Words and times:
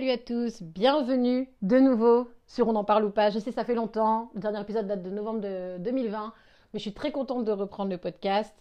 Salut 0.00 0.12
à 0.12 0.16
tous, 0.16 0.62
bienvenue 0.62 1.46
de 1.60 1.78
nouveau 1.78 2.30
sur 2.46 2.66
On 2.68 2.74
en 2.74 2.84
parle 2.84 3.04
ou 3.04 3.10
pas. 3.10 3.28
Je 3.28 3.38
sais, 3.38 3.52
ça 3.52 3.66
fait 3.66 3.74
longtemps, 3.74 4.30
le 4.34 4.40
dernier 4.40 4.58
épisode 4.58 4.86
date 4.86 5.02
de 5.02 5.10
novembre 5.10 5.42
de 5.42 5.76
2020, 5.76 6.32
mais 6.72 6.78
je 6.78 6.84
suis 6.84 6.94
très 6.94 7.12
contente 7.12 7.44
de 7.44 7.52
reprendre 7.52 7.90
le 7.90 7.98
podcast. 7.98 8.54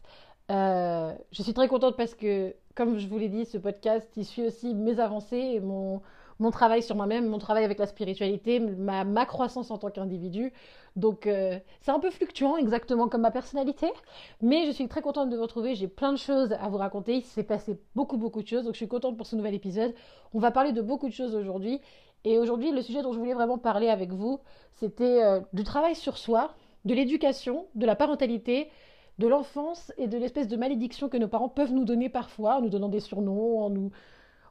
Euh, 0.52 1.14
je 1.32 1.42
suis 1.42 1.54
très 1.54 1.70
contente 1.70 1.96
parce 1.96 2.14
que, 2.14 2.54
comme 2.76 2.98
je 2.98 3.08
vous 3.08 3.18
l'ai 3.18 3.30
dit, 3.30 3.46
ce 3.46 3.58
podcast, 3.58 4.06
il 4.18 4.26
suit 4.26 4.48
aussi 4.48 4.76
mes 4.76 5.00
avancées 5.00 5.38
et 5.38 5.62
mon, 5.62 6.02
mon 6.40 6.52
travail 6.52 6.82
sur 6.82 6.96
moi-même, 6.96 7.28
mon 7.28 7.38
travail 7.38 7.66
avec 7.66 7.78
la 7.80 7.86
spiritualité, 7.86 8.60
ma, 8.60 9.04
ma 9.04 9.26
croissance 9.26 9.72
en 9.72 9.78
tant 9.78 9.90
qu'individu. 9.90 10.54
Donc 10.96 11.28
euh, 11.28 11.60
c'est 11.82 11.92
un 11.92 12.00
peu 12.00 12.10
fluctuant, 12.10 12.58
exactement 12.58 13.08
comme 13.10 13.22
ma 13.22 13.32
personnalité, 13.32 13.88
mais 14.42 14.66
je 14.66 14.72
suis 14.72 14.88
très 14.88 15.02
contente 15.02 15.30
de 15.30 15.36
vous 15.36 15.42
retrouver. 15.42 15.76
J'ai 15.76 15.88
plein 15.88 16.12
de 16.14 16.18
choses 16.18 16.54
à 16.54 16.70
vous 16.70 16.78
raconter. 16.78 17.18
Il 17.18 17.24
s'est 17.24 17.44
passé 17.44 17.80
beaucoup, 17.96 18.18
beaucoup 18.18 18.42
de 18.42 18.48
choses, 18.48 18.64
donc 18.64 18.74
je 18.74 18.78
suis 18.78 18.88
contente 18.88 19.18
pour 19.18 19.28
ce 19.28 19.36
nouvel 19.36 19.54
épisode. 19.54 19.94
On 20.34 20.40
va 20.40 20.52
parler 20.52 20.72
de 20.72 20.82
beaucoup 20.82 21.08
de 21.08 21.14
choses 21.14 21.36
aujourd'hui. 21.36 21.82
Et 22.26 22.38
aujourd'hui, 22.38 22.72
le 22.72 22.82
sujet 22.82 23.02
dont 23.02 23.14
je 23.14 23.20
voulais 23.20 23.34
vraiment 23.34 23.58
parler 23.58 23.90
avec 23.90 24.12
vous, 24.12 24.40
c'était 24.74 25.24
euh, 25.24 25.40
du 25.54 25.64
travail 25.64 25.96
sur 25.96 26.18
soi, 26.18 26.54
de 26.86 26.94
l'éducation, 26.94 27.68
de 27.76 27.86
la 27.86 27.96
parentalité, 27.96 28.70
de 29.20 29.28
l'enfance 29.28 29.92
et 29.98 30.08
de 30.08 30.18
l'espèce 30.18 30.48
de 30.48 30.56
malédiction 30.56 31.10
que 31.10 31.18
nos 31.18 31.28
parents 31.28 31.50
peuvent 31.50 31.74
nous 31.74 31.86
donner 31.86 32.10
parfois, 32.10 32.58
en 32.58 32.62
nous 32.62 32.70
donnant 32.70 32.90
des 32.90 33.02
surnoms, 33.02 33.60
en 33.60 33.70
nous 33.70 33.92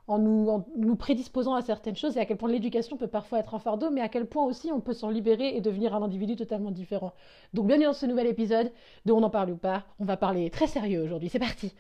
en 0.08 0.18
nous, 0.18 0.96
prédisposant 0.96 1.54
à 1.54 1.60
certaines 1.60 1.96
choses 1.96 2.16
et 2.16 2.20
à 2.20 2.24
quel 2.24 2.38
point 2.38 2.50
l'éducation 2.50 2.96
peut 2.96 3.06
parfois 3.06 3.40
être 3.40 3.54
un 3.54 3.58
fardeau, 3.58 3.90
mais 3.90 4.00
à 4.00 4.08
quel 4.08 4.26
point 4.26 4.44
aussi 4.44 4.72
on 4.72 4.80
peut 4.80 4.94
s'en 4.94 5.10
libérer 5.10 5.54
et 5.54 5.60
devenir 5.60 5.94
un 5.94 6.02
individu 6.02 6.34
totalement 6.34 6.70
différent. 6.70 7.12
Donc 7.52 7.66
bienvenue 7.66 7.84
dans 7.84 7.92
ce 7.92 8.06
nouvel 8.06 8.26
épisode 8.26 8.72
de 9.04 9.12
On 9.12 9.22
en 9.22 9.28
parle 9.28 9.50
ou 9.50 9.56
pas. 9.56 9.84
On 10.00 10.06
va 10.06 10.16
parler 10.16 10.48
très 10.48 10.66
sérieux 10.66 11.02
aujourd'hui. 11.02 11.28
C'est 11.28 11.38
parti. 11.38 11.74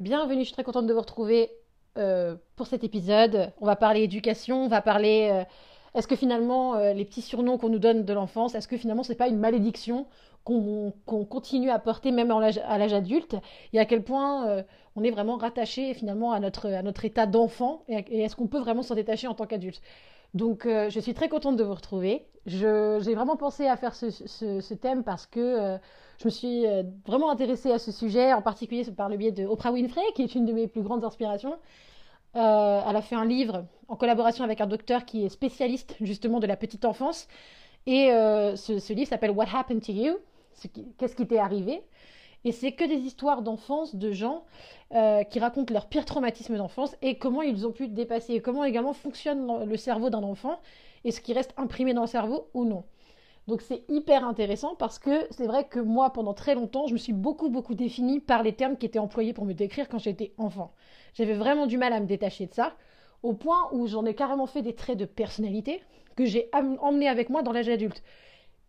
Bienvenue, 0.00 0.40
je 0.40 0.46
suis 0.46 0.52
très 0.52 0.64
contente 0.64 0.86
de 0.86 0.92
vous 0.92 1.00
retrouver 1.00 1.50
euh, 1.96 2.34
pour 2.56 2.66
cet 2.66 2.82
épisode. 2.82 3.52
On 3.60 3.66
va 3.66 3.76
parler 3.76 4.02
éducation, 4.02 4.64
on 4.64 4.68
va 4.68 4.82
parler... 4.82 5.28
Euh, 5.32 5.44
est-ce 5.94 6.06
que 6.06 6.16
finalement, 6.16 6.74
euh, 6.74 6.92
les 6.92 7.04
petits 7.04 7.22
surnoms 7.22 7.58
qu'on 7.58 7.68
nous 7.68 7.78
donne 7.78 8.04
de 8.04 8.12
l'enfance, 8.12 8.54
est-ce 8.54 8.68
que 8.68 8.76
finalement, 8.76 9.02
ce 9.02 9.10
n'est 9.10 9.16
pas 9.16 9.28
une 9.28 9.38
malédiction 9.38 10.06
qu'on 10.44 10.92
continue 11.28 11.68
à 11.68 11.78
porter 11.78 12.10
même 12.10 12.30
à 12.30 12.78
l'âge 12.78 12.92
adulte? 12.92 13.36
Et 13.72 13.78
à 13.78 13.84
quel 13.84 14.02
point 14.02 14.48
euh, 14.48 14.62
on 14.96 15.04
est 15.04 15.10
vraiment 15.10 15.36
rattaché 15.36 15.92
finalement 15.92 16.32
à 16.32 16.40
notre, 16.40 17.04
état 17.04 17.26
d'enfant 17.26 17.82
Et, 17.88 18.22
est-ce 18.22 18.34
qu'on 18.34 18.46
peut 18.46 18.58
vraiment 18.58 18.82
s'en 18.82 18.94
détacher 18.94 19.26
en 19.26 19.34
tant 19.34 19.46
qu'adulte? 19.46 19.82
Donc, 20.34 20.66
euh, 20.66 20.88
je 20.90 21.00
suis 21.00 21.14
très 21.14 21.28
contente 21.28 21.56
de 21.56 21.64
vous 21.64 21.74
retrouver. 21.74 22.26
J'ai 22.46 23.14
vraiment 23.14 23.36
pensé 23.36 23.66
à 23.66 23.76
faire 23.76 23.94
ce, 23.94 24.10
ce 24.10 24.74
thème 24.74 25.04
parce 25.04 25.26
que 25.26 25.78
je 26.18 26.24
me 26.24 26.30
suis 26.30 26.64
vraiment 27.06 27.30
intéressée 27.30 27.70
à 27.70 27.78
ce 27.78 27.92
sujet, 27.92 28.32
en 28.32 28.40
particulier 28.40 28.84
par 28.84 29.10
le 29.10 29.18
biais 29.18 29.32
de 29.32 29.44
Oprah 29.44 29.70
Winfrey, 29.70 30.00
qui 30.14 30.22
est 30.22 30.34
une 30.34 30.46
de 30.46 30.52
mes 30.54 30.66
plus 30.66 30.80
grandes 30.80 31.04
inspirations. 31.04 31.58
Euh, 32.36 32.82
elle 32.88 32.96
a 32.96 33.02
fait 33.02 33.14
un 33.14 33.24
livre 33.24 33.66
en 33.88 33.96
collaboration 33.96 34.44
avec 34.44 34.60
un 34.60 34.66
docteur 34.66 35.04
qui 35.04 35.24
est 35.24 35.28
spécialiste 35.28 35.96
justement 36.00 36.40
de 36.40 36.46
la 36.46 36.56
petite 36.56 36.84
enfance. 36.84 37.28
Et 37.86 38.10
euh, 38.12 38.54
ce, 38.56 38.92
livre 38.92 39.08
s'appelle 39.08 39.30
What 39.30 39.46
Happened 39.54 39.82
to 39.82 39.92
You? 39.92 40.18
Qu'est-ce 40.98 41.16
qui 41.16 41.26
t'est 41.26 41.38
arrivé? 41.38 41.82
Et 42.44 42.52
c'est 42.52 42.72
que 42.72 42.84
des 42.84 42.96
histoires 42.96 43.42
d'enfance 43.42 43.96
de 43.96 44.12
gens 44.12 44.44
euh, 44.94 45.24
qui 45.24 45.40
racontent 45.40 45.72
leur 45.72 45.86
pire 45.86 46.04
traumatisme 46.04 46.56
d'enfance 46.56 46.96
et 47.02 47.18
comment 47.18 47.42
ils 47.42 47.66
ont 47.66 47.72
pu 47.72 47.88
dépasser, 47.88 48.34
et 48.34 48.40
comment 48.40 48.64
également 48.64 48.92
fonctionne 48.92 49.64
le 49.64 49.76
cerveau 49.76 50.10
d'un 50.10 50.22
enfant 50.22 50.60
et 51.04 51.10
ce 51.10 51.20
qui 51.20 51.32
reste 51.32 51.54
imprimé 51.56 51.94
dans 51.94 52.02
le 52.02 52.08
cerveau 52.08 52.48
ou 52.54 52.64
non. 52.64 52.84
Donc 53.48 53.62
c'est 53.62 53.82
hyper 53.88 54.26
intéressant 54.26 54.74
parce 54.74 54.98
que 54.98 55.26
c'est 55.30 55.46
vrai 55.46 55.66
que 55.66 55.80
moi, 55.80 56.12
pendant 56.12 56.34
très 56.34 56.54
longtemps, 56.54 56.86
je 56.86 56.92
me 56.92 56.98
suis 56.98 57.14
beaucoup, 57.14 57.48
beaucoup 57.48 57.74
définie 57.74 58.20
par 58.20 58.42
les 58.42 58.52
termes 58.52 58.76
qui 58.76 58.84
étaient 58.84 58.98
employés 58.98 59.32
pour 59.32 59.46
me 59.46 59.54
décrire 59.54 59.88
quand 59.88 59.98
j'étais 59.98 60.34
enfant. 60.36 60.74
J'avais 61.14 61.32
vraiment 61.32 61.66
du 61.66 61.78
mal 61.78 61.94
à 61.94 62.00
me 62.00 62.04
détacher 62.04 62.44
de 62.44 62.52
ça, 62.52 62.74
au 63.22 63.32
point 63.32 63.70
où 63.72 63.86
j'en 63.86 64.04
ai 64.04 64.14
carrément 64.14 64.46
fait 64.46 64.60
des 64.60 64.74
traits 64.74 64.98
de 64.98 65.06
personnalité 65.06 65.82
que 66.14 66.26
j'ai 66.26 66.50
emmenés 66.52 67.08
avec 67.08 67.30
moi 67.30 67.42
dans 67.42 67.52
l'âge 67.52 67.70
adulte 67.70 68.02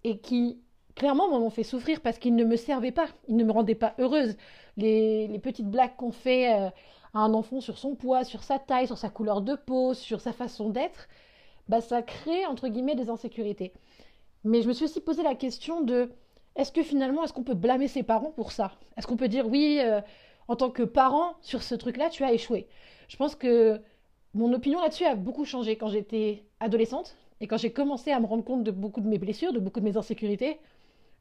et 0.05 0.19
qui 0.19 0.61
clairement 0.95 1.27
m'ont 1.27 1.49
fait 1.49 1.63
souffrir 1.63 1.99
parce 1.99 2.17
qu'ils 2.17 2.35
ne 2.37 2.45
me 2.45 2.55
servaient 2.55 2.93
pas, 2.93 3.07
ils 3.27 3.35
ne 3.35 3.43
me 3.43 3.51
rendaient 3.51 3.75
pas 3.75 3.95
heureuse. 3.99 4.37
Les, 4.77 5.27
petites 5.43 5.69
blagues 5.69 5.97
qu'on 5.97 6.13
fait 6.13 6.53
euh, 6.53 6.69
à 7.13 7.19
un 7.19 7.33
enfant 7.33 7.59
sur 7.59 7.77
son 7.77 7.95
poids, 7.95 8.23
sur 8.23 8.43
sa 8.43 8.59
taille, 8.59 8.87
sur 8.87 8.97
sa 8.97 9.09
couleur 9.09 9.41
de 9.41 9.55
peau, 9.55 9.93
sur 9.93 10.21
sa 10.21 10.31
façon 10.31 10.69
d'être, 10.69 11.09
bah 11.67 11.81
ça 11.81 12.01
crée 12.01 12.45
entre 12.45 12.69
guillemets 12.69 12.95
des 12.95 13.09
insécurités. 13.09 13.73
Mais 14.43 14.61
je 14.61 14.67
me 14.67 14.73
suis 14.73 14.85
aussi 14.85 15.01
posé 15.01 15.23
la 15.23 15.35
question 15.35 15.81
de 15.81 16.09
est-ce 16.55 16.71
que 16.71 16.83
finalement, 16.83 17.23
est-ce 17.23 17.33
qu'on 17.33 17.43
peut 17.43 17.53
blâmer 17.53 17.87
ses 17.87 18.03
parents 18.03 18.31
pour 18.31 18.51
ça? 18.51 18.71
Est-ce 18.97 19.07
qu'on 19.07 19.17
peut 19.17 19.27
dire 19.27 19.47
oui, 19.47 19.79
euh, 19.81 20.01
en 20.47 20.55
tant 20.55 20.69
que 20.69 20.83
parent, 20.83 21.35
sur 21.41 21.63
ce 21.63 21.75
truc-là, 21.75 22.09
tu 22.09 22.23
as 22.23 22.33
échoué? 22.33 22.67
Je 23.07 23.17
pense 23.17 23.35
que 23.35 23.81
mon 24.33 24.51
opinion 24.53 24.81
là-dessus 24.81 25.05
a 25.05 25.15
beaucoup 25.15 25.45
changé 25.45 25.77
quand 25.77 25.87
j'étais 25.87 26.45
adolescente 26.59 27.15
et 27.41 27.47
quand 27.47 27.57
j'ai 27.57 27.71
commencé 27.71 28.11
à 28.11 28.19
me 28.19 28.25
rendre 28.25 28.43
compte 28.43 28.63
de 28.63 28.71
beaucoup 28.71 29.01
de 29.01 29.07
mes 29.07 29.17
blessures, 29.17 29.53
de 29.53 29.59
beaucoup 29.59 29.79
de 29.79 29.85
mes 29.85 29.97
insécurités. 29.97 30.59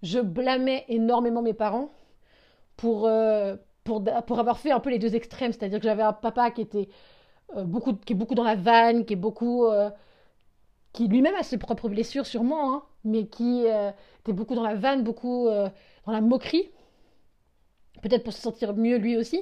Je 0.02 0.20
blâmais 0.20 0.84
énormément 0.88 1.42
mes 1.42 1.54
parents 1.54 1.90
pour, 2.76 3.06
euh, 3.06 3.56
pour, 3.84 4.02
pour 4.26 4.38
avoir 4.38 4.58
fait 4.58 4.70
un 4.70 4.80
peu 4.80 4.90
les 4.90 4.98
deux 4.98 5.16
extrêmes. 5.16 5.52
C'est-à-dire 5.52 5.78
que 5.78 5.84
j'avais 5.84 6.02
un 6.02 6.12
papa 6.12 6.50
qui 6.50 6.60
était 6.60 6.88
euh, 7.56 7.64
beaucoup, 7.64 7.94
qui 7.94 8.12
est 8.12 8.16
beaucoup 8.16 8.34
dans 8.34 8.44
la 8.44 8.54
vanne, 8.54 9.04
qui 9.04 9.14
est 9.14 9.16
beaucoup 9.16 9.66
qui 10.92 11.06
lui-même 11.06 11.34
a 11.34 11.42
ses 11.42 11.58
propres 11.58 11.88
blessures 11.88 12.26
sûrement, 12.26 12.74
hein, 12.74 12.82
mais 13.04 13.26
qui 13.26 13.64
euh, 13.66 13.90
était 14.20 14.32
beaucoup 14.32 14.54
dans 14.54 14.62
la 14.62 14.74
vanne, 14.74 15.02
beaucoup 15.02 15.48
euh, 15.48 15.68
dans 16.06 16.12
la 16.12 16.20
moquerie, 16.20 16.70
peut-être 18.02 18.24
pour 18.24 18.32
se 18.32 18.40
sentir 18.40 18.74
mieux 18.74 18.96
lui 18.96 19.16
aussi. 19.16 19.40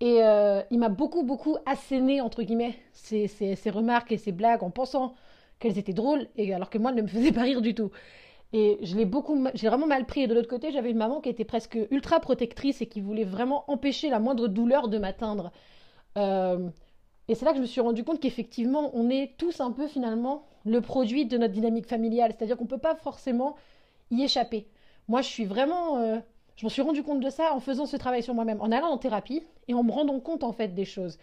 Et 0.00 0.22
euh, 0.22 0.62
il 0.70 0.78
m'a 0.78 0.88
beaucoup, 0.88 1.24
beaucoup 1.24 1.56
asséné, 1.66 2.20
entre 2.20 2.42
guillemets, 2.42 2.78
ses, 2.92 3.26
remarques 3.70 4.12
et 4.12 4.16
ses 4.16 4.32
blagues 4.32 4.62
en 4.62 4.70
pensant 4.70 5.14
qu'elles 5.58 5.78
étaient 5.78 5.92
drôles, 5.92 6.28
et 6.36 6.54
alors 6.54 6.70
que 6.70 6.78
moi, 6.78 6.90
elles 6.90 6.98
ne 6.98 7.02
me 7.02 7.08
faisaient 7.08 7.32
pas 7.32 7.42
rire 7.42 7.62
du 7.62 7.74
tout. 7.74 7.90
Et 8.52 8.78
je 8.82 8.96
l'ai 8.96 9.04
beaucoup, 9.04 9.44
j'ai 9.54 9.68
vraiment 9.68 9.88
mal 9.88 10.06
pris. 10.06 10.22
Et 10.22 10.26
de 10.28 10.34
l'autre 10.34 10.48
côté, 10.48 10.70
j'avais 10.70 10.90
une 10.90 10.96
maman 10.96 11.20
qui 11.20 11.28
était 11.28 11.44
presque 11.44 11.78
ultra 11.90 12.20
protectrice 12.20 12.80
et 12.80 12.86
qui 12.86 13.00
voulait 13.00 13.24
vraiment 13.24 13.64
empêcher 13.70 14.08
la 14.08 14.20
moindre 14.20 14.46
douleur 14.48 14.88
de 14.88 14.98
m'atteindre. 14.98 15.52
et 16.16 17.34
c'est 17.34 17.44
là 17.44 17.50
que 17.50 17.56
je 17.56 17.62
me 17.62 17.66
suis 17.66 17.80
rendu 17.80 18.04
compte 18.04 18.20
qu'effectivement, 18.20 18.90
on 18.94 19.10
est 19.10 19.36
tous 19.36 19.60
un 19.60 19.72
peu 19.72 19.88
finalement 19.88 20.46
le 20.68 20.80
produit 20.80 21.26
de 21.26 21.38
notre 21.38 21.52
dynamique 21.52 21.86
familiale. 21.86 22.32
C'est-à-dire 22.36 22.56
qu'on 22.56 22.64
ne 22.64 22.68
peut 22.68 22.78
pas 22.78 22.94
forcément 22.94 23.56
y 24.10 24.22
échapper. 24.22 24.66
Moi, 25.08 25.22
je 25.22 25.28
suis 25.28 25.44
vraiment... 25.44 25.98
Euh, 25.98 26.18
je 26.56 26.66
m'en 26.66 26.70
suis 26.70 26.82
rendu 26.82 27.02
compte 27.04 27.20
de 27.20 27.30
ça 27.30 27.54
en 27.54 27.60
faisant 27.60 27.86
ce 27.86 27.96
travail 27.96 28.22
sur 28.22 28.34
moi-même, 28.34 28.60
en 28.60 28.72
allant 28.72 28.88
en 28.88 28.98
thérapie 28.98 29.44
et 29.68 29.74
en 29.74 29.84
me 29.84 29.92
rendant 29.92 30.18
compte 30.18 30.42
en 30.42 30.52
fait 30.52 30.74
des 30.74 30.84
choses. 30.84 31.18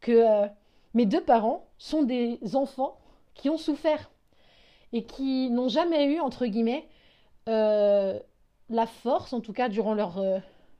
Que 0.00 0.12
euh, 0.12 0.48
mes 0.94 1.06
deux 1.06 1.20
parents 1.20 1.64
sont 1.78 2.02
des 2.02 2.38
enfants 2.54 2.98
qui 3.34 3.48
ont 3.48 3.58
souffert 3.58 4.10
et 4.92 5.04
qui 5.04 5.50
n'ont 5.50 5.68
jamais 5.68 6.06
eu, 6.06 6.18
entre 6.18 6.46
guillemets, 6.46 6.88
euh, 7.48 8.18
la 8.70 8.86
force, 8.86 9.32
en 9.32 9.40
tout 9.40 9.52
cas 9.52 9.68
durant 9.68 9.94
leur, 9.94 10.20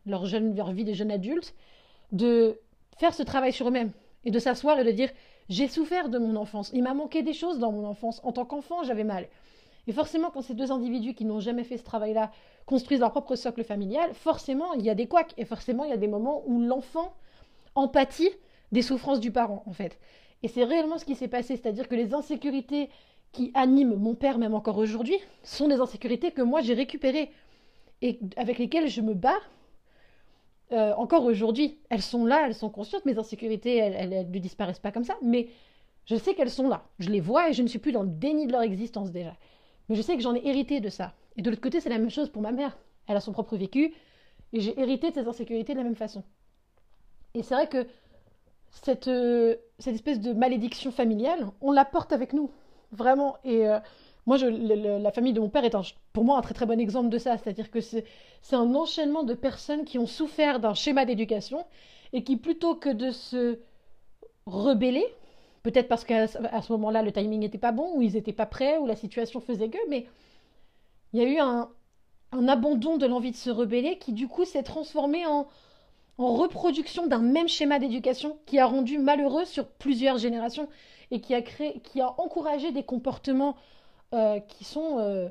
leur, 0.05 0.27
jeune, 0.27 0.57
leur 0.57 0.73
vie 0.73 0.85
de 0.85 0.93
jeunes 0.93 1.13
adultes, 1.13 1.55
de 2.11 2.59
faire 2.99 3.15
ce 3.15 3.23
travail 3.23 3.53
sur 3.53 3.69
eux-mêmes 3.69 3.93
et 4.25 4.33
de 4.33 4.39
s'asseoir 4.41 4.81
et 4.81 4.85
de 4.85 4.91
dire 4.91 5.11
j'ai 5.53 5.69
souffert 5.69 6.09
de 6.09 6.19
mon 6.19 6.37
enfance. 6.37 6.71
Il 6.73 6.83
m'a 6.83 6.95
manqué 6.95 7.23
des 7.23 7.35
choses 7.35 7.59
dans 7.59 7.73
mon 7.73 7.87
enfance. 7.87 8.21
En 8.25 8.33
tant 8.33 8.47
qu'enfant, 8.47 8.85
j'avais 8.85 9.05
mal. 9.05 9.29
Et 9.87 9.93
forcément, 9.93 10.31
quand 10.31 10.41
ces 10.41 10.55
deux 10.55 10.73
individus 10.73 11.13
qui 11.13 11.27
n'ont 11.27 11.41
jamais 11.41 11.65
fait 11.65 11.77
ce 11.77 11.85
travail-là 11.85 12.31
construisent 12.65 13.01
leur 13.01 13.11
propre 13.11 13.37
socle 13.37 13.63
familial, 13.63 14.15
forcément, 14.15 14.73
il 14.73 14.83
y 14.83 14.89
a 14.89 14.95
des 14.95 15.07
couacs. 15.07 15.35
Et 15.37 15.45
forcément, 15.45 15.85
il 15.85 15.91
y 15.91 15.93
a 15.93 15.99
des 15.99 16.09
moments 16.09 16.43
où 16.47 16.59
l'enfant 16.59 17.13
empathie 17.75 18.31
des 18.71 18.81
souffrances 18.81 19.21
du 19.21 19.31
parent, 19.31 19.63
en 19.67 19.73
fait. 19.73 19.99
Et 20.43 20.49
c'est 20.49 20.65
réellement 20.65 20.97
ce 20.97 21.05
qui 21.05 21.15
s'est 21.15 21.29
passé. 21.29 21.57
C'est-à-dire 21.57 21.87
que 21.87 21.97
les 21.97 22.15
insécurités 22.15 22.89
qui 23.33 23.51
animent 23.53 23.97
mon 23.97 24.15
père, 24.15 24.39
même 24.39 24.55
encore 24.55 24.79
aujourd'hui, 24.79 25.19
sont 25.43 25.69
des 25.69 25.81
insécurités 25.81 26.31
que 26.31 26.43
moi, 26.43 26.63
j'ai 26.63 26.75
récupérées 26.75 27.31
et 28.01 28.19
avec 28.37 28.59
lesquelles 28.59 28.89
je 28.89 29.03
me 29.03 29.13
bats 29.13 29.41
euh, 30.73 30.95
encore 30.97 31.25
aujourd'hui, 31.25 31.79
elles 31.91 32.03
sont 32.03 32.25
là, 32.25 32.47
elles 32.47 32.55
sont 32.55 32.71
conscientes, 32.71 33.05
mes 33.05 33.19
insécurités, 33.19 33.77
elles, 33.77 34.31
ne 34.31 34.39
disparaissent 34.39 34.79
pas 34.79 34.93
comme 34.93 35.05
ça, 35.05 35.17
mais 35.23 35.49
je 36.07 36.17
sais 36.17 36.35
qu'elles 36.35 36.51
sont 36.51 36.69
là. 36.69 36.85
Je 36.99 37.11
les 37.11 37.21
vois 37.21 37.51
et 37.51 37.53
je 37.53 37.63
ne 37.63 37.69
suis 37.69 37.79
plus 37.79 37.93
dans 37.93 38.03
le 38.03 38.09
déni 38.09 38.47
de 38.47 38.53
leur 38.53 38.63
existence 38.63 39.13
déjà. 39.13 39.35
Mais 39.89 39.97
je 39.97 40.03
sais 40.03 40.17
que 40.17 40.23
j'en 40.23 40.35
ai 40.35 40.47
hérité 40.47 40.81
de 40.81 40.89
ça. 40.89 41.13
Et 41.37 41.43
de 41.43 41.51
l'autre 41.51 41.63
côté, 41.63 41.81
c'est 41.81 41.89
la 41.89 41.99
même 41.99 42.11
chose 42.11 42.29
pour 42.29 42.43
ma 42.43 42.53
mère. 42.53 42.77
Elle 43.07 43.17
a 43.17 43.21
son 43.21 43.33
propre 43.33 43.57
vécu 43.57 43.93
et 44.53 44.61
j'ai 44.61 44.79
hérité 44.81 45.11
de 45.11 45.15
ces 45.15 45.27
insécurités 45.27 45.73
de 45.73 45.79
la 45.79 45.85
même 45.85 45.97
façon. 45.97 46.23
Et 47.35 47.43
c'est 47.43 47.55
vrai 47.55 47.69
que 47.69 47.87
cette, 48.71 49.09
euh, 49.09 49.57
cette 49.79 49.95
espèce 49.95 50.21
de 50.21 50.33
malédiction 50.33 50.91
familiale, 50.91 51.47
on 51.61 51.73
la 51.73 51.85
porte 51.85 52.13
avec 52.13 52.33
nous, 52.33 52.51
vraiment. 52.91 53.37
Et 53.45 53.69
euh, 53.69 53.79
moi, 54.27 54.39
la 54.39 55.11
famille 55.11 55.33
de 55.33 55.41
mon 55.41 55.49
père 55.49 55.65
est 55.65 55.75
pour 56.13 56.25
moi 56.25 56.39
un 56.39 56.43
très 56.43 56.55
très 56.55 56.67
bon 56.67 56.79
exemple 56.79 57.09
de 57.09 57.19
ça. 57.19 57.37
C'est-à-dire 57.37 57.71
que 57.71 57.81
c'est 57.81 58.05
un 58.53 58.75
enchaînement 58.75 59.25
de 59.25 59.35
personnes 59.35 59.85
qui 59.85 59.99
ont 59.99 60.07
souffert 60.07 60.61
d'un 60.61 60.75
schéma 60.75 61.05
d'éducation 61.05 61.65
et 62.13 62.23
qui, 62.23 62.37
plutôt 62.37 62.77
que 62.77 62.89
de 62.89 63.11
se 63.11 63.59
rebeller, 64.47 65.07
peut-être 65.63 65.89
parce 65.89 66.05
qu'à 66.05 66.29
ce 66.29 66.73
moment-là, 66.73 67.03
le 67.03 67.11
timing 67.11 67.41
n'était 67.41 67.59
pas 67.59 67.73
bon, 67.73 67.97
ou 67.97 68.03
ils 68.03 68.13
n'étaient 68.13 68.33
pas 68.33 68.47
prêts, 68.47 68.79
ou 68.79 68.87
la 68.87 68.97
situation 68.97 69.41
faisait 69.41 69.69
que, 69.69 69.79
mais 69.89 70.07
il 71.13 71.23
y 71.23 71.25
a 71.25 71.29
eu 71.29 71.39
un, 71.39 71.69
abandon 72.49 72.99
de 72.99 73.07
l'envie 73.07 73.33
de 73.33 73.37
se 73.37 73.51
rebeller 73.51 73.99
qui 73.99 74.13
du 74.13 74.29
coup 74.29 74.45
s'est 74.45 74.63
transformé 74.63 75.27
en, 75.27 75.47
reproduction 76.19 77.09
d'un 77.09 77.19
même 77.19 77.49
schéma 77.49 77.81
d'éducation 77.81 78.39
qui 78.47 78.61
a 78.61 78.67
rendu 78.67 78.99
malheureux 78.99 79.45
sur 79.45 79.67
plusieurs 79.67 80.19
générations 80.19 80.69
et 81.11 81.21
qui 81.21 81.35
a 81.35 82.15
encouragé 82.21 82.71
des 82.71 82.85
comportements 82.85 83.57
euh, 84.15 84.41
qui 84.41 84.65
sont 84.65 84.99
euh, 84.99 85.29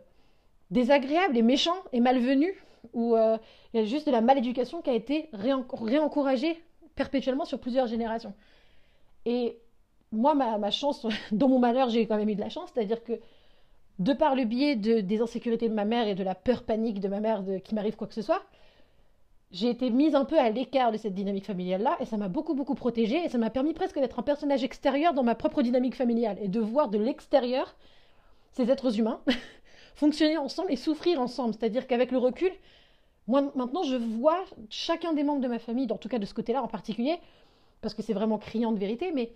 désagréables 0.71 1.37
et 1.37 1.41
méchants 1.41 1.77
et 1.93 1.99
malvenus, 1.99 2.55
où 2.93 3.15
euh, 3.15 3.37
il 3.73 3.79
y 3.79 3.83
a 3.83 3.85
juste 3.85 4.07
de 4.07 4.11
la 4.11 4.21
maléducation 4.21 4.81
qui 4.81 4.89
a 4.89 4.93
été 4.93 5.29
réencouragée 5.33 6.61
perpétuellement 6.95 7.45
sur 7.45 7.59
plusieurs 7.59 7.87
générations. 7.87 8.33
Et 9.25 9.59
moi, 10.11 10.33
ma, 10.33 10.57
ma 10.57 10.71
chance, 10.71 11.05
dans 11.31 11.47
mon 11.47 11.59
malheur, 11.59 11.89
j'ai 11.89 12.07
quand 12.07 12.17
même 12.17 12.29
eu 12.29 12.35
de 12.35 12.41
la 12.41 12.49
chance, 12.49 12.71
c'est-à-dire 12.73 13.03
que 13.03 13.19
de 13.99 14.13
par 14.13 14.35
le 14.35 14.45
biais 14.45 14.75
de, 14.75 14.99
des 14.99 15.21
insécurités 15.21 15.69
de 15.69 15.75
ma 15.75 15.85
mère 15.85 16.07
et 16.07 16.15
de 16.15 16.23
la 16.23 16.33
peur 16.33 16.63
panique 16.63 16.99
de 16.99 17.07
ma 17.07 17.19
mère 17.19 17.43
de 17.43 17.59
qu'il 17.59 17.75
m'arrive 17.75 17.95
quoi 17.95 18.07
que 18.07 18.15
ce 18.15 18.23
soit, 18.23 18.41
j'ai 19.51 19.69
été 19.69 19.89
mise 19.89 20.15
un 20.15 20.25
peu 20.25 20.39
à 20.39 20.49
l'écart 20.49 20.91
de 20.91 20.97
cette 20.97 21.13
dynamique 21.13 21.45
familiale-là, 21.45 21.97
et 21.99 22.05
ça 22.05 22.17
m'a 22.17 22.29
beaucoup, 22.29 22.55
beaucoup 22.55 22.75
protégée, 22.75 23.23
et 23.23 23.29
ça 23.29 23.37
m'a 23.37 23.49
permis 23.49 23.73
presque 23.73 23.99
d'être 23.99 24.17
un 24.17 24.23
personnage 24.23 24.63
extérieur 24.63 25.13
dans 25.13 25.23
ma 25.23 25.35
propre 25.35 25.61
dynamique 25.61 25.95
familiale, 25.95 26.37
et 26.41 26.47
de 26.47 26.59
voir 26.59 26.89
de 26.89 26.97
l'extérieur 26.97 27.75
ces 28.51 28.69
êtres 28.69 28.99
humains 28.99 29.21
fonctionner 29.95 30.37
ensemble 30.37 30.71
et 30.71 30.75
souffrir 30.75 31.19
ensemble. 31.19 31.53
C'est-à-dire 31.53 31.87
qu'avec 31.87 32.11
le 32.11 32.17
recul, 32.17 32.51
moi 33.27 33.51
maintenant 33.55 33.83
je 33.83 33.95
vois 33.95 34.43
chacun 34.69 35.13
des 35.13 35.23
membres 35.23 35.41
de 35.41 35.47
ma 35.47 35.59
famille, 35.59 35.91
en 35.91 35.97
tout 35.97 36.09
cas 36.09 36.19
de 36.19 36.25
ce 36.25 36.33
côté-là 36.33 36.63
en 36.63 36.67
particulier, 36.67 37.17
parce 37.81 37.93
que 37.93 38.01
c'est 38.01 38.13
vraiment 38.13 38.37
criant 38.37 38.71
de 38.71 38.79
vérité, 38.79 39.11
mais 39.11 39.33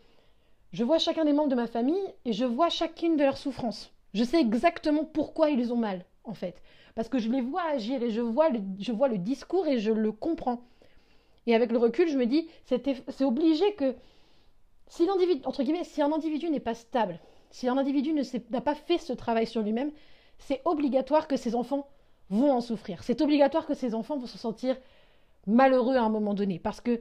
je 0.74 0.84
vois 0.84 1.00
chacun 1.00 1.26
des 1.26 1.34
membres 1.34 1.50
de 1.50 1.56
ma 1.56 1.68
famille 1.68 2.06
et 2.26 2.34
je 2.34 2.46
vois 2.46 2.70
chacune 2.70 3.18
de 3.18 3.24
leurs 3.24 3.38
souffrances. 3.38 3.92
Je 4.14 4.24
sais 4.24 4.40
exactement 4.40 5.04
pourquoi 5.04 5.50
ils 5.50 5.74
ont 5.74 5.78
mal, 5.78 6.06
en 6.24 6.34
fait 6.34 6.62
parce 6.96 7.10
que 7.10 7.20
je 7.20 7.30
les 7.30 7.42
vois 7.42 7.64
agir 7.64 8.02
et 8.02 8.10
je 8.10 8.22
vois 8.22 8.50
le, 8.50 8.62
je 8.80 8.92
vois 8.94 9.10
le 9.10 9.18
discours 9.18 9.68
et 9.68 9.80
je 9.80 9.92
le 9.92 10.12
comprends. 10.12 10.62
Et 11.46 11.54
avec 11.54 11.72
le 11.72 11.78
recul, 11.78 12.08
je 12.08 12.18
me 12.18 12.26
dis, 12.26 12.48
c'est 12.66 13.24
obligé 13.24 13.76
que 13.76 13.94
si 14.88 15.06
l'individu, 15.06 15.42
entre 15.46 15.62
guillemets, 15.62 15.84
si 15.84 16.02
un 16.02 16.12
individu 16.12 16.50
n'est 16.50 16.60
pas 16.60 16.74
stable, 16.74 17.20
si 17.56 17.70
un 17.70 17.78
individu 17.78 18.14
n'a 18.50 18.60
pas 18.60 18.76
fait 18.76 18.98
ce 18.98 19.14
travail 19.14 19.48
sur 19.48 19.62
lui-même, 19.62 19.94
c'est 20.40 20.62
obligatoire 20.66 21.26
que 21.26 21.38
ses 21.38 21.56
enfants 21.56 21.88
vont 22.30 22.52
en 22.52 22.60
souffrir. 22.60 23.02
C'est 23.02 23.22
obligatoire 23.22 23.66
que 23.66 23.74
ses 23.74 23.96
enfants 23.96 24.18
vont 24.18 24.28
se 24.28 24.38
sentir 24.38 24.76
malheureux 25.48 25.96
à 25.96 26.02
un 26.02 26.10
moment 26.10 26.34
donné. 26.34 26.60
Parce 26.60 26.82
que 26.82 27.00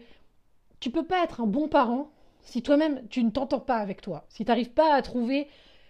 tu 0.79 0.91
peux 0.91 1.05
pas 1.05 1.25
être 1.25 1.41
un 1.41 1.49
bon 1.49 1.67
parent 1.67 2.09
si 2.43 2.63
toi-même 2.63 3.05
tu 3.09 3.25
ne 3.25 3.31
t'entends 3.31 3.59
pas 3.59 3.79
avec 3.79 4.01
toi, 4.01 4.27
si 4.29 4.45
tu 4.45 4.49
n'arrives 4.49 4.71
pas 4.71 4.95
à 4.95 5.03
trouver 5.03 5.49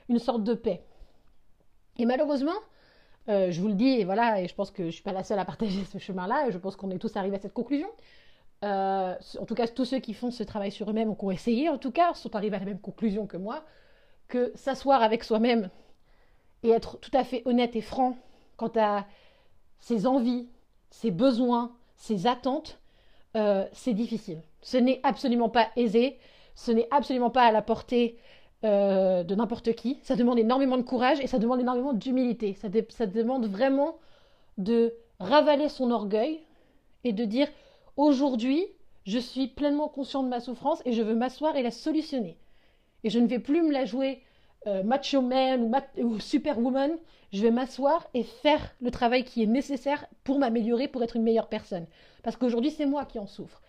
une 0.09 0.19
sorte 0.19 0.45
de 0.45 0.55
paix. 0.55 0.83
Et 1.99 2.07
malheureusement, 2.07 2.57
euh, 3.29 3.51
je 3.51 3.61
vous 3.61 3.69
le 3.69 3.75
dis, 3.75 4.01
et 4.01 4.07
voilà, 4.07 4.41
et 4.41 4.49
je 4.49 4.55
pense 4.55 4.71
que 4.71 4.85
je 4.85 4.87
ne 4.87 4.93
suis 4.93 5.03
pas 5.03 5.13
la 5.13 5.25
seule 5.25 5.39
à 5.41 5.45
partager 5.45 5.85
ce 5.93 5.99
chemin-là, 5.99 6.49
et 6.49 6.53
je 6.53 6.57
pense 6.57 6.75
qu'on 6.75 6.91
est 6.91 6.99
tous 6.99 7.15
arrivés 7.17 7.37
à 7.37 7.41
cette 7.41 7.53
conclusion. 7.53 7.91
Euh, 8.65 9.15
en 9.39 9.45
tout 9.45 9.55
cas, 9.55 9.69
tous 9.69 9.85
ceux 9.85 9.99
qui 9.99 10.15
font 10.15 10.31
ce 10.31 10.43
travail 10.43 10.73
sur 10.73 10.89
eux-mêmes, 10.89 11.11
ou 11.11 11.15
qui 11.15 11.25
ont 11.27 11.31
essayé 11.31 11.69
en 11.69 11.77
tout 11.77 11.91
cas, 11.91 12.15
sont 12.15 12.35
arrivés 12.35 12.57
à 12.57 12.61
la 12.61 12.65
même 12.65 12.81
conclusion 12.81 13.27
que 13.27 13.37
moi, 13.37 13.63
que 14.35 14.51
s'asseoir 14.57 15.01
avec 15.01 15.23
soi-même 15.23 15.71
et 16.65 16.71
être 16.71 16.99
tout 16.99 17.13
à 17.15 17.23
fait 17.23 17.43
honnête 17.45 17.77
et 17.77 17.81
franc 17.81 18.17
quant 18.57 18.73
à 18.75 19.07
ses 19.79 20.09
envies, 20.09 20.49
ses 20.91 21.13
besoins, 21.13 21.71
ses 21.95 22.27
attentes, 22.27 22.81
euh, 23.37 23.65
c'est 23.73 23.95
difficile. 23.95 24.43
Ce 24.61 24.77
n'est 24.77 24.99
absolument 25.05 25.49
pas 25.49 25.69
aisé, 25.77 26.19
ce 26.57 26.73
n'est 26.73 26.89
absolument 26.91 27.31
pas 27.31 27.45
à 27.45 27.53
la 27.53 27.63
portée 27.63 28.19
euh, 28.65 29.23
de 29.23 29.37
n'importe 29.37 29.73
qui. 29.75 30.01
Ça 30.03 30.17
demande 30.17 30.41
énormément 30.41 30.79
de 30.79 30.83
courage 30.83 31.21
et 31.21 31.29
ça 31.29 31.39
demande 31.39 31.61
énormément 31.61 31.93
d'humilité. 31.93 32.55
Ça, 32.55 32.67
ça, 32.89 33.07
demande 33.07 33.47
vraiment 33.47 33.99
de 34.59 34.95
ravaler 35.21 35.69
son 35.69 35.93
orgueil 35.93 36.41
et 37.05 37.13
de 37.13 37.25
dire 37.25 37.47
aujourd'hui, 37.97 38.67
je 39.07 39.21
suis 39.21 39.47
pleinement 39.47 39.87
conscient 39.87 40.25
de 40.25 40.29
ma 40.29 40.41
souffrance 40.41 40.83
et 40.85 40.93
je 40.93 41.03
veux 41.03 41.15
m'asseoir 41.15 41.55
et 41.55 41.63
la 41.63 41.71
solutionner. 41.71 42.37
Et 43.05 43.11
je 43.11 43.19
ne 43.21 43.27
vais 43.27 43.39
plus 43.39 43.63
me 43.63 43.71
la 43.71 43.85
jouer 43.85 44.23
euh, 44.67 44.83
macho 44.83 45.21
man 45.21 45.63
ou, 45.63 46.03
ou 46.03 46.19
superwoman. 46.19 46.97
Je 47.33 47.43
vais 47.43 47.51
m'asseoir 47.51 48.09
et 48.15 48.23
faire 48.23 48.75
le 48.81 48.91
travail 48.91 49.25
qui 49.25 49.43
est 49.43 49.47
nécessaire 49.47 50.07
pour 50.25 50.39
m'améliorer, 50.39 50.89
pour 50.89 51.03
être 51.03 51.17
une 51.17 51.23
meilleure 51.23 51.49
personne. 51.49 51.87
Parce 52.23 52.37
qu'aujourd'hui, 52.37 52.71
c'est 52.71 52.87
moi 52.87 53.05
qui 53.05 53.19
en 53.19 53.27
souffre. 53.27 53.61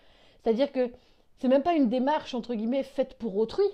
C'est-à-dire 0.42 0.72
que 0.72 0.90
c'est 1.38 1.48
même 1.48 1.62
pas 1.62 1.74
une 1.74 1.88
démarche 1.88 2.34
entre 2.34 2.54
guillemets 2.54 2.82
faite 2.82 3.14
pour 3.14 3.36
autrui, 3.36 3.64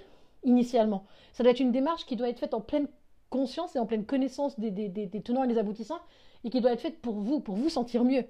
initialement. 0.45 1.05
Ça 1.33 1.43
doit 1.43 1.53
être 1.53 1.61
une 1.61 1.73
démarche 1.73 2.07
qui 2.07 2.17
doit 2.17 2.29
être 2.29 2.41
faite 2.41 2.55
en 2.55 2.61
pleine 2.61 2.89
conscience 3.31 3.77
et 3.77 3.79
en 3.79 3.87
pleine 3.87 4.05
connaissance 4.05 4.59
des, 4.59 5.23
tenants 5.25 5.45
et 5.45 5.49
des 5.49 5.59
aboutissants, 5.59 6.01
et 6.45 6.51
qui 6.51 6.61
doit 6.61 6.73
être 6.73 6.81
faite 6.81 7.01
pour 7.01 7.15
vous, 7.15 7.41
pour 7.41 7.57
vous 7.57 7.69
sentir 7.69 8.05
mieux. 8.05 8.25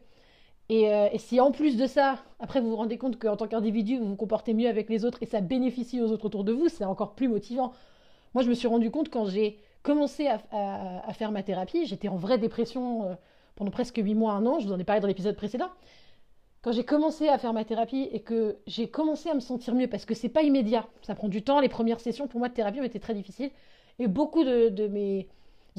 Euh, 0.70 1.08
et, 1.12 1.18
si 1.18 1.40
en 1.40 1.50
plus 1.50 1.76
de 1.76 1.86
ça, 1.86 2.18
après 2.38 2.60
vous 2.60 2.70
vous 2.70 2.76
rendez 2.76 2.96
compte 2.96 3.18
qu'en 3.18 3.36
tant 3.36 3.46
qu'individu, 3.46 3.98
vous 3.98 4.06
vous 4.06 4.16
comportez 4.16 4.54
mieux 4.54 4.68
avec 4.68 4.88
les 4.88 5.04
autres 5.04 5.18
et 5.22 5.26
ça 5.26 5.40
bénéficie 5.40 6.00
aux 6.00 6.10
autres 6.10 6.26
autour 6.26 6.44
de 6.44 6.52
vous, 6.52 6.68
c'est 6.68 6.84
encore 6.84 7.14
plus 7.14 7.28
motivant. 7.28 7.72
Moi, 8.34 8.42
je 8.42 8.48
me 8.48 8.54
suis 8.54 8.68
rendu 8.68 8.90
compte 8.90 9.10
quand 9.10 9.26
j'ai 9.26 9.58
commencé 9.82 10.28
à, 10.28 11.12
faire 11.12 11.32
ma 11.32 11.42
thérapie, 11.42 11.86
j'étais 11.86 12.08
en 12.08 12.16
vraie 12.16 12.38
dépression 12.38 13.04
euh, 13.04 13.14
pendant 13.56 13.70
presque 13.70 13.98
8 13.98 14.14
mois, 14.14 14.32
un 14.32 14.46
an, 14.46 14.60
je 14.60 14.66
vous 14.68 14.72
en 14.72 14.78
ai 14.78 14.84
parlé 14.84 15.00
dans 15.00 15.08
l'épisode 15.08 15.36
précédent 15.36 15.68
quand 16.62 16.70
j'ai 16.70 16.84
commencé 16.84 17.28
à 17.28 17.38
faire 17.38 17.52
ma 17.52 17.64
thérapie 17.64 18.08
et 18.12 18.20
que 18.20 18.56
j'ai 18.66 18.88
commencé 18.88 19.28
à 19.28 19.34
me 19.34 19.40
sentir 19.40 19.74
mieux, 19.74 19.88
parce 19.88 20.04
que 20.04 20.14
c'est 20.14 20.28
pas 20.28 20.42
immédiat, 20.42 20.86
ça 21.02 21.14
prend 21.14 21.28
du 21.28 21.42
temps, 21.42 21.60
les 21.60 21.68
premières 21.68 22.00
sessions 22.00 22.28
pour 22.28 22.38
moi 22.38 22.48
de 22.48 22.54
thérapie 22.54 22.80
ont 22.80 22.84
été 22.84 23.00
très 23.00 23.14
difficiles, 23.14 23.50
et 23.98 24.06
beaucoup 24.06 24.44
de, 24.44 24.86
mes 24.86 25.28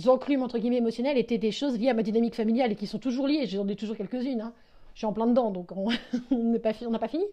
enclumes 0.06 0.44
entre 0.44 0.60
guillemets 0.60 0.78
émotionnelles 0.78 1.18
étaient 1.18 1.38
des 1.38 1.52
choses 1.52 1.80
liées 1.80 1.90
à 1.90 1.94
ma 1.94 2.04
dynamique 2.04 2.36
familiale 2.36 2.74
et 2.74 2.76
qui 2.76 2.86
sont 2.86 3.00
toujours 3.00 3.28
liées, 3.28 3.48
j'en 3.48 3.68
ai 3.68 3.76
toujours 3.76 3.96
quelques-unes, 3.96 4.42
hein. 4.42 4.54
Je 4.94 5.00
suis 5.00 5.06
en 5.06 5.14
plein 5.14 5.28
dedans, 5.28 5.52
donc 5.52 5.72
on 5.72 5.90
n'a 6.32 6.60
pas, 6.60 6.74
pas 6.74 7.08
fini. 7.08 7.26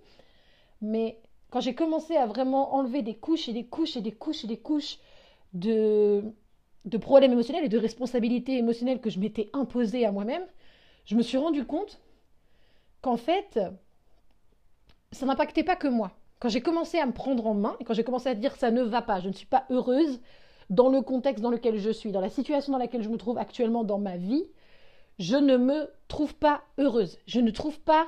Mais 0.81 1.19
quand 1.51 1.61
j'ai 1.61 1.75
commencé 1.75 2.17
à 2.17 2.27
vraiment 2.27 2.75
enlever 2.75 3.03
des 3.03 3.15
couches 3.15 3.49
et 3.49 3.53
des 3.53 3.65
couches 3.65 3.97
et 3.97 4.01
des 4.01 4.13
couches 4.13 4.45
et 4.45 4.47
des 4.47 4.57
couches 4.57 4.99
de, 5.53 6.23
problèmes 7.01 7.33
émotionnels 7.33 7.65
et 7.65 7.69
de 7.69 7.79
responsabilités 7.79 8.57
émotionnelles 8.57 9.01
que 9.01 9.11
je 9.11 9.19
m'étais 9.19 9.51
imposées 9.53 10.07
à 10.07 10.13
moi-même, 10.13 10.45
je 11.05 11.17
me 11.17 11.23
suis 11.23 11.39
rendu 11.39 11.65
compte 11.65 12.01
qu'en 13.03 13.17
fait, 13.17 13.61
ça 15.13 15.27
n'impactait 15.27 15.65
pas 15.65 15.77
que 15.77 15.89
moi. 15.89 16.13
Quand 16.39 16.49
j'ai 16.49 16.63
commencé 16.63 16.99
à 16.99 17.07
me 17.07 17.13
prendre 17.13 17.47
en 17.47 17.55
main 17.55 17.77
et 17.81 17.85
quand 17.85 17.95
j'ai 17.95 18.05
commencé 18.05 18.29
à 18.29 18.35
dire 18.35 18.55
ça 18.57 18.71
ne 18.71 18.83
va 18.83 19.03
pas, 19.03 19.21
je 19.21 19.29
ne 19.29 19.35
suis 19.35 19.47
pas 19.47 19.67
heureuse 19.71 20.21
dans 20.71 20.89
le 20.89 21.03
contexte 21.03 21.43
dans 21.43 21.51
lequel 21.51 21.79
je 21.79 21.91
suis, 21.91 22.13
dans 22.13 22.21
la 22.21 22.31
situation 22.31 22.73
dans 22.73 22.79
laquelle 22.79 23.03
je 23.03 23.09
me 23.09 23.19
trouve 23.19 23.37
actuellement 23.37 23.85
dans 23.85 23.99
ma 23.99 24.17
vie, 24.17 24.45
je 25.19 25.37
ne 25.37 25.57
me 25.57 25.91
trouve 26.09 26.35
pas 26.35 26.63
heureuse. 26.79 27.19
Je 27.27 27.41
ne 27.41 27.51
trouve 27.51 27.79
pas 27.81 28.07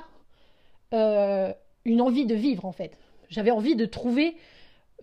euh, 0.93 1.53
une 1.85 2.01
envie 2.01 2.25
de 2.25 2.35
vivre 2.35 2.65
en 2.65 2.71
fait. 2.71 2.97
J'avais 3.29 3.51
envie 3.51 3.75
de 3.75 3.85
trouver 3.85 4.35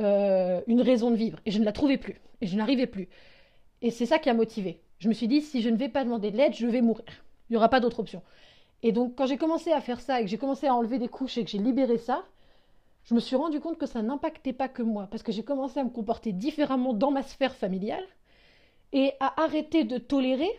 euh, 0.00 0.60
une 0.66 0.80
raison 0.80 1.10
de 1.10 1.16
vivre 1.16 1.38
et 1.46 1.50
je 1.50 1.58
ne 1.58 1.64
la 1.64 1.72
trouvais 1.72 1.98
plus 1.98 2.20
et 2.40 2.46
je 2.46 2.56
n'arrivais 2.56 2.86
plus. 2.86 3.08
Et 3.82 3.90
c'est 3.90 4.06
ça 4.06 4.18
qui 4.18 4.28
a 4.28 4.34
motivé. 4.34 4.80
Je 4.98 5.08
me 5.08 5.14
suis 5.14 5.28
dit 5.28 5.40
si 5.40 5.62
je 5.62 5.68
ne 5.68 5.76
vais 5.76 5.88
pas 5.88 6.04
demander 6.04 6.30
de 6.30 6.36
l'aide, 6.36 6.54
je 6.54 6.66
vais 6.66 6.82
mourir. 6.82 7.04
Il 7.48 7.54
n'y 7.54 7.56
aura 7.56 7.68
pas 7.68 7.80
d'autre 7.80 8.00
option. 8.00 8.22
Et 8.82 8.92
donc, 8.92 9.14
quand 9.16 9.26
j'ai 9.26 9.36
commencé 9.36 9.72
à 9.72 9.80
faire 9.80 10.00
ça 10.00 10.20
et 10.20 10.24
que 10.24 10.30
j'ai 10.30 10.38
commencé 10.38 10.66
à 10.66 10.74
enlever 10.74 10.98
des 10.98 11.08
couches 11.08 11.36
et 11.38 11.44
que 11.44 11.50
j'ai 11.50 11.58
libéré 11.58 11.98
ça, 11.98 12.24
je 13.04 13.14
me 13.14 13.20
suis 13.20 13.36
rendu 13.36 13.60
compte 13.60 13.78
que 13.78 13.86
ça 13.86 14.02
n'impactait 14.02 14.52
pas 14.52 14.68
que 14.68 14.82
moi, 14.82 15.08
parce 15.10 15.22
que 15.22 15.32
j'ai 15.32 15.42
commencé 15.42 15.80
à 15.80 15.84
me 15.84 15.90
comporter 15.90 16.32
différemment 16.32 16.94
dans 16.94 17.10
ma 17.10 17.22
sphère 17.22 17.54
familiale 17.54 18.04
et 18.92 19.12
à 19.20 19.42
arrêter 19.42 19.84
de 19.84 19.98
tolérer 19.98 20.50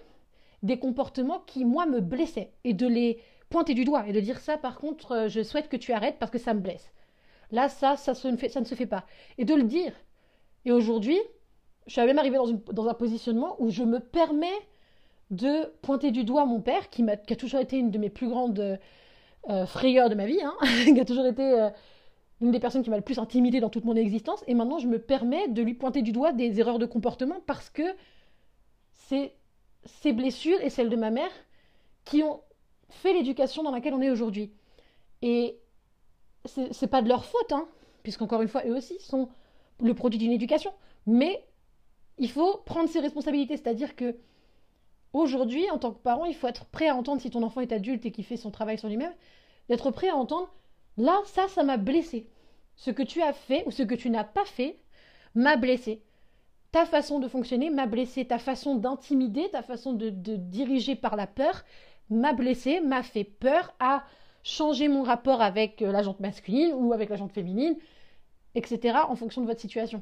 des 0.63 0.79
comportements 0.79 1.39
qui, 1.45 1.65
moi, 1.65 1.85
me 1.85 1.99
blessaient 1.99 2.51
et 2.63 2.73
de 2.73 2.87
les 2.87 3.19
pointer 3.49 3.73
du 3.73 3.83
doigt 3.83 4.07
et 4.07 4.13
de 4.13 4.19
dire 4.19 4.39
ça, 4.39 4.57
par 4.57 4.77
contre, 4.79 5.11
euh, 5.11 5.27
je 5.27 5.43
souhaite 5.43 5.69
que 5.69 5.77
tu 5.77 5.91
arrêtes 5.93 6.17
parce 6.19 6.31
que 6.31 6.39
ça 6.39 6.53
me 6.53 6.59
blesse. 6.59 6.91
Là, 7.51 7.67
ça, 7.67 7.97
ça, 7.97 8.13
ça 8.13 8.31
ne 8.31 8.65
se 8.65 8.75
fait 8.75 8.85
pas. 8.85 9.05
Et 9.37 9.45
de 9.45 9.53
le 9.53 9.63
dire. 9.63 9.93
Et 10.65 10.71
aujourd'hui, 10.71 11.19
je 11.87 11.93
suis 11.93 12.01
même 12.01 12.19
arrivée 12.19 12.37
dans, 12.37 12.51
dans 12.71 12.87
un 12.87 12.93
positionnement 12.93 13.55
où 13.59 13.69
je 13.69 13.83
me 13.83 13.99
permets 13.99 14.47
de 15.31 15.65
pointer 15.81 16.11
du 16.11 16.23
doigt 16.23 16.45
mon 16.45 16.61
père, 16.61 16.89
qui, 16.89 17.09
a, 17.09 17.17
qui 17.17 17.33
a 17.33 17.35
toujours 17.35 17.61
été 17.61 17.77
une 17.77 17.89
de 17.89 17.97
mes 17.97 18.09
plus 18.09 18.27
grandes 18.27 18.79
euh, 19.49 19.65
frayeurs 19.65 20.09
de 20.09 20.15
ma 20.15 20.25
vie, 20.25 20.41
hein, 20.41 20.53
qui 20.85 20.99
a 20.99 21.05
toujours 21.05 21.25
été 21.25 21.41
euh, 21.41 21.69
une 22.41 22.51
des 22.51 22.59
personnes 22.59 22.83
qui 22.83 22.89
m'a 22.89 22.97
le 22.97 23.03
plus 23.03 23.17
intimidée 23.17 23.59
dans 23.59 23.69
toute 23.69 23.85
mon 23.85 23.95
existence, 23.95 24.43
et 24.47 24.53
maintenant 24.53 24.77
je 24.77 24.87
me 24.87 24.99
permets 24.99 25.47
de 25.47 25.61
lui 25.61 25.73
pointer 25.73 26.01
du 26.01 26.11
doigt 26.11 26.33
des 26.33 26.59
erreurs 26.59 26.79
de 26.79 26.85
comportement 26.85 27.39
parce 27.47 27.69
que 27.69 27.83
c'est 28.91 29.33
ces 29.85 30.13
blessures 30.13 30.61
et 30.61 30.69
celles 30.69 30.89
de 30.89 30.95
ma 30.95 31.11
mère 31.11 31.31
qui 32.05 32.23
ont 32.23 32.41
fait 32.89 33.13
l'éducation 33.13 33.63
dans 33.63 33.71
laquelle 33.71 33.93
on 33.93 34.01
est 34.01 34.09
aujourd'hui. 34.09 34.51
Et 35.21 35.59
c'est 36.45 36.87
pas 36.87 37.01
de 37.01 37.09
leur 37.09 37.25
faute, 37.25 37.51
hein, 37.51 37.67
puisqu'encore 38.03 38.41
une 38.41 38.47
fois, 38.47 38.65
eux 38.65 38.75
aussi 38.75 38.99
sont 38.99 39.29
le 39.79 39.93
produit 39.93 40.19
d'une 40.19 40.31
éducation. 40.31 40.73
Mais 41.05 41.45
il 42.17 42.29
faut 42.29 42.57
prendre 42.65 42.89
ses 42.89 42.99
responsabilités, 42.99 43.57
c'est-à-dire 43.57 43.95
que 43.95 44.15
Aujourd'hui, 45.13 45.69
en 45.69 45.77
tant 45.77 45.91
que 45.91 45.99
parent, 45.99 46.25
il 46.25 46.35
faut 46.35 46.47
être 46.47 46.65
prêt 46.65 46.87
à 46.87 46.95
entendre 46.95 47.21
si 47.21 47.29
ton 47.29 47.43
enfant 47.43 47.61
est 47.61 47.73
adulte 47.73 48.05
et 48.05 48.11
qu'il 48.11 48.23
fait 48.23 48.37
son 48.37 48.49
travail 48.49 48.77
sur 48.77 48.87
lui-même, 48.87 49.13
d'être 49.67 49.91
prêt 49.91 50.09
à 50.09 50.15
entendre 50.15 50.49
là, 50.97 51.19
ça, 51.25 51.47
ça 51.47 51.63
m'a 51.63 51.77
blessé. 51.77 52.29
Ce 52.77 52.91
que 52.91 53.03
tu 53.03 53.21
as 53.21 53.33
fait 53.33 53.63
ou 53.65 53.71
ce 53.71 53.83
que 53.83 53.95
tu 53.95 54.09
n'as 54.09 54.23
pas 54.23 54.45
fait 54.45 54.77
m'a 55.35 55.57
blessé. 55.57 56.01
Ta 56.71 56.85
façon 56.85 57.19
de 57.19 57.27
fonctionner 57.27 57.69
m'a 57.69 57.85
blessé, 57.85 58.25
ta 58.25 58.39
façon 58.39 58.75
d'intimider, 58.75 59.49
ta 59.49 59.61
façon 59.61 59.93
de, 59.93 60.09
diriger 60.09 60.95
par 60.95 61.15
la 61.15 61.27
peur 61.27 61.63
m'a 62.09 62.33
blessé, 62.33 62.81
m'a 62.81 63.03
fait 63.03 63.23
peur, 63.23 63.73
à 63.79 64.03
changer 64.43 64.87
mon 64.87 65.03
rapport 65.03 65.41
avec 65.41 65.81
euh, 65.81 65.91
la 65.91 66.01
jante 66.01 66.19
masculine 66.19 66.73
ou 66.73 66.93
avec 66.93 67.09
la 67.09 67.15
jante 67.15 67.31
féminine, 67.31 67.75
etc. 68.55 68.99
en 69.07 69.15
fonction 69.15 69.41
de 69.41 69.47
votre 69.47 69.61
situation. 69.61 70.01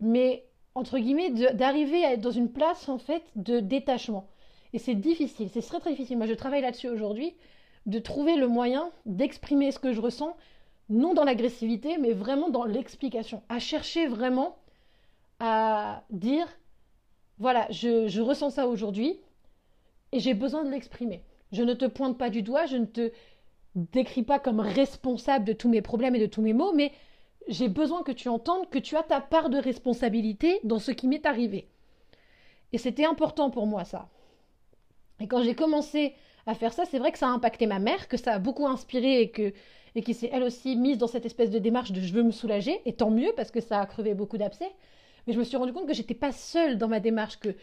Mais 0.00 0.44
entre 0.74 0.98
guillemets, 0.98 1.30
d'arriver 1.30 2.04
à 2.04 2.12
être 2.12 2.20
dans 2.20 2.30
une 2.30 2.50
place 2.50 2.88
en 2.88 2.98
fait 2.98 3.22
de 3.34 3.60
détachement. 3.60 4.28
Et 4.72 4.78
c'est 4.78 4.94
difficile, 4.94 5.48
c'est 5.52 5.60
très 5.62 5.80
très 5.80 5.90
difficile. 5.90 6.16
Moi 6.16 6.26
je 6.26 6.34
travaille 6.34 6.62
là-dessus 6.62 6.88
aujourd'hui, 6.88 7.34
de 7.86 7.98
trouver 7.98 8.36
le 8.36 8.46
moyen 8.46 8.90
d'exprimer 9.04 9.70
ce 9.72 9.78
que 9.78 9.92
je 9.92 10.00
ressens, 10.00 10.36
non 10.88 11.14
dans 11.14 11.24
l'agressivité, 11.24 11.98
mais 11.98 12.12
vraiment 12.12 12.50
dans 12.50 12.64
l'explication. 12.64 13.42
À 13.48 13.58
chercher 13.58 14.06
vraiment 14.06 14.56
à 15.44 16.04
dire, 16.10 16.46
voilà, 17.38 17.66
je, 17.70 18.20
ressens 18.20 18.50
ça 18.50 18.68
aujourd'hui 18.68 19.18
et 20.12 20.20
j'ai 20.20 20.34
besoin 20.34 20.62
de 20.62 20.70
l'exprimer. 20.70 21.24
Je 21.50 21.64
ne 21.64 21.74
te 21.74 21.84
pointe 21.84 22.16
pas 22.16 22.30
du 22.30 22.42
doigt, 22.42 22.66
je 22.66 22.76
ne 22.76 22.86
te 22.86 23.10
décris 23.74 24.22
pas 24.22 24.38
comme 24.38 24.60
responsable 24.60 25.44
de 25.44 25.52
tous 25.52 25.68
mes 25.68 25.82
problèmes 25.82 26.14
et 26.14 26.20
de 26.20 26.26
tous 26.26 26.42
mes 26.42 26.52
maux, 26.52 26.72
mais 26.72 26.92
j'ai 27.48 27.66
besoin 27.66 28.04
que 28.04 28.12
tu 28.12 28.28
entendes 28.28 28.70
que 28.70 28.78
tu 28.78 28.96
as 28.96 29.02
ta 29.02 29.20
part 29.20 29.50
de 29.50 29.58
responsabilité 29.58 30.60
dans 30.62 30.78
ce 30.78 30.92
qui 30.92 31.08
m'est 31.08 31.26
arrivé. 31.26 31.66
Et 32.72 32.78
c'était 32.78 33.04
important 33.04 33.50
pour 33.50 33.66
moi 33.66 33.84
ça. 33.84 34.08
Et 35.18 35.26
quand 35.26 35.42
j'ai 35.42 35.56
commencé 35.56 36.14
à 36.46 36.54
faire 36.54 36.72
ça, 36.72 36.84
c'est 36.84 37.00
vrai 37.00 37.10
que 37.10 37.18
ça 37.18 37.26
a 37.26 37.32
impacté 37.32 37.66
ma 37.66 37.80
mère, 37.80 38.06
que 38.06 38.16
ça 38.16 38.34
a 38.34 38.38
beaucoup 38.38 38.68
inspiré 38.68 39.22
et 39.22 39.30
que 39.32 39.52
et 39.96 40.02
qui 40.02 40.14
s'est 40.14 40.30
elle 40.32 40.44
aussi 40.44 40.76
mise 40.76 40.98
dans 40.98 41.08
cette 41.08 41.26
espèce 41.26 41.50
de 41.50 41.58
démarche 41.58 41.90
de 41.90 42.00
je 42.00 42.12
veux 42.14 42.22
me 42.22 42.30
soulager, 42.30 42.80
et 42.86 42.92
tant 42.92 43.10
mieux 43.10 43.32
parce 43.36 43.50
que 43.50 43.60
ça 43.60 43.80
a 43.80 43.86
crevé 43.86 44.14
beaucoup 44.14 44.38
d'abcès. 44.38 44.70
Mais 45.26 45.32
je 45.32 45.38
me 45.38 45.44
suis 45.44 45.56
rendu 45.56 45.72
compte 45.72 45.86
que 45.86 45.94
j'étais 45.94 46.14
pas 46.14 46.32
seule 46.32 46.78
dans 46.78 46.88
ma 46.88 47.00
démarche, 47.00 47.38
que 47.38 47.54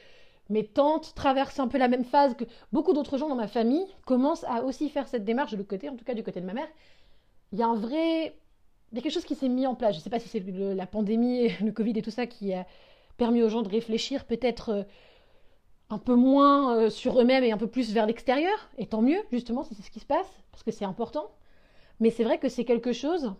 mes 0.49 0.65
tantes 0.65 1.13
traversent 1.15 1.59
un 1.59 1.67
peu 1.67 1.77
la 1.77 1.87
même 1.87 2.03
phase, 2.05 2.35
que 2.35 2.45
beaucoup 2.71 2.93
d'autres 2.93 3.17
gens 3.17 3.29
dans 3.29 3.35
ma 3.35 3.47
famille 3.47 3.85
commencent 4.05 4.45
à 4.45 4.63
aussi 4.63 4.89
faire 4.89 5.07
cette 5.07 5.23
démarche 5.23 5.51
de 5.51 5.57
l'autre 5.57 5.69
côté, 5.69 5.89
en 5.89 5.95
tout 5.95 6.05
cas 6.05 6.15
du 6.15 6.23
côté 6.23 6.41
de 6.41 6.45
ma 6.45 6.53
mère. 6.53 6.67
Il 7.51 7.59
y 7.59 7.63
a 7.63 7.67
un 7.67 7.75
vrai 7.75 8.35
il 8.91 8.97
y 8.97 8.99
a 8.99 9.01
quelque 9.03 9.13
chose 9.13 9.25
qui 9.25 9.35
s'est 9.35 9.49
mis 9.49 9.67
en 9.67 9.75
place. 9.75 9.93
Je 9.93 9.99
ne 9.99 10.03
sais 10.03 10.09
pas 10.09 10.19
si 10.19 10.29
c'est 10.29 10.43
la 10.47 10.87
pandémie, 10.87 11.49
le 11.63 11.71
Covid 11.71 11.97
et 11.97 12.01
tout 12.01 12.11
ça 12.11 12.25
qui 12.25 12.53
a 12.53 12.65
permis 13.17 13.43
aux 13.43 13.49
gens 13.49 13.61
de 13.61 13.69
réfléchir 13.69 14.25
peut-être 14.25 14.69
euh, 14.69 14.83
un 15.89 15.99
peu 15.99 16.15
moins 16.15 16.75
euh, 16.75 16.89
sur 16.89 17.19
eux-mêmes 17.19 17.43
et 17.43 17.51
un 17.51 17.57
peu 17.57 17.67
plus 17.67 17.91
vers 17.93 18.05
l'extérieur. 18.05 18.69
Et 18.77 18.87
tant 18.87 19.01
mieux, 19.01 19.19
justement, 19.31 19.63
si 19.63 19.75
c'est 19.75 19.83
ce 19.83 19.91
qui 19.91 19.99
se 19.99 20.05
passe, 20.05 20.27
parce 20.51 20.63
que 20.63 20.71
c'est 20.71 20.85
important. 20.85 21.29
Mais 21.99 22.09
c'est 22.09 22.23
vrai 22.23 22.39
que 22.39 22.49
c'est 22.49 22.65
quelque 22.65 22.93
chose 22.93 23.33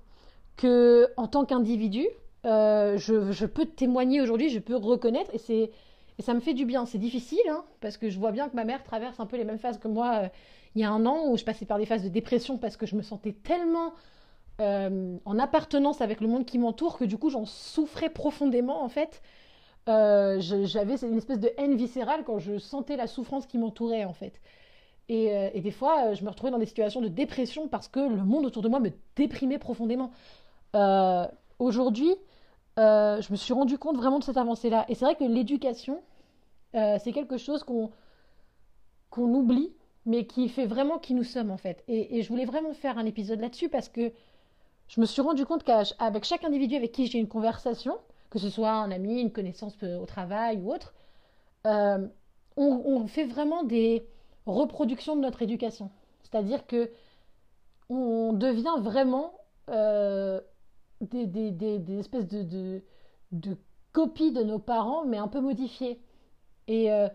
que, 0.57 1.07
en 1.17 1.27
tant 1.27 1.45
qu'individu, 1.45 2.05
euh, 2.45 2.97
je, 2.97 3.45
peux 3.45 3.65
témoigner 3.65 4.21
aujourd'hui, 4.21 4.49
je 4.49 4.59
peux 4.59 4.75
reconnaître, 4.75 5.31
et, 5.33 5.71
ça 6.19 6.33
me 6.33 6.41
fait 6.41 6.53
du 6.53 6.65
bien. 6.65 6.85
C'est 6.85 6.97
difficile, 6.97 7.39
hein, 7.49 7.63
parce 7.79 7.97
que 7.97 8.09
je 8.09 8.19
vois 8.19 8.31
bien 8.31 8.49
que 8.49 8.55
ma 8.55 8.65
mère 8.65 8.83
traverse 8.83 9.19
un 9.19 9.25
peu 9.25 9.37
les 9.37 9.45
mêmes 9.45 9.57
phases 9.57 9.79
que 9.79 9.87
moi 9.87 10.29
il 10.75 10.81
y 10.81 10.83
a 10.83 10.91
un 10.91 11.05
an, 11.05 11.27
où 11.27 11.37
je 11.37 11.43
passais 11.43 11.65
par 11.65 11.77
des 11.77 11.85
phases 11.85 12.03
de 12.03 12.09
dépression 12.09 12.57
parce 12.57 12.77
que 12.77 12.85
je 12.85 12.95
me 12.95 13.01
sentais 13.01 13.33
tellement 13.33 13.93
euh, 14.61 15.17
en 15.25 15.39
appartenance 15.39 16.01
avec 16.01 16.21
le 16.21 16.27
monde 16.27 16.45
qui 16.45 16.59
m'entoure 16.59 16.97
que 16.97 17.05
du 17.05 17.17
coup 17.17 17.29
j'en 17.29 17.45
souffrais 17.45 18.09
profondément 18.09 18.83
en 18.83 18.89
fait. 18.89 19.21
Euh, 19.87 20.39
j'avais 20.39 20.95
une 21.01 21.17
espèce 21.17 21.39
de 21.39 21.51
haine 21.57 21.75
viscérale 21.75 22.23
quand 22.23 22.37
je 22.37 22.59
sentais 22.59 22.95
la 22.95 23.07
souffrance 23.07 23.47
qui 23.47 23.57
m'entourait 23.57 24.05
en 24.05 24.13
fait. 24.13 24.39
Et, 25.07 25.35
euh, 25.35 25.49
des 25.59 25.71
fois, 25.71 26.13
je 26.13 26.23
me 26.23 26.29
retrouvais 26.29 26.51
dans 26.51 26.59
des 26.59 26.67
situations 26.67 27.01
de 27.01 27.07
dépression 27.07 27.67
parce 27.67 27.87
que 27.87 27.99
le 27.99 28.23
monde 28.23 28.45
autour 28.45 28.61
de 28.61 28.69
moi 28.69 28.79
me 28.79 28.91
déprimait 29.15 29.57
profondément. 29.57 30.11
Aujourd'hui, 31.57 32.13
je 32.79 33.31
me 33.31 33.35
suis 33.35 33.53
rendu 33.53 33.77
compte 33.77 33.97
vraiment 33.97 34.19
de 34.19 34.23
cette 34.23 34.37
avancée-là. 34.37 34.85
Et 34.89 34.95
c'est 34.95 35.05
vrai 35.05 35.15
que 35.15 35.23
l'éducation, 35.23 36.01
c'est 36.73 37.11
quelque 37.13 37.37
chose 37.37 37.63
qu'on 37.63 37.91
qu'on 39.09 39.33
oublie, 39.33 39.73
mais 40.05 40.25
qui 40.25 40.49
fait 40.49 40.65
vraiment 40.65 40.97
qui 40.97 41.13
nous 41.13 41.23
sommes 41.23 41.51
en 41.51 41.57
fait. 41.57 41.83
Et, 41.87 42.21
je 42.21 42.29
voulais 42.29 42.45
vraiment 42.45 42.73
faire 42.73 42.97
un 42.97 43.05
épisode 43.05 43.39
là-dessus 43.39 43.69
parce 43.69 43.89
que 43.89 44.11
je 44.87 45.01
me 45.01 45.05
suis 45.05 45.21
rendu 45.21 45.45
compte 45.45 45.63
qu'avec 45.63 46.23
chaque 46.23 46.43
individu 46.43 46.75
avec 46.75 46.91
qui 46.91 47.07
j'ai 47.07 47.19
une 47.19 47.27
conversation, 47.27 47.97
que 48.29 48.39
ce 48.39 48.49
soit 48.49 48.71
un 48.71 48.91
ami, 48.91 49.21
une 49.21 49.31
connaissance 49.31 49.75
au 49.83 50.05
travail 50.05 50.57
ou 50.57 50.73
autre, 50.73 50.93
euh, 51.67 52.07
on, 52.57 53.07
fait 53.07 53.25
vraiment 53.25 53.63
des 53.63 54.05
reproductions 54.45 55.15
de 55.15 55.21
notre 55.21 55.41
éducation. 55.41 55.91
C'est-à-dire 56.23 56.65
que 56.67 56.91
on 57.89 58.33
devient 58.33 58.75
vraiment 58.79 59.33
euh, 59.69 60.41
des, 61.01 61.99
espèces 61.99 62.27
de, 62.27 62.81
copies 63.91 64.31
de 64.31 64.43
nos 64.43 64.59
parents, 64.59 65.05
mais 65.05 65.17
un 65.17 65.27
peu 65.27 65.41
modifiées. 65.41 65.99
Et, 66.67 66.91
euh, 66.91 67.07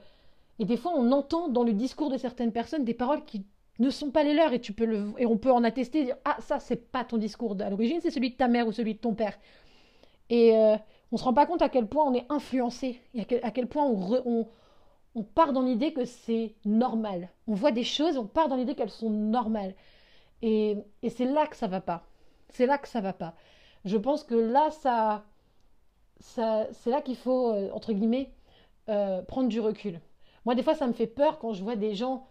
et 0.58 0.64
des 0.64 0.76
fois, 0.76 0.92
on 0.96 1.12
entend 1.12 1.48
dans 1.48 1.64
le 1.64 1.72
discours 1.72 2.10
de 2.10 2.16
certaines 2.16 2.52
personnes 2.52 2.84
des 2.84 2.94
paroles 2.94 3.24
qui 3.24 3.44
ne 3.78 3.90
sont 3.90 4.10
pas 4.10 4.22
les 4.22 4.34
leurs 4.34 4.52
et 4.52 4.60
tu 4.60 4.72
peux 4.72 5.12
et 5.18 5.26
on 5.26 5.36
peut 5.36 5.50
en 5.50 5.64
attester 5.64 6.04
dire 6.04 6.16
ah 6.24 6.36
ça 6.38 6.60
c'est 6.60 6.92
pas 6.92 7.04
ton 7.04 7.16
discours 7.16 7.56
à 7.60 7.70
l'origine 7.70 7.98
c'est 8.00 8.12
celui 8.12 8.30
de 8.30 8.36
ta 8.36 8.46
mère 8.46 8.68
ou 8.68 8.72
celui 8.72 8.94
de 8.94 9.00
ton 9.00 9.14
père. 9.14 9.36
Et 10.30 10.56
euh, 10.56 10.76
on 11.12 11.16
se 11.16 11.24
rend 11.24 11.34
pas 11.34 11.46
compte 11.46 11.62
à 11.62 11.68
quel 11.68 11.86
point 11.86 12.04
on 12.04 12.14
est 12.14 12.26
influencé 12.30 13.00
à 13.42 13.50
quel, 13.50 13.66
point 13.66 13.84
on, 13.84 14.46
on, 15.14 15.22
part 15.22 15.52
dans 15.52 15.62
l'idée 15.62 15.92
que 15.92 16.04
c'est 16.04 16.54
normal. 16.64 17.28
On 17.46 17.54
voit 17.54 17.72
des 17.72 17.84
choses 17.84 18.16
on 18.16 18.26
part 18.26 18.48
dans 18.48 18.56
l'idée 18.56 18.74
qu'elles 18.74 18.90
sont 18.90 19.10
normales. 19.10 19.74
Et, 20.42 20.76
et 21.02 21.10
c'est 21.10 21.26
là 21.26 21.46
que 21.46 21.56
ça 21.56 21.66
va 21.66 21.80
pas. 21.80 22.04
C'est 22.50 22.66
là 22.66 22.78
que 22.78 22.88
ça 22.88 23.00
va 23.00 23.12
pas 23.12 23.34
je 23.84 23.96
pense 23.96 24.24
que 24.24 24.34
là 24.34 24.70
ça, 24.70 25.24
c'est 26.18 26.90
là 26.90 27.00
qu'il 27.02 27.16
faut 27.16 27.52
euh, 27.52 27.70
entre 27.72 27.92
guillemets 27.92 28.30
euh, 28.88 29.22
prendre 29.22 29.48
du 29.48 29.60
recul 29.60 30.00
moi 30.44 30.54
des 30.54 30.62
fois 30.62 30.74
ça 30.74 30.86
me 30.86 30.92
fait 30.92 31.06
peur 31.06 31.38
quand 31.38 31.52
je 31.52 31.62
vois 31.62 31.76
des 31.76 31.94
gens 31.94 32.26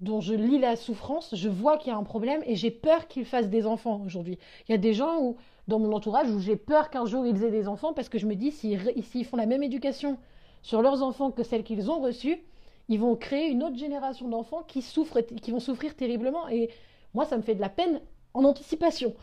dont 0.00 0.20
je 0.20 0.32
lis 0.32 0.58
la 0.58 0.76
souffrance, 0.76 1.34
je 1.34 1.48
vois 1.48 1.76
qu'il 1.76 1.92
y 1.92 1.94
a 1.94 1.98
un 1.98 2.04
problème 2.04 2.42
et 2.46 2.56
j'ai 2.56 2.70
peur 2.70 3.06
qu'ils 3.06 3.26
fassent 3.26 3.50
des 3.50 3.66
enfants 3.66 4.00
aujourd'hui. 4.06 4.38
Il 4.66 4.72
y 4.72 4.74
a 4.74 4.78
des 4.78 4.94
gens 4.94 5.36
dans 5.68 5.78
mon 5.78 5.92
entourage 5.92 6.30
où 6.30 6.40
j'ai 6.40 6.56
peur 6.56 6.88
qu'un 6.88 7.04
jour 7.04 7.26
ils 7.26 7.44
aient 7.44 7.50
des 7.50 7.68
enfants 7.68 7.92
parce 7.92 8.08
que 8.08 8.18
je 8.18 8.26
me 8.26 8.34
dis 8.34 8.50
s'ils 8.50 9.24
font 9.26 9.36
la 9.36 9.44
même 9.44 9.62
éducation 9.62 10.16
sur 10.62 10.82
leurs 10.82 11.02
enfants 11.02 11.30
que 11.30 11.42
celle 11.42 11.64
qu'ils 11.64 11.90
ont 11.90 12.00
reçue, 12.00 12.42
ils 12.88 12.98
vont 12.98 13.14
créer 13.14 13.48
une 13.48 13.62
autre 13.62 13.76
génération 13.76 14.28
d'enfants 14.28 14.62
qui 14.66 14.82
souffrent, 14.82 15.20
qui 15.20 15.50
vont 15.50 15.60
souffrir 15.60 15.94
terriblement. 15.94 16.48
Et 16.48 16.70
moi, 17.14 17.24
ça 17.24 17.36
me 17.36 17.42
fait 17.42 17.54
de 17.54 17.60
la 17.60 17.68
peine 17.68 18.00
en 18.34 18.44
anticipation. 18.44 19.14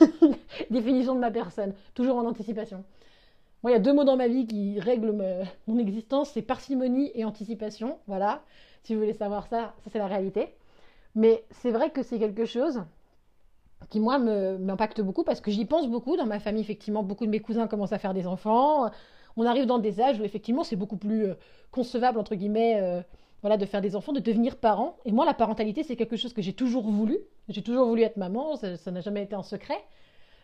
Définition 0.70 1.14
de 1.14 1.20
ma 1.20 1.30
personne, 1.30 1.74
toujours 1.94 2.16
en 2.16 2.26
anticipation. 2.26 2.84
Moi, 3.62 3.70
il 3.70 3.74
y 3.74 3.76
a 3.76 3.80
deux 3.80 3.94
mots 3.94 4.04
dans 4.04 4.16
ma 4.16 4.28
vie 4.28 4.46
qui 4.46 4.78
règlent 4.78 5.46
mon 5.66 5.78
existence, 5.78 6.30
c'est 6.30 6.42
parcimonie 6.42 7.10
et 7.14 7.24
anticipation. 7.24 7.98
Voilà. 8.06 8.42
Si 8.82 8.94
vous 8.94 9.00
voulez 9.00 9.14
savoir 9.14 9.46
ça, 9.46 9.74
ça 9.82 9.90
c'est 9.90 9.98
la 9.98 10.06
réalité. 10.06 10.54
Mais 11.14 11.44
c'est 11.50 11.70
vrai 11.70 11.90
que 11.90 12.02
c'est 12.02 12.18
quelque 12.18 12.44
chose 12.44 12.82
qui, 13.88 14.00
moi, 14.00 14.18
m'impacte 14.18 15.00
beaucoup 15.00 15.24
parce 15.24 15.40
que 15.40 15.50
j'y 15.50 15.64
pense 15.64 15.88
beaucoup. 15.88 16.16
Dans 16.16 16.26
ma 16.26 16.40
famille, 16.40 16.62
effectivement, 16.62 17.02
beaucoup 17.02 17.24
de 17.24 17.30
mes 17.30 17.40
cousins 17.40 17.66
commencent 17.66 17.92
à 17.92 17.98
faire 17.98 18.14
des 18.14 18.26
enfants. 18.26 18.90
On 19.36 19.46
arrive 19.46 19.66
dans 19.66 19.78
des 19.78 20.00
âges 20.00 20.20
où, 20.20 20.24
effectivement, 20.24 20.64
c'est 20.64 20.76
beaucoup 20.76 20.96
plus 20.96 21.26
euh, 21.26 21.34
concevable, 21.70 22.18
entre 22.18 22.34
guillemets, 22.34 22.80
euh, 22.80 23.02
voilà, 23.44 23.58
de 23.58 23.66
faire 23.66 23.82
des 23.82 23.94
enfants, 23.94 24.14
de 24.14 24.20
devenir 24.20 24.56
parent. 24.56 24.96
Et 25.04 25.12
moi, 25.12 25.26
la 25.26 25.34
parentalité, 25.34 25.82
c'est 25.82 25.96
quelque 25.96 26.16
chose 26.16 26.32
que 26.32 26.40
j'ai 26.40 26.54
toujours 26.54 26.90
voulu. 26.90 27.18
J'ai 27.50 27.60
toujours 27.60 27.86
voulu 27.86 28.00
être 28.00 28.16
maman, 28.16 28.56
ça 28.56 28.90
n'a 28.90 29.02
jamais 29.02 29.22
été 29.22 29.34
un 29.34 29.42
secret. 29.42 29.76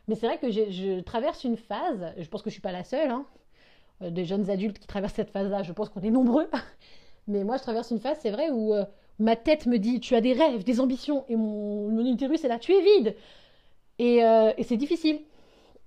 Mais 0.07 0.17
c'est 0.17 0.27
vrai 0.27 0.37
que 0.37 0.51
je 0.51 1.01
traverse 1.01 1.45
une 1.45 1.57
phase, 1.57 2.13
je 2.19 2.29
pense 2.29 2.43
que 2.43 2.51
je 2.51 2.53
ne 2.53 2.57
suis 2.57 2.61
pas 2.61 2.73
la 2.73 2.85
seule, 2.85 3.09
hein, 3.09 3.25
euh, 4.03 4.11
des 4.11 4.27
jeunes 4.27 4.51
adultes 4.51 4.79
qui 4.79 4.87
traversent 4.87 5.15
cette 5.15 5.31
phase-là, 5.31 5.63
je 5.63 5.73
pense 5.73 5.89
qu'on 5.89 6.03
est 6.03 6.11
nombreux, 6.11 6.51
mais 7.27 7.43
moi, 7.43 7.57
je 7.57 7.63
traverse 7.63 7.91
une 7.91 8.01
phase, 8.01 8.19
c'est 8.21 8.33
vrai, 8.33 8.51
où 8.51 8.75
euh, 8.75 8.85
ma 9.19 9.35
tête 9.35 9.65
me 9.65 9.79
dit 9.79 9.99
tu 10.01 10.15
as 10.15 10.21
des 10.21 10.35
rêves, 10.35 10.63
des 10.63 10.79
ambitions, 10.79 11.25
et 11.31 11.37
mon, 11.37 11.89
mon 11.89 12.05
utérus 12.05 12.45
est 12.45 12.49
là, 12.49 12.59
tu 12.59 12.75
es 12.75 12.83
vide. 12.83 13.17
Et, 13.99 14.23
euh, 14.23 14.53
c'est 14.63 14.77
difficile. 14.77 15.21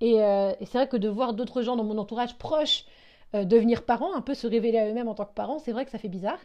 Et, 0.02 0.16
c'est 0.16 0.74
vrai 0.74 0.88
que 0.88 0.98
de 0.98 1.10
voir 1.10 1.34
d'autres 1.36 1.62
gens 1.62 1.76
dans 1.76 1.84
mon 1.84 2.00
entourage 2.00 2.40
proche 2.40 2.86
devenir 3.34 3.84
parents, 3.84 4.16
un 4.16 4.22
peu 4.22 4.34
se 4.34 4.48
révéler 4.48 4.80
à 4.80 4.90
eux-mêmes 4.90 5.08
en 5.08 5.14
tant 5.14 5.26
que 5.26 5.34
parents, 5.34 5.60
c'est 5.60 5.72
vrai 5.72 5.86
que 5.86 5.92
ça 5.92 6.00
fait 6.00 6.10
bizarre. 6.10 6.40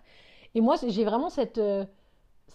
Et 0.55 0.61
moi, 0.61 0.77
j'ai 0.87 1.05
vraiment 1.05 1.29
cette, 1.29 1.61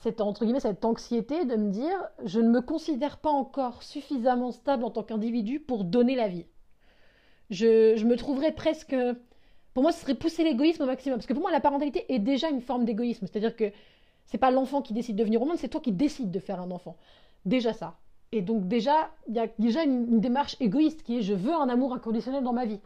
cette, 0.01 0.21
entre 0.21 0.45
guillemets, 0.45 0.59
cette 0.59 0.85
anxiété 0.85 1.45
de 1.45 1.55
me 1.55 1.69
dire 1.69 1.97
je 2.25 2.39
ne 2.39 2.50
me 2.50 2.62
considère 2.62 3.17
pas 3.17 3.29
encore 3.29 3.83
suffisamment 3.83 4.51
stable 4.51 4.83
en 4.83 4.91
tant 4.91 5.03
qu'individu 5.03 5.59
pour 5.59 5.83
donner 5.83 6.15
la 6.15 6.27
vie. 6.27 6.45
Je, 7.50 7.95
je 7.95 8.05
me 8.05 8.15
trouverais 8.15 8.51
presque 8.51 8.95
pour 9.73 9.81
moi, 9.81 9.91
ce 9.91 10.01
serait 10.01 10.15
pousser 10.15 10.43
l'égoïsme 10.43 10.83
au 10.83 10.85
maximum. 10.85 11.17
Parce 11.17 11.25
que 11.25 11.33
pour 11.33 11.41
moi, 11.41 11.51
la 11.51 11.59
parentalité 11.59 12.05
est 12.13 12.19
déjà 12.19 12.50
une 12.50 12.62
forme 12.62 12.85
d'égoïsme. 12.85 13.25
C'est-à-dire 13.25 13.55
que 13.55 13.71
c'est 14.25 14.38
pas 14.38 14.51
l'enfant 14.51 14.81
qui 14.81 14.93
décide 14.93 15.15
de 15.15 15.23
venir 15.23 15.41
au 15.41 15.45
monde, 15.45 15.57
c'est 15.57 15.67
toi 15.67 15.81
qui 15.81 15.91
décides 15.91 16.31
de 16.31 16.39
faire 16.39 16.62
un 16.62 16.71
enfant. 16.71 16.95
Déjà 17.45 17.73
ça. 17.73 17.97
Et 18.31 18.41
donc 18.41 18.67
déjà, 18.67 19.12
il 19.27 19.35
y 19.35 19.39
a 19.39 19.47
déjà 19.59 19.83
une, 19.83 20.19
démarche 20.19 20.55
égoïste 20.59 21.03
qui 21.03 21.17
est 21.17 21.21
je 21.21 21.33
veux 21.33 21.53
un 21.53 21.69
amour 21.69 21.93
inconditionnel 21.93 22.43
dans 22.43 22.53
ma 22.53 22.65
vie. 22.65 22.79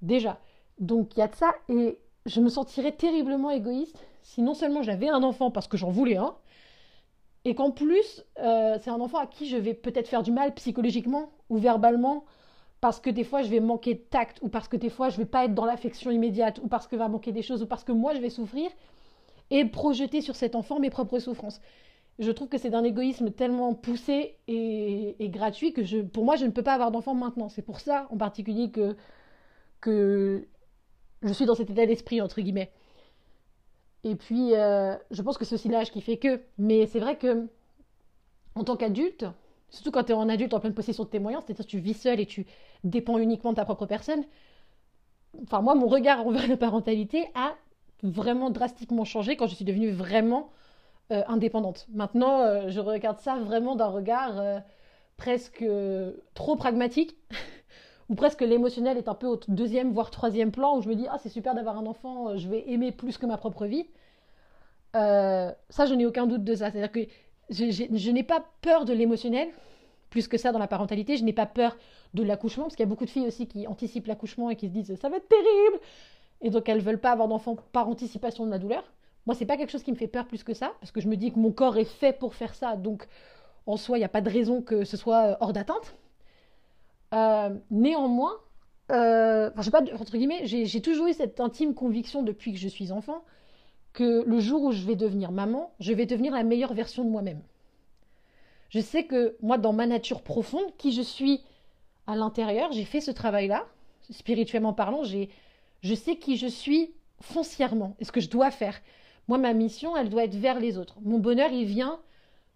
Déjà. 0.00 0.38
Donc 0.78 1.16
il 1.16 1.20
y 1.20 1.22
a 1.22 1.28
de 1.28 1.34
ça. 1.34 1.52
Et 1.68 1.98
je 2.26 2.40
me 2.40 2.48
sentirais 2.48 2.92
terriblement 2.92 3.50
égoïste 3.50 3.98
si 4.22 4.42
non 4.42 4.54
seulement 4.54 4.82
j'avais 4.82 5.08
un 5.08 5.22
enfant 5.22 5.50
parce 5.50 5.68
que 5.68 5.76
j'en 5.76 5.90
voulais 5.90 6.16
un, 6.16 6.34
et 7.44 7.54
qu'en 7.54 7.72
plus, 7.72 8.24
euh, 8.38 8.78
c'est 8.80 8.90
un 8.90 9.00
enfant 9.00 9.18
à 9.18 9.26
qui 9.26 9.48
je 9.48 9.56
vais 9.56 9.74
peut-être 9.74 10.08
faire 10.08 10.22
du 10.22 10.30
mal 10.30 10.54
psychologiquement 10.54 11.30
ou 11.48 11.58
verbalement 11.58 12.24
parce 12.80 13.00
que 13.00 13.10
des 13.10 13.24
fois 13.24 13.42
je 13.42 13.48
vais 13.48 13.60
manquer 13.60 13.94
de 13.94 14.00
tact, 14.00 14.38
ou 14.42 14.48
parce 14.48 14.68
que 14.68 14.76
des 14.76 14.90
fois 14.90 15.08
je 15.08 15.16
vais 15.16 15.24
pas 15.24 15.44
être 15.44 15.54
dans 15.54 15.64
l'affection 15.64 16.10
immédiate, 16.10 16.60
ou 16.62 16.68
parce 16.68 16.88
que 16.88 16.96
va 16.96 17.08
manquer 17.08 17.32
des 17.32 17.42
choses, 17.42 17.62
ou 17.62 17.66
parce 17.66 17.84
que 17.84 17.92
moi 17.92 18.14
je 18.14 18.20
vais 18.20 18.30
souffrir, 18.30 18.70
et 19.50 19.64
projeter 19.64 20.20
sur 20.20 20.34
cet 20.34 20.56
enfant 20.56 20.80
mes 20.80 20.90
propres 20.90 21.18
souffrances. 21.18 21.60
Je 22.18 22.30
trouve 22.30 22.48
que 22.48 22.58
c'est 22.58 22.70
d'un 22.70 22.84
égoïsme 22.84 23.30
tellement 23.30 23.74
poussé 23.74 24.36
et, 24.48 25.16
gratuit 25.30 25.72
que 25.72 26.02
pour 26.02 26.24
moi 26.24 26.36
je 26.36 26.44
ne 26.44 26.50
peux 26.50 26.62
pas 26.62 26.74
avoir 26.74 26.90
d'enfant 26.90 27.14
maintenant. 27.14 27.48
C'est 27.48 27.62
pour 27.62 27.80
ça 27.80 28.06
en 28.10 28.16
particulier 28.16 28.70
que, 28.70 28.96
que 29.80 30.46
je 31.22 31.32
suis 31.32 31.46
dans 31.46 31.54
cet 31.54 31.70
état 31.70 31.86
d'esprit, 31.86 32.20
entre 32.20 32.40
guillemets. 32.40 32.70
Et 34.04 34.16
puis, 34.16 34.54
euh, 34.54 34.96
je 35.10 35.22
pense 35.22 35.38
que 35.38 35.44
c'est 35.44 35.54
aussi 35.54 35.68
l'âge 35.68 35.90
qui 35.90 36.00
fait 36.00 36.16
que. 36.16 36.40
Mais 36.58 36.86
c'est 36.86 37.00
vrai 37.00 37.16
que, 37.16 37.48
en 38.54 38.64
tant 38.64 38.76
qu'adulte, 38.76 39.26
surtout 39.70 39.90
quand 39.90 40.04
tu 40.04 40.12
es 40.12 40.14
en 40.14 40.28
adulte 40.28 40.54
en 40.54 40.60
pleine 40.60 40.74
possession 40.74 41.04
de 41.04 41.08
tes 41.08 41.18
moyens, 41.18 41.44
c'est-à-dire 41.44 41.64
que 41.64 41.70
tu 41.70 41.78
vis 41.78 41.94
seul 41.94 42.20
et 42.20 42.26
tu 42.26 42.46
dépends 42.84 43.18
uniquement 43.18 43.52
de 43.52 43.56
ta 43.56 43.64
propre 43.64 43.86
personne. 43.86 44.24
Enfin, 45.42 45.62
moi, 45.62 45.74
mon 45.74 45.86
regard 45.86 46.26
envers 46.26 46.46
la 46.48 46.56
parentalité 46.56 47.26
a 47.34 47.54
vraiment 48.02 48.50
drastiquement 48.50 49.04
changé 49.04 49.36
quand 49.36 49.46
je 49.46 49.54
suis 49.54 49.64
devenue 49.64 49.90
vraiment 49.90 50.50
euh, 51.12 51.22
indépendante. 51.28 51.86
Maintenant, 51.94 52.40
euh, 52.40 52.68
je 52.68 52.80
regarde 52.80 53.20
ça 53.20 53.36
vraiment 53.36 53.76
d'un 53.76 53.86
regard 53.86 54.62
presque 55.16 55.64
trop 56.34 56.56
pragmatique. 56.56 57.16
Ou 58.12 58.14
presque 58.14 58.42
l'émotionnel 58.42 58.98
est 58.98 59.08
un 59.08 59.14
peu 59.14 59.26
au 59.26 59.40
deuxième, 59.48 59.90
voire 59.90 60.10
troisième 60.10 60.52
plan, 60.52 60.76
où 60.76 60.82
je 60.82 60.88
me 60.90 60.94
dis, 60.94 61.06
ah, 61.08 61.16
c'est 61.16 61.30
super 61.30 61.54
d'avoir 61.54 61.78
un 61.78 61.86
enfant, 61.86 62.28
euh, 62.28 62.36
je 62.36 62.46
vais 62.46 62.62
aimer 62.70 62.92
plus 62.92 63.16
que 63.16 63.24
ma 63.24 63.38
propre 63.38 63.64
vie. 63.64 63.86
Euh, 64.94 65.50
ça, 65.70 65.86
je 65.86 65.94
n'ai 65.94 66.04
aucun 66.04 66.26
doute 66.26 66.44
de 66.44 66.54
ça. 66.54 66.70
C'est-à-dire 66.70 66.92
que 66.92 67.10
je, 67.48 68.10
n'ai 68.10 68.22
pas 68.22 68.44
peur 68.60 68.84
de 68.84 68.92
l'émotionnel, 68.92 69.48
plus 70.10 70.28
que 70.28 70.36
ça 70.36 70.52
dans 70.52 70.58
la 70.58 70.66
parentalité. 70.66 71.16
Je 71.16 71.24
n'ai 71.24 71.32
pas 71.32 71.46
peur 71.46 71.74
de 72.12 72.22
l'accouchement, 72.22 72.64
parce 72.64 72.76
qu'il 72.76 72.84
y 72.84 72.86
a 72.86 72.90
beaucoup 72.90 73.06
de 73.06 73.10
filles 73.10 73.26
aussi 73.26 73.46
qui 73.46 73.66
anticipent 73.66 74.08
l'accouchement 74.08 74.50
et 74.50 74.56
qui 74.56 74.68
se 74.68 74.72
disent, 74.72 74.94
ça 75.00 75.08
va 75.08 75.16
être 75.16 75.28
terrible. 75.28 75.82
Et 76.42 76.50
donc, 76.50 76.68
elles 76.68 76.82
veulent 76.82 77.00
pas 77.00 77.12
avoir 77.12 77.28
d'enfant 77.28 77.56
par 77.72 77.88
anticipation 77.88 78.44
de 78.44 78.50
la 78.50 78.58
douleur. 78.58 78.84
Moi, 79.24 79.34
c'est 79.34 79.46
pas 79.46 79.56
quelque 79.56 79.70
chose 79.70 79.84
qui 79.84 79.90
me 79.90 79.96
fait 79.96 80.06
peur 80.06 80.26
plus 80.26 80.44
que 80.44 80.52
ça, 80.52 80.74
parce 80.80 80.92
que 80.92 81.00
je 81.00 81.08
me 81.08 81.16
dis 81.16 81.32
que 81.32 81.38
mon 81.38 81.50
corps 81.50 81.78
est 81.78 81.84
fait 81.84 82.12
pour 82.12 82.34
faire 82.34 82.54
ça. 82.54 82.76
Donc, 82.76 83.08
en 83.64 83.78
soi, 83.78 83.96
il 83.96 84.02
n'y 84.02 84.04
a 84.04 84.10
pas 84.10 84.20
de 84.20 84.28
raison 84.28 84.60
que 84.60 84.84
ce 84.84 84.98
soit 84.98 85.28
euh, 85.28 85.36
hors 85.40 85.54
d'atteinte. 85.54 85.94
Euh, 87.12 87.50
néanmoins, 87.70 88.34
euh, 88.90 89.50
j'ai 90.44 90.82
toujours 90.82 91.06
eu 91.06 91.12
cette 91.12 91.40
intime 91.40 91.74
conviction 91.74 92.22
depuis 92.22 92.52
que 92.52 92.58
je 92.58 92.68
suis 92.68 92.92
enfant 92.92 93.22
que 93.92 94.24
le 94.26 94.40
jour 94.40 94.62
où 94.62 94.72
je 94.72 94.84
vais 94.86 94.96
devenir 94.96 95.32
maman, 95.32 95.72
je 95.78 95.92
vais 95.92 96.06
devenir 96.06 96.32
la 96.32 96.44
meilleure 96.44 96.72
version 96.72 97.04
de 97.04 97.10
moi-même. 97.10 97.42
Je 98.70 98.80
sais 98.80 99.04
que 99.04 99.36
moi, 99.42 99.58
dans 99.58 99.74
ma 99.74 99.86
nature 99.86 100.22
profonde, 100.22 100.74
qui 100.78 100.92
je 100.92 101.02
suis 101.02 101.42
à 102.06 102.16
l'intérieur, 102.16 102.72
j'ai 102.72 102.84
fait 102.84 103.02
ce 103.02 103.10
travail-là, 103.10 103.66
spirituellement 104.10 104.72
parlant, 104.72 105.02
je 105.04 105.94
sais 105.94 106.16
qui 106.16 106.36
je 106.36 106.46
suis 106.46 106.94
foncièrement 107.20 107.96
et 108.00 108.04
ce 108.04 108.12
que 108.12 108.20
je 108.20 108.30
dois 108.30 108.50
faire. 108.50 108.80
Moi, 109.28 109.36
ma 109.36 109.52
mission, 109.52 109.94
elle 109.96 110.08
doit 110.08 110.24
être 110.24 110.34
vers 110.34 110.58
les 110.58 110.78
autres. 110.78 110.96
Mon 111.02 111.18
bonheur, 111.18 111.50
il 111.52 111.66
vient 111.66 112.00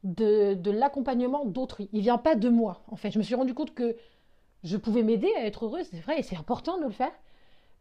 de, 0.05 0.55
de 0.55 0.71
l'accompagnement 0.71 1.45
d'autrui. 1.45 1.89
Il 1.93 2.01
vient 2.01 2.19
pas 2.19 2.35
de 2.35 2.49
moi, 2.49 2.83
en 2.89 2.97
fait. 2.97 3.11
Je 3.11 3.19
me 3.19 3.23
suis 3.23 3.35
rendu 3.35 3.55
compte 3.55 3.75
que 3.75 3.95
je 4.67 4.77
pouvais 4.77 5.05
m'aider 5.05 5.33
à 5.37 5.47
être 5.47 5.65
heureuse, 5.65 5.87
c'est 5.91 6.01
vrai, 6.01 6.19
et 6.19 6.23
c'est 6.23 6.37
important 6.37 6.77
de 6.79 6.85
le 6.85 6.91
faire. 6.91 7.13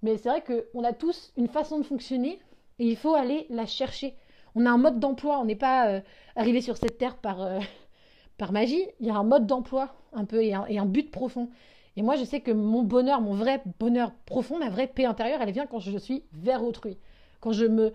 Mais 0.03 0.17
c'est 0.17 0.29
vrai 0.29 0.43
qu'on 0.43 0.83
a 0.83 0.93
tous 0.93 1.33
une 1.35 1.47
façon 1.47 1.79
de 1.79 1.83
fonctionner 1.83 2.39
et 2.77 2.87
il 2.87 2.95
faut 2.95 3.15
aller 3.15 3.47
la 3.49 3.65
chercher. 3.65 4.15
On 4.53 4.65
a 4.67 4.69
un 4.69 4.77
mode 4.77 4.99
d'emploi, 4.99 5.39
on 5.39 5.45
n'est 5.45 5.55
pas 5.55 5.89
euh, 5.89 6.01
arrivé 6.35 6.61
sur 6.61 6.77
cette 6.77 6.99
terre 6.99 7.17
par, 7.17 7.41
euh, 7.41 7.59
par 8.37 8.51
magie. 8.51 8.85
Il 8.99 9.07
y 9.07 9.09
a 9.09 9.15
un 9.15 9.23
mode 9.23 9.47
d'emploi 9.47 9.95
un 10.13 10.25
peu 10.25 10.43
et 10.43 10.53
un, 10.53 10.85
but 10.85 11.09
profond. 11.09 11.49
Et 11.97 12.03
moi, 12.03 12.17
je 12.17 12.23
sais 12.23 12.41
que 12.41 12.51
mon 12.51 12.83
bonheur, 12.83 13.19
mon 13.19 13.33
vrai 13.33 13.63
bonheur 13.79 14.11
profond, 14.25 14.59
ma 14.59 14.69
vraie 14.69 14.87
paix 14.87 15.05
intérieure, 15.05 15.41
elle 15.41 15.51
vient 15.51 15.65
quand 15.65 15.79
je 15.79 15.97
suis 15.97 16.23
vers 16.33 16.63
autrui, 16.63 16.99
quand 17.39 17.51
je 17.51 17.65
me 17.65 17.93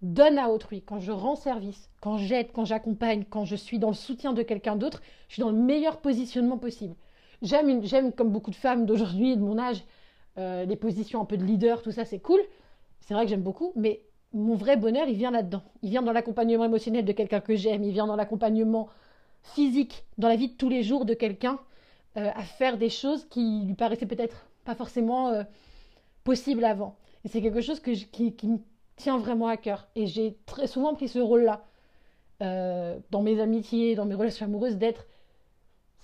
donne 0.00 0.38
à 0.38 0.48
autrui, 0.48 0.80
quand 0.82 0.98
je 0.98 1.12
rends 1.12 1.36
service, 1.36 1.90
quand 2.00 2.16
j'aide, 2.16 2.52
quand 2.52 2.64
j'accompagne, 2.64 3.24
quand 3.28 3.44
je 3.44 3.56
suis 3.56 3.78
dans 3.78 3.88
le 3.88 3.94
soutien 3.94 4.32
de 4.32 4.42
quelqu'un 4.42 4.76
d'autre, 4.76 5.02
je 5.28 5.34
suis 5.34 5.42
dans 5.42 5.50
le 5.50 5.58
meilleur 5.58 6.00
positionnement 6.00 6.56
possible. 6.56 6.94
J'aime, 7.42 8.12
comme 8.12 8.30
beaucoup 8.30 8.50
de 8.50 8.56
femmes 8.56 8.84
d'aujourd'hui 8.84 9.36
de 9.36 9.42
mon 9.42 9.58
âge, 9.58 9.82
euh, 10.38 10.64
les 10.64 10.76
positions 10.76 11.20
un 11.20 11.24
peu 11.24 11.36
de 11.36 11.44
leader, 11.44 11.82
tout 11.82 11.90
ça, 11.90 12.04
c'est 12.04 12.18
cool. 12.18 12.40
C'est 13.00 13.14
vrai 13.14 13.24
que 13.24 13.30
j'aime 13.30 13.42
beaucoup, 13.42 13.72
mais 13.76 14.02
mon 14.32 14.54
vrai 14.54 14.76
bonheur, 14.76 15.08
il 15.08 15.16
vient 15.16 15.30
là-dedans. 15.30 15.62
Il 15.82 15.90
vient 15.90 16.02
dans 16.02 16.12
l'accompagnement 16.12 16.64
émotionnel 16.64 17.04
de 17.04 17.12
quelqu'un 17.12 17.40
que 17.40 17.56
j'aime, 17.56 17.82
il 17.82 17.92
vient 17.92 18.06
dans 18.06 18.16
l'accompagnement 18.16 18.88
physique, 19.42 20.04
dans 20.18 20.28
la 20.28 20.36
vie 20.36 20.48
de 20.48 20.54
tous 20.54 20.68
les 20.68 20.82
jours 20.82 21.06
de 21.06 21.14
quelqu'un, 21.14 21.58
euh, 22.18 22.30
à 22.34 22.42
faire 22.42 22.76
des 22.76 22.90
choses 22.90 23.26
qui 23.28 23.62
lui 23.64 23.74
paraissaient 23.74 24.06
peut-être 24.06 24.46
pas 24.64 24.74
forcément 24.74 25.28
euh, 25.28 25.42
possibles 26.24 26.64
avant. 26.64 26.96
Et 27.24 27.28
c'est 27.28 27.40
quelque 27.40 27.62
chose 27.62 27.80
qui, 27.80 28.06
qui, 28.34 28.46
me 28.46 28.58
tient 28.96 29.16
vraiment 29.16 29.48
à 29.48 29.56
cœur. 29.56 29.88
Et 29.96 30.06
j'ai 30.06 30.36
très 30.44 30.66
souvent 30.66 30.94
pris 30.94 31.08
ce 31.08 31.18
rôle-là, 31.18 31.64
dans 33.10 33.20
mes 33.22 33.38
amitiés, 33.38 33.94
dans 33.94 34.06
mes 34.06 34.14
relations 34.14 34.46
amoureuses, 34.46 34.76
d'être 34.76 35.06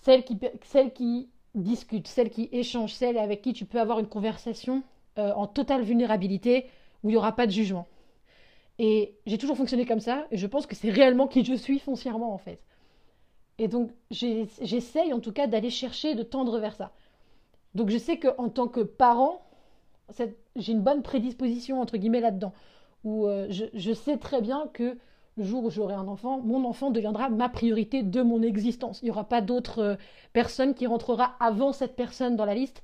celle 0.06 0.22
qui, 0.24 0.38
celle 0.62 0.92
qui 0.92 1.28
discute, 1.56 2.06
celle 2.06 2.30
qui 2.30 2.48
échange, 2.52 2.94
celle 2.94 3.18
avec 3.18 3.42
qui 3.42 3.52
tu 3.52 3.64
peux 3.64 3.80
avoir 3.80 3.98
une 3.98 4.06
conversation 4.06 4.84
euh, 5.18 5.32
en 5.32 5.48
totale 5.48 5.82
vulnérabilité 5.82 6.66
où 7.02 7.08
il 7.08 7.14
n'y 7.14 7.16
aura 7.16 7.34
pas 7.34 7.46
de 7.46 7.50
jugement. 7.50 7.88
Et 8.78 9.16
j'ai 9.26 9.36
toujours 9.36 9.56
fonctionné 9.56 9.84
comme 9.84 9.98
ça 9.98 10.28
et 10.30 10.36
je 10.36 10.46
pense 10.46 10.66
que 10.66 10.76
c'est 10.76 10.90
réellement 10.90 11.26
qui 11.26 11.44
je 11.44 11.54
suis 11.54 11.80
foncièrement 11.80 12.32
en 12.32 12.38
fait. 12.38 12.60
Et 13.58 13.66
donc 13.66 13.90
j'essaye 14.12 15.12
en 15.12 15.18
tout 15.18 15.32
cas 15.32 15.48
d'aller 15.48 15.70
chercher, 15.70 16.14
de 16.14 16.22
tendre 16.22 16.60
vers 16.60 16.76
ça. 16.76 16.92
Donc 17.74 17.90
je 17.90 17.98
sais 17.98 18.16
qu'en 18.20 18.48
tant 18.48 18.68
que 18.68 18.82
parent, 18.82 19.42
j'ai 20.54 20.70
une 20.70 20.82
bonne 20.82 21.02
prédisposition 21.02 21.80
entre 21.80 21.96
guillemets 21.96 22.20
là-dedans, 22.20 22.52
où 23.02 23.26
euh, 23.26 23.48
je, 23.50 23.64
je, 23.74 23.92
sais 23.92 24.18
très 24.18 24.40
bien 24.40 24.68
que 24.72 24.96
le 25.36 25.44
jour 25.44 25.64
où 25.64 25.70
j'aurai 25.70 25.94
un 25.94 26.08
enfant, 26.08 26.40
mon 26.40 26.64
enfant 26.64 26.90
deviendra 26.90 27.28
ma 27.28 27.48
priorité 27.48 28.02
de 28.02 28.22
mon 28.22 28.42
existence. 28.42 29.00
Il 29.02 29.06
n'y 29.06 29.10
aura 29.10 29.24
pas 29.24 29.42
d'autre 29.42 29.80
euh, 29.80 29.96
personne 30.32 30.74
qui 30.74 30.86
rentrera 30.86 31.36
avant 31.40 31.72
cette 31.72 31.94
personne 31.94 32.36
dans 32.36 32.46
la 32.46 32.54
liste. 32.54 32.82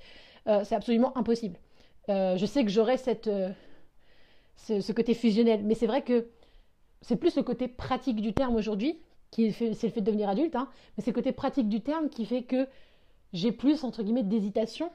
Euh, 0.49 0.63
c'est 0.65 0.75
absolument 0.75 1.17
impossible. 1.17 1.59
Euh, 2.09 2.37
je 2.37 2.45
sais 2.45 2.65
que 2.65 2.71
j'aurai 2.71 2.99
cette, 2.99 3.31
ce, 4.57 4.93
côté 4.93 5.15
fusionnel, 5.15 5.63
mais 5.65 5.75
c'est 5.75 5.87
vrai 5.87 6.03
que 6.03 6.29
c'est 7.01 7.17
plus 7.17 7.37
le 7.37 7.43
côté 7.43 7.69
pratique 7.69 8.21
du 8.21 8.35
terme 8.35 8.55
aujourd'hui, 8.55 8.99
qui 9.31 9.53
c'est 9.53 9.69
le 9.69 9.75
fait 9.75 10.01
de 10.01 10.07
devenir 10.07 10.29
adulte, 10.29 10.55
hein, 10.55 10.69
mais 10.97 11.03
c'est 11.03 11.11
le 11.11 11.15
côté 11.15 11.33
pratique 11.33 11.69
du 11.69 11.81
terme 11.81 12.11
qui 12.11 12.27
fait 12.27 12.43
que 12.43 12.69
j'ai 13.33 13.51
plus, 13.51 13.83
entre 13.83 14.03
guillemets, 14.03 14.25
d'hésitation, 14.25 14.91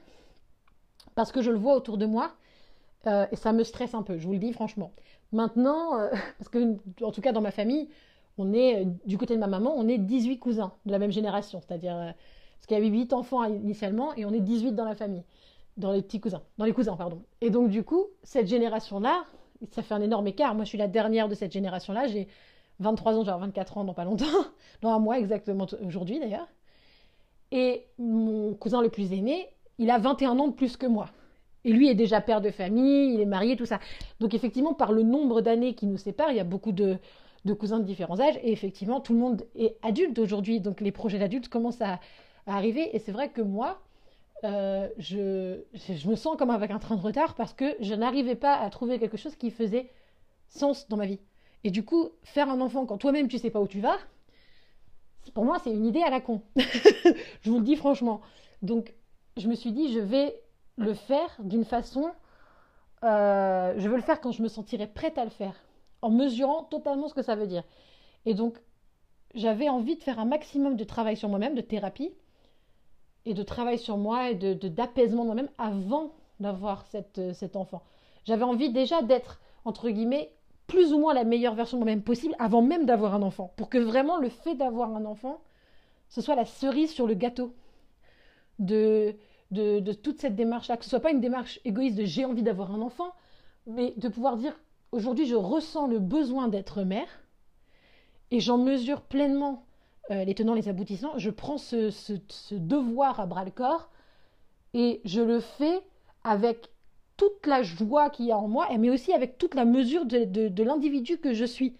parce 1.15 1.31
que 1.31 1.41
je 1.41 1.49
le 1.49 1.57
vois 1.57 1.75
autour 1.75 1.97
de 1.97 2.05
moi, 2.05 2.33
et 3.05 3.35
ça 3.35 3.53
me 3.53 3.63
stresse 3.63 3.93
un 3.93 4.03
peu, 4.03 4.17
je 4.17 4.25
vous 4.25 4.33
le 4.33 4.39
dis 4.39 4.51
franchement. 4.51 4.91
Maintenant, 5.31 5.99
euh, 5.99 6.09
parce 6.37 6.49
que, 6.49 6.77
en 7.03 7.11
tout 7.11 7.21
cas, 7.21 7.31
dans 7.31 7.41
ma 7.41 7.51
famille, 7.51 7.89
on 8.37 8.53
est, 8.53 8.85
euh, 8.85 8.89
du 9.05 9.17
côté 9.17 9.35
de 9.35 9.39
ma 9.39 9.47
maman, 9.47 9.73
on 9.75 9.87
est 9.87 9.97
18 9.97 10.39
cousins 10.39 10.71
de 10.85 10.91
la 10.91 10.99
même 10.99 11.11
génération. 11.11 11.61
C'est-à-dire, 11.61 11.95
euh, 11.95 12.11
parce 12.57 12.67
qu'il 12.67 12.77
y 12.77 12.79
avait 12.79 12.89
8 12.89 13.13
enfants 13.13 13.43
initialement 13.43 14.13
et 14.15 14.25
on 14.25 14.31
est 14.31 14.39
18 14.39 14.73
dans 14.73 14.85
la 14.85 14.95
famille. 14.95 15.23
Dans 15.77 15.91
les 15.91 16.01
petits 16.01 16.19
cousins. 16.19 16.41
Dans 16.57 16.65
les 16.65 16.73
cousins, 16.73 16.95
pardon. 16.95 17.21
Et 17.41 17.49
donc, 17.49 17.69
du 17.69 17.83
coup, 17.83 18.05
cette 18.23 18.47
génération-là, 18.47 19.25
ça 19.71 19.83
fait 19.83 19.93
un 19.93 20.01
énorme 20.01 20.27
écart. 20.27 20.55
Moi, 20.55 20.63
je 20.63 20.69
suis 20.69 20.77
la 20.77 20.87
dernière 20.87 21.29
de 21.29 21.35
cette 21.35 21.51
génération-là. 21.51 22.07
J'ai 22.07 22.27
23 22.79 23.17
ans, 23.17 23.23
j'ai 23.23 23.31
24 23.31 23.77
ans 23.77 23.83
dans 23.83 23.93
pas 23.93 24.05
longtemps. 24.05 24.25
dans 24.81 24.89
un 24.89 24.99
mois 24.99 25.19
exactement 25.19 25.67
aujourd'hui, 25.85 26.19
d'ailleurs. 26.19 26.47
Et 27.51 27.85
mon 27.99 28.55
cousin 28.55 28.81
le 28.81 28.89
plus 28.89 29.13
aîné, 29.13 29.49
il 29.77 29.91
a 29.91 29.99
21 29.99 30.39
ans 30.39 30.47
de 30.47 30.53
plus 30.53 30.77
que 30.77 30.87
moi. 30.87 31.09
Et 31.67 31.73
lui 31.73 31.89
est 31.89 31.95
déjà 31.95 32.21
père 32.21 32.39
de 32.39 32.49
famille, 32.49 33.13
il 33.13 33.19
est 33.19 33.25
marié, 33.25 33.57
tout 33.57 33.65
ça. 33.65 33.81
Donc 34.21 34.33
effectivement, 34.33 34.73
par 34.73 34.93
le 34.93 35.03
nombre 35.03 35.41
d'années 35.41 35.75
qui 35.75 35.85
nous 35.85 35.97
séparent, 35.97 36.31
il 36.31 36.37
y 36.37 36.39
a 36.39 36.45
beaucoup 36.45 36.71
de, 36.71 36.97
cousins 37.59 37.79
de 37.79 37.83
différents 37.83 38.21
âges. 38.21 38.39
Et 38.41 38.53
effectivement, 38.53 39.01
tout 39.01 39.11
le 39.11 39.19
monde 39.19 39.43
est 39.53 39.75
adulte 39.81 40.17
aujourd'hui. 40.17 40.61
Donc 40.61 40.79
les 40.79 40.93
projets 40.93 41.19
d'adultes 41.19 41.49
commencent 41.49 41.81
à, 41.81 41.99
arriver. 42.45 42.95
Et 42.95 42.99
c'est 42.99 43.11
vrai 43.11 43.27
que 43.31 43.41
moi, 43.41 43.81
euh, 44.45 44.87
je, 44.97 45.59
je, 45.73 46.07
me 46.07 46.15
sens 46.15 46.37
comme 46.37 46.51
avec 46.51 46.71
un 46.71 46.79
train 46.79 46.95
de 46.95 47.01
retard 47.01 47.35
parce 47.35 47.51
que 47.51 47.75
je 47.81 47.93
n'arrivais 47.93 48.35
pas 48.35 48.55
à 48.55 48.69
trouver 48.69 48.97
quelque 48.97 49.17
chose 49.17 49.35
qui 49.35 49.51
faisait 49.51 49.91
sens 50.47 50.87
dans 50.87 50.95
ma 50.95 51.05
vie. 51.05 51.19
Et 51.65 51.69
du 51.69 51.83
coup, 51.83 52.11
faire 52.23 52.49
un 52.49 52.61
enfant 52.61 52.85
quand 52.85 52.97
toi-même 52.97 53.27
tu 53.27 53.39
sais 53.39 53.49
pas 53.49 53.59
où 53.59 53.67
tu 53.67 53.81
vas, 53.81 53.97
pour 55.33 55.43
moi, 55.43 55.57
c'est 55.61 55.73
une 55.73 55.85
idée 55.85 56.01
à 56.01 56.09
la 56.09 56.21
con. 56.21 56.41
je 56.55 57.49
vous 57.49 57.57
le 57.57 57.65
dis 57.65 57.75
franchement. 57.75 58.21
Donc, 58.61 58.93
je 59.35 59.49
me 59.49 59.55
suis 59.55 59.73
dit, 59.73 59.91
je 59.91 59.99
vais 59.99 60.33
le 60.77 60.93
faire 60.93 61.35
d'une 61.39 61.65
façon. 61.65 62.11
Euh, 63.03 63.73
je 63.77 63.87
veux 63.89 63.95
le 63.95 64.01
faire 64.01 64.21
quand 64.21 64.31
je 64.31 64.41
me 64.41 64.47
sentirai 64.47 64.87
prête 64.87 65.17
à 65.17 65.23
le 65.23 65.29
faire, 65.29 65.55
en 66.01 66.09
mesurant 66.09 66.63
totalement 66.63 67.07
ce 67.07 67.13
que 67.13 67.21
ça 67.21 67.35
veut 67.35 67.47
dire. 67.47 67.63
Et 68.25 68.33
donc, 68.33 68.57
j'avais 69.35 69.69
envie 69.69 69.95
de 69.95 70.03
faire 70.03 70.19
un 70.19 70.25
maximum 70.25 70.75
de 70.75 70.83
travail 70.83 71.15
sur 71.15 71.29
moi-même, 71.29 71.55
de 71.55 71.61
thérapie, 71.61 72.11
et 73.25 73.33
de 73.33 73.43
travail 73.43 73.77
sur 73.77 73.97
moi 73.97 74.31
et 74.31 74.35
de, 74.35 74.53
d'apaisement 74.67 75.23
de 75.23 75.27
moi-même 75.27 75.49
avant 75.57 76.13
d'avoir 76.39 76.85
cette, 76.87 77.33
cet 77.33 77.55
enfant. 77.55 77.83
J'avais 78.25 78.43
envie 78.43 78.71
déjà 78.71 79.01
d'être, 79.01 79.41
entre 79.65 79.89
guillemets, 79.89 80.31
plus 80.65 80.93
ou 80.93 80.99
moins 80.99 81.13
la 81.13 81.23
meilleure 81.23 81.55
version 81.55 81.77
de 81.77 81.83
moi-même 81.83 82.03
possible 82.03 82.35
avant 82.39 82.61
même 82.61 82.85
d'avoir 82.85 83.13
un 83.15 83.21
enfant. 83.21 83.53
Pour 83.55 83.69
que 83.69 83.77
vraiment 83.77 84.17
le 84.17 84.29
fait 84.29 84.55
d'avoir 84.55 84.95
un 84.95 85.05
enfant, 85.05 85.41
ce 86.09 86.21
soit 86.21 86.35
la 86.35 86.45
cerise 86.45 86.91
sur 86.91 87.07
le 87.07 87.13
gâteau. 87.13 87.53
De, 88.59 89.15
de, 89.51 89.93
toute 89.93 90.19
cette 90.19 90.35
démarche-là, 90.35 90.77
que 90.77 90.83
ce 90.83 90.89
soit 90.89 90.99
pas 90.99 91.11
une 91.11 91.21
démarche 91.21 91.59
égoïste 91.65 91.97
de 91.97 92.05
j'ai 92.05 92.25
envie 92.25 92.43
d'avoir 92.43 92.71
un 92.71 92.81
enfant, 92.81 93.13
mais 93.65 93.93
de 93.97 94.07
pouvoir 94.07 94.37
dire 94.37 94.57
aujourd'hui 94.91 95.25
je 95.25 95.35
ressens 95.35 95.87
le 95.87 95.99
besoin 95.99 96.47
d'être 96.47 96.83
mère 96.83 97.07
et 98.31 98.39
j'en 98.39 98.57
mesure 98.57 99.01
pleinement 99.01 99.65
euh, 100.11 100.23
les 100.23 100.35
tenants, 100.35 100.53
les 100.53 100.69
aboutissants. 100.69 101.17
Je 101.17 101.29
prends 101.29 101.57
ce, 101.57 101.89
ce, 101.89 102.55
devoir 102.55 103.19
à 103.19 103.25
bras 103.25 103.45
le 103.45 103.51
corps 103.51 103.89
et 104.73 105.01
je 105.05 105.21
le 105.21 105.39
fais 105.39 105.81
avec 106.23 106.69
toute 107.15 107.45
la 107.47 107.63
joie 107.63 108.09
qu'il 108.09 108.25
y 108.25 108.31
a 108.31 108.37
en 108.37 108.47
moi, 108.47 108.67
mais 108.77 108.89
aussi 108.89 109.11
avec 109.13 109.37
toute 109.37 109.55
la 109.55 109.65
mesure 109.65 110.05
de, 110.05 110.25
de, 110.25 110.49
de 110.49 110.63
l'individu 110.63 111.17
que 111.17 111.33
je 111.33 111.45
suis. 111.45 111.75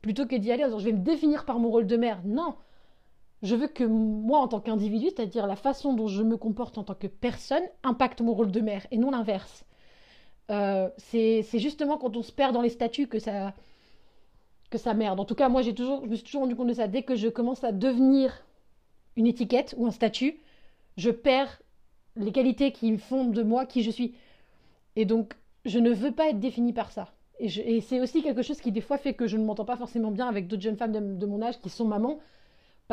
Plutôt 0.00 0.26
que 0.26 0.34
d'y 0.34 0.50
aller 0.50 0.64
disant 0.64 0.78
je 0.78 0.86
vais 0.86 0.92
me 0.92 1.04
définir 1.04 1.44
par 1.44 1.58
mon 1.58 1.70
rôle 1.70 1.86
de 1.86 1.96
mère. 1.96 2.20
Non, 2.24 2.56
je 3.42 3.56
veux 3.56 3.66
que 3.66 3.84
moi, 3.84 4.38
en 4.38 4.48
tant 4.48 4.60
qu'individu, 4.60 5.06
c'est-à-dire 5.06 5.46
la 5.46 5.56
façon 5.56 5.94
dont 5.94 6.06
je 6.06 6.22
me 6.22 6.36
comporte 6.36 6.78
en 6.78 6.84
tant 6.84 6.94
que 6.94 7.08
personne, 7.08 7.62
impacte 7.82 8.20
mon 8.20 8.34
rôle 8.34 8.52
de 8.52 8.60
mère 8.60 8.86
et 8.92 8.98
non 8.98 9.10
l'inverse. 9.10 9.64
Euh, 10.50 10.88
c'est 10.98 11.44
justement 11.54 11.98
quand 11.98 12.16
on 12.16 12.22
se 12.22 12.32
perd 12.32 12.52
dans 12.52 12.62
les 12.62 12.68
statuts 12.68 13.08
que 13.08 13.18
ça, 13.18 13.52
que 14.70 14.78
ça 14.78 14.94
merde. 14.94 15.18
En 15.18 15.24
tout 15.24 15.34
cas, 15.34 15.48
moi, 15.48 15.64
toujours, 15.72 16.02
je 16.04 16.10
me 16.10 16.14
suis 16.14 16.24
toujours 16.24 16.42
rendu 16.42 16.54
compte 16.54 16.68
de 16.68 16.74
ça. 16.74 16.86
Dès 16.86 17.02
que 17.02 17.16
je 17.16 17.28
commence 17.28 17.64
à 17.64 17.72
devenir 17.72 18.32
une 19.16 19.26
étiquette 19.26 19.74
ou 19.76 19.86
un 19.86 19.90
statut, 19.90 20.38
je 20.96 21.10
perds 21.10 21.60
les 22.14 22.30
qualités 22.30 22.70
qui 22.70 22.96
font 22.96 23.24
de 23.24 23.42
moi 23.42 23.66
qui 23.66 23.82
je 23.82 23.90
suis. 23.90 24.14
Et 24.94 25.04
donc, 25.04 25.34
je 25.64 25.80
ne 25.80 25.90
veux 25.90 26.12
pas 26.12 26.28
être 26.28 26.38
définie 26.38 26.72
par 26.72 26.92
ça. 26.92 27.12
Et, 27.40 27.80
c'est 27.80 28.00
aussi 28.00 28.22
quelque 28.22 28.42
chose 28.42 28.60
qui, 28.60 28.70
des 28.70 28.80
fois, 28.80 28.98
fait 28.98 29.14
que 29.14 29.26
je 29.26 29.36
ne 29.36 29.44
m'entends 29.44 29.64
pas 29.64 29.76
forcément 29.76 30.12
bien 30.12 30.28
avec 30.28 30.46
d'autres 30.46 30.62
jeunes 30.62 30.76
femmes 30.76 31.18
de 31.18 31.26
mon 31.26 31.42
âge 31.42 31.58
qui 31.60 31.70
sont 31.70 31.86
mamans 31.86 32.20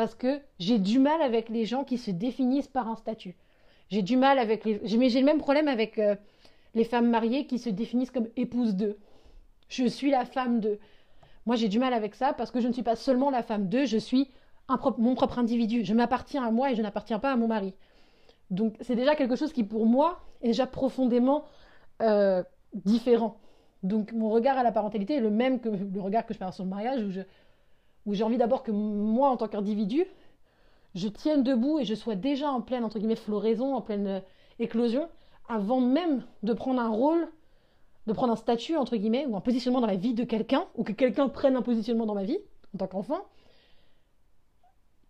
parce 0.00 0.14
que 0.14 0.40
j'ai 0.58 0.78
du 0.78 0.98
mal 0.98 1.20
avec 1.20 1.50
les 1.50 1.66
gens 1.66 1.84
qui 1.84 1.98
se 1.98 2.10
définissent 2.10 2.68
par 2.68 2.88
un 2.88 2.96
statut. 2.96 3.36
J'ai 3.90 4.00
du 4.00 4.16
mal 4.16 4.38
avec 4.38 4.64
les. 4.64 4.80
J'ai 4.82 4.96
le 4.96 5.26
même 5.26 5.36
problème 5.36 5.68
avec 5.68 5.98
euh, 5.98 6.16
les 6.74 6.84
femmes 6.84 7.10
mariées 7.10 7.46
qui 7.46 7.58
se 7.58 7.68
définissent 7.68 8.10
comme 8.10 8.28
épouses 8.34 8.74
d'eux. 8.74 8.96
Je 9.68 9.84
suis 9.84 10.10
la 10.10 10.24
femme 10.24 10.60
d'eux. 10.60 10.78
Moi, 11.44 11.56
j'ai 11.56 11.68
du 11.68 11.78
mal 11.78 11.92
avec 11.92 12.14
ça 12.14 12.32
parce 12.32 12.50
que 12.50 12.60
je 12.60 12.68
ne 12.68 12.72
suis 12.72 12.82
pas 12.82 12.96
seulement 12.96 13.28
la 13.28 13.42
femme 13.42 13.68
d'eux, 13.68 13.84
je 13.84 13.98
suis 13.98 14.30
mon 14.96 15.14
propre 15.14 15.38
individu. 15.38 15.84
Je 15.84 15.92
m'appartiens 15.92 16.44
à 16.46 16.50
moi 16.50 16.72
et 16.72 16.76
je 16.76 16.80
n'appartiens 16.80 17.18
pas 17.18 17.32
à 17.32 17.36
mon 17.36 17.48
mari. 17.48 17.74
Donc, 18.48 18.76
c'est 18.80 18.96
déjà 18.96 19.14
quelque 19.14 19.36
chose 19.36 19.52
qui, 19.52 19.64
pour 19.64 19.84
moi, 19.84 20.22
est 20.40 20.46
déjà 20.46 20.66
profondément 20.66 21.44
euh, 22.00 22.42
différent. 22.72 23.36
Donc, 23.82 24.12
mon 24.12 24.30
regard 24.30 24.56
à 24.56 24.62
la 24.62 24.72
parentalité 24.72 25.16
est 25.16 25.20
le 25.20 25.28
même 25.28 25.60
que 25.60 25.68
le 25.68 26.00
regard 26.00 26.24
que 26.24 26.32
je 26.32 26.38
fais 26.38 26.50
sur 26.52 26.64
le 26.64 26.70
mariage, 26.70 27.02
où 27.02 27.10
je, 27.10 27.20
où 28.06 28.14
j'ai 28.14 28.24
envie 28.24 28.38
d'abord 28.38 28.62
que 28.62 28.70
moi, 28.70 29.30
en 29.30 29.36
tant 29.36 29.48
qu'individu, 29.48 30.06
je 30.94 31.08
tienne 31.08 31.42
debout 31.42 31.78
et 31.78 31.84
je 31.84 31.94
sois 31.94 32.16
déjà 32.16 32.50
en 32.50 32.60
pleine, 32.60 32.84
entre 32.84 32.98
guillemets, 32.98 33.16
floraison, 33.16 33.74
en 33.74 33.80
pleine 33.80 34.06
euh, 34.06 34.20
éclosion, 34.58 35.08
avant 35.48 35.80
même 35.80 36.24
de 36.42 36.52
prendre 36.52 36.80
un 36.80 36.88
rôle, 36.88 37.28
de 38.06 38.12
prendre 38.12 38.32
un 38.32 38.36
statut, 38.36 38.76
entre 38.76 38.96
guillemets, 38.96 39.26
ou 39.26 39.36
un 39.36 39.40
positionnement 39.40 39.80
dans 39.80 39.86
la 39.86 39.96
vie 39.96 40.14
de 40.14 40.24
quelqu'un, 40.24 40.64
ou 40.74 40.84
que 40.84 40.92
quelqu'un 40.92 41.28
prenne 41.28 41.56
un 41.56 41.62
positionnement 41.62 42.06
dans 42.06 42.14
ma 42.14 42.24
vie, 42.24 42.38
en 42.74 42.78
tant 42.78 42.86
qu'enfant, 42.86 43.20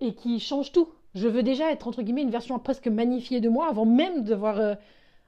et 0.00 0.14
qui 0.14 0.40
change 0.40 0.72
tout. 0.72 0.88
Je 1.14 1.28
veux 1.28 1.42
déjà 1.42 1.70
être, 1.72 1.88
entre 1.88 2.02
guillemets, 2.02 2.22
une 2.22 2.30
version 2.30 2.58
presque 2.58 2.88
magnifiée 2.88 3.40
de 3.40 3.48
moi, 3.48 3.68
avant 3.68 3.84
même 3.84 4.24
d'avoir 4.24 4.58
euh, 4.58 4.74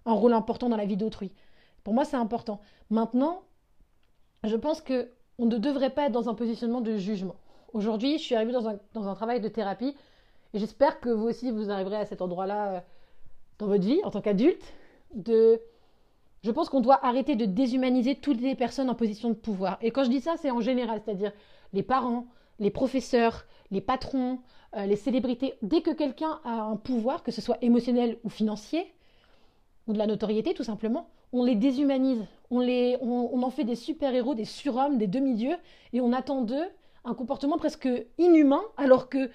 un 0.06 0.12
rôle 0.12 0.32
important 0.32 0.68
dans 0.68 0.76
la 0.76 0.86
vie 0.86 0.96
d'autrui. 0.96 1.32
Pour 1.84 1.94
moi, 1.94 2.04
c'est 2.04 2.16
important. 2.16 2.60
Maintenant, 2.90 3.42
je 4.44 4.56
pense 4.56 4.80
que 4.80 5.10
on 5.38 5.46
ne 5.46 5.58
devrait 5.58 5.90
pas 5.90 6.06
être 6.06 6.12
dans 6.12 6.28
un 6.28 6.34
positionnement 6.34 6.80
de 6.80 6.96
jugement. 6.96 7.34
Aujourd'hui, 7.72 8.18
je 8.18 8.22
suis 8.22 8.34
arrivée 8.34 8.52
dans 8.52 8.68
un, 8.68 8.78
dans 8.92 9.08
un 9.08 9.14
travail 9.14 9.40
de 9.40 9.48
thérapie 9.48 9.94
et 10.52 10.58
j'espère 10.58 11.00
que 11.00 11.08
vous 11.08 11.26
aussi, 11.26 11.50
vous 11.50 11.70
arriverez 11.70 11.96
à 11.96 12.04
cet 12.04 12.20
endroit-là 12.20 12.68
euh, 12.68 12.80
dans 13.58 13.66
votre 13.66 13.84
vie 13.84 14.00
en 14.04 14.10
tant 14.10 14.20
qu'adulte. 14.20 14.62
De... 15.14 15.60
Je 16.42 16.50
pense 16.50 16.68
qu'on 16.68 16.80
doit 16.80 17.04
arrêter 17.04 17.34
de 17.34 17.46
déshumaniser 17.46 18.16
toutes 18.16 18.40
les 18.40 18.54
personnes 18.54 18.90
en 18.90 18.94
position 18.94 19.30
de 19.30 19.34
pouvoir. 19.34 19.78
Et 19.80 19.90
quand 19.90 20.04
je 20.04 20.10
dis 20.10 20.20
ça, 20.20 20.34
c'est 20.36 20.50
en 20.50 20.60
général, 20.60 21.00
c'est-à-dire 21.02 21.32
les 21.72 21.82
parents, 21.82 22.26
les 22.58 22.70
professeurs, 22.70 23.46
les 23.70 23.80
patrons, 23.80 24.40
euh, 24.76 24.84
les 24.84 24.96
célébrités. 24.96 25.54
Dès 25.62 25.80
que 25.80 25.90
quelqu'un 25.90 26.40
a 26.44 26.62
un 26.62 26.76
pouvoir, 26.76 27.22
que 27.22 27.30
ce 27.30 27.40
soit 27.40 27.56
émotionnel 27.62 28.18
ou 28.22 28.28
financier, 28.28 28.92
ou 29.86 29.94
de 29.94 29.98
la 29.98 30.06
notoriété 30.06 30.52
tout 30.52 30.64
simplement, 30.64 31.08
on 31.32 31.42
les 31.44 31.54
déshumanise, 31.54 32.22
on, 32.50 32.60
les, 32.60 32.98
on, 33.00 33.30
on 33.32 33.42
en 33.42 33.50
fait 33.50 33.64
des 33.64 33.76
super-héros, 33.76 34.34
des 34.34 34.44
surhommes, 34.44 34.98
des 34.98 35.06
demi-dieux, 35.06 35.56
et 35.94 36.02
on 36.02 36.12
attend 36.12 36.42
d'eux 36.42 36.68
un 37.04 37.14
comportement 37.14 37.58
presque 37.58 37.88
inhumain, 38.18 38.62
alors 38.76 39.08
que 39.08 39.30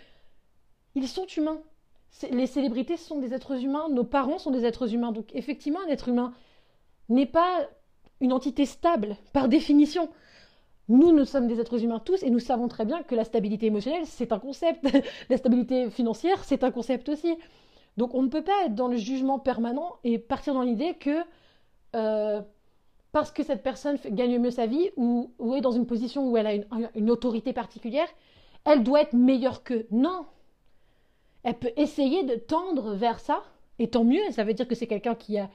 ils 0.95 1.07
sont 1.07 1.25
humains. 1.27 1.61
Les 2.31 2.47
célébrités 2.47 2.97
sont 2.97 3.19
des 3.19 3.33
êtres 3.33 3.63
humains, 3.63 3.89
nos 3.89 4.03
parents 4.03 4.39
sont 4.39 4.51
des 4.51 4.65
êtres 4.65 4.93
humains. 4.93 5.11
Donc 5.11 5.29
effectivement, 5.35 5.79
un 5.85 5.89
être 5.89 6.07
humain 6.07 6.33
n'est 7.09 7.25
pas 7.25 7.67
une 8.19 8.33
entité 8.33 8.65
stable, 8.65 9.17
par 9.33 9.47
définition. 9.47 10.09
Nous, 10.89 11.11
nous 11.11 11.25
sommes 11.25 11.47
des 11.47 11.59
êtres 11.59 11.83
humains 11.83 11.99
tous 11.99 12.23
et 12.23 12.29
nous 12.29 12.39
savons 12.39 12.67
très 12.67 12.85
bien 12.85 13.03
que 13.03 13.13
la 13.13 13.25
stabilité 13.25 13.65
émotionnelle, 13.65 14.05
c'est 14.05 14.31
un 14.31 14.39
concept. 14.39 14.87
la 15.29 15.37
stabilité 15.37 15.89
financière, 15.89 16.43
c'est 16.43 16.63
un 16.63 16.71
concept 16.71 17.09
aussi. 17.09 17.35
Donc 17.97 18.15
on 18.15 18.23
ne 18.23 18.29
peut 18.29 18.43
pas 18.43 18.65
être 18.65 18.75
dans 18.75 18.87
le 18.87 18.97
jugement 18.97 19.37
permanent 19.37 19.97
et 20.03 20.17
partir 20.17 20.53
dans 20.53 20.61
l'idée 20.61 20.93
que 20.95 21.19
euh, 21.95 22.41
parce 23.17 23.31
que 23.31 23.41
cette 23.41 23.63
personne 23.63 23.97
gagne 24.11 24.37
mieux 24.37 24.51
sa 24.51 24.67
vie 24.67 24.91
ou, 24.95 25.31
est 25.55 25.61
dans 25.61 25.71
une 25.71 25.87
position 25.87 26.29
où 26.29 26.37
elle 26.37 26.45
a 26.45 26.53
une, 26.93 27.09
autorité 27.09 27.51
particulière, 27.51 28.07
elle 28.63 28.83
doit 28.83 29.01
être 29.01 29.13
meilleure 29.13 29.63
qu'eux. 29.63 29.87
Non. 29.89 30.27
Elle 31.41 31.57
peut 31.57 31.71
essayer 31.77 32.25
de 32.25 32.35
tendre 32.35 32.93
vers 32.93 33.19
ça, 33.19 33.41
et 33.79 33.89
tant 33.89 34.03
mieux, 34.03 34.21
ça 34.29 34.43
veut 34.43 34.53
dire 34.53 34.67
que 34.67 34.75
c'est 34.75 34.85
quelqu'un 34.85 35.15
qui 35.15 35.39
a 35.39 35.49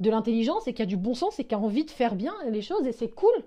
de 0.00 0.10
l'intelligence 0.10 0.66
et 0.66 0.74
qui 0.74 0.82
a 0.82 0.86
du 0.86 0.96
bon 0.96 1.14
sens 1.14 1.38
et 1.38 1.44
qui 1.44 1.54
a 1.54 1.58
envie 1.60 1.84
de 1.84 1.90
faire 1.92 2.16
bien 2.16 2.34
les 2.48 2.62
choses, 2.62 2.84
et 2.84 2.90
c'est 2.90 3.10
cool. 3.14 3.44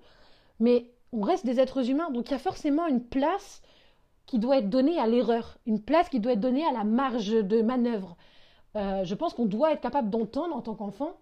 Mais 0.61 0.89
on 1.11 1.19
reste 1.19 1.45
des 1.45 1.59
êtres 1.59 1.89
humains, 1.89 2.09
donc 2.11 2.29
il 2.29 2.31
y 2.31 2.35
a 2.35 2.39
forcément 2.39 2.87
une 2.87 3.03
place 3.03 3.61
qui 4.27 4.39
doit 4.39 4.59
être 4.59 4.69
donnée 4.69 4.97
à 4.97 5.07
l'erreur, 5.07 5.57
une 5.65 5.81
place 5.81 6.07
qui 6.07 6.21
doit 6.21 6.31
être 6.31 6.39
donnée 6.39 6.65
à 6.65 6.71
la 6.71 6.85
marge 6.85 7.31
de 7.31 7.61
manœuvre. 7.61 8.15
Euh, 8.77 9.03
je 9.03 9.13
pense 9.13 9.33
qu'on 9.33 9.45
doit 9.45 9.73
être 9.73 9.81
capable 9.81 10.09
d'entendre 10.09 10.55
en 10.55 10.61
tant 10.61 10.75
qu'enfant 10.75 11.17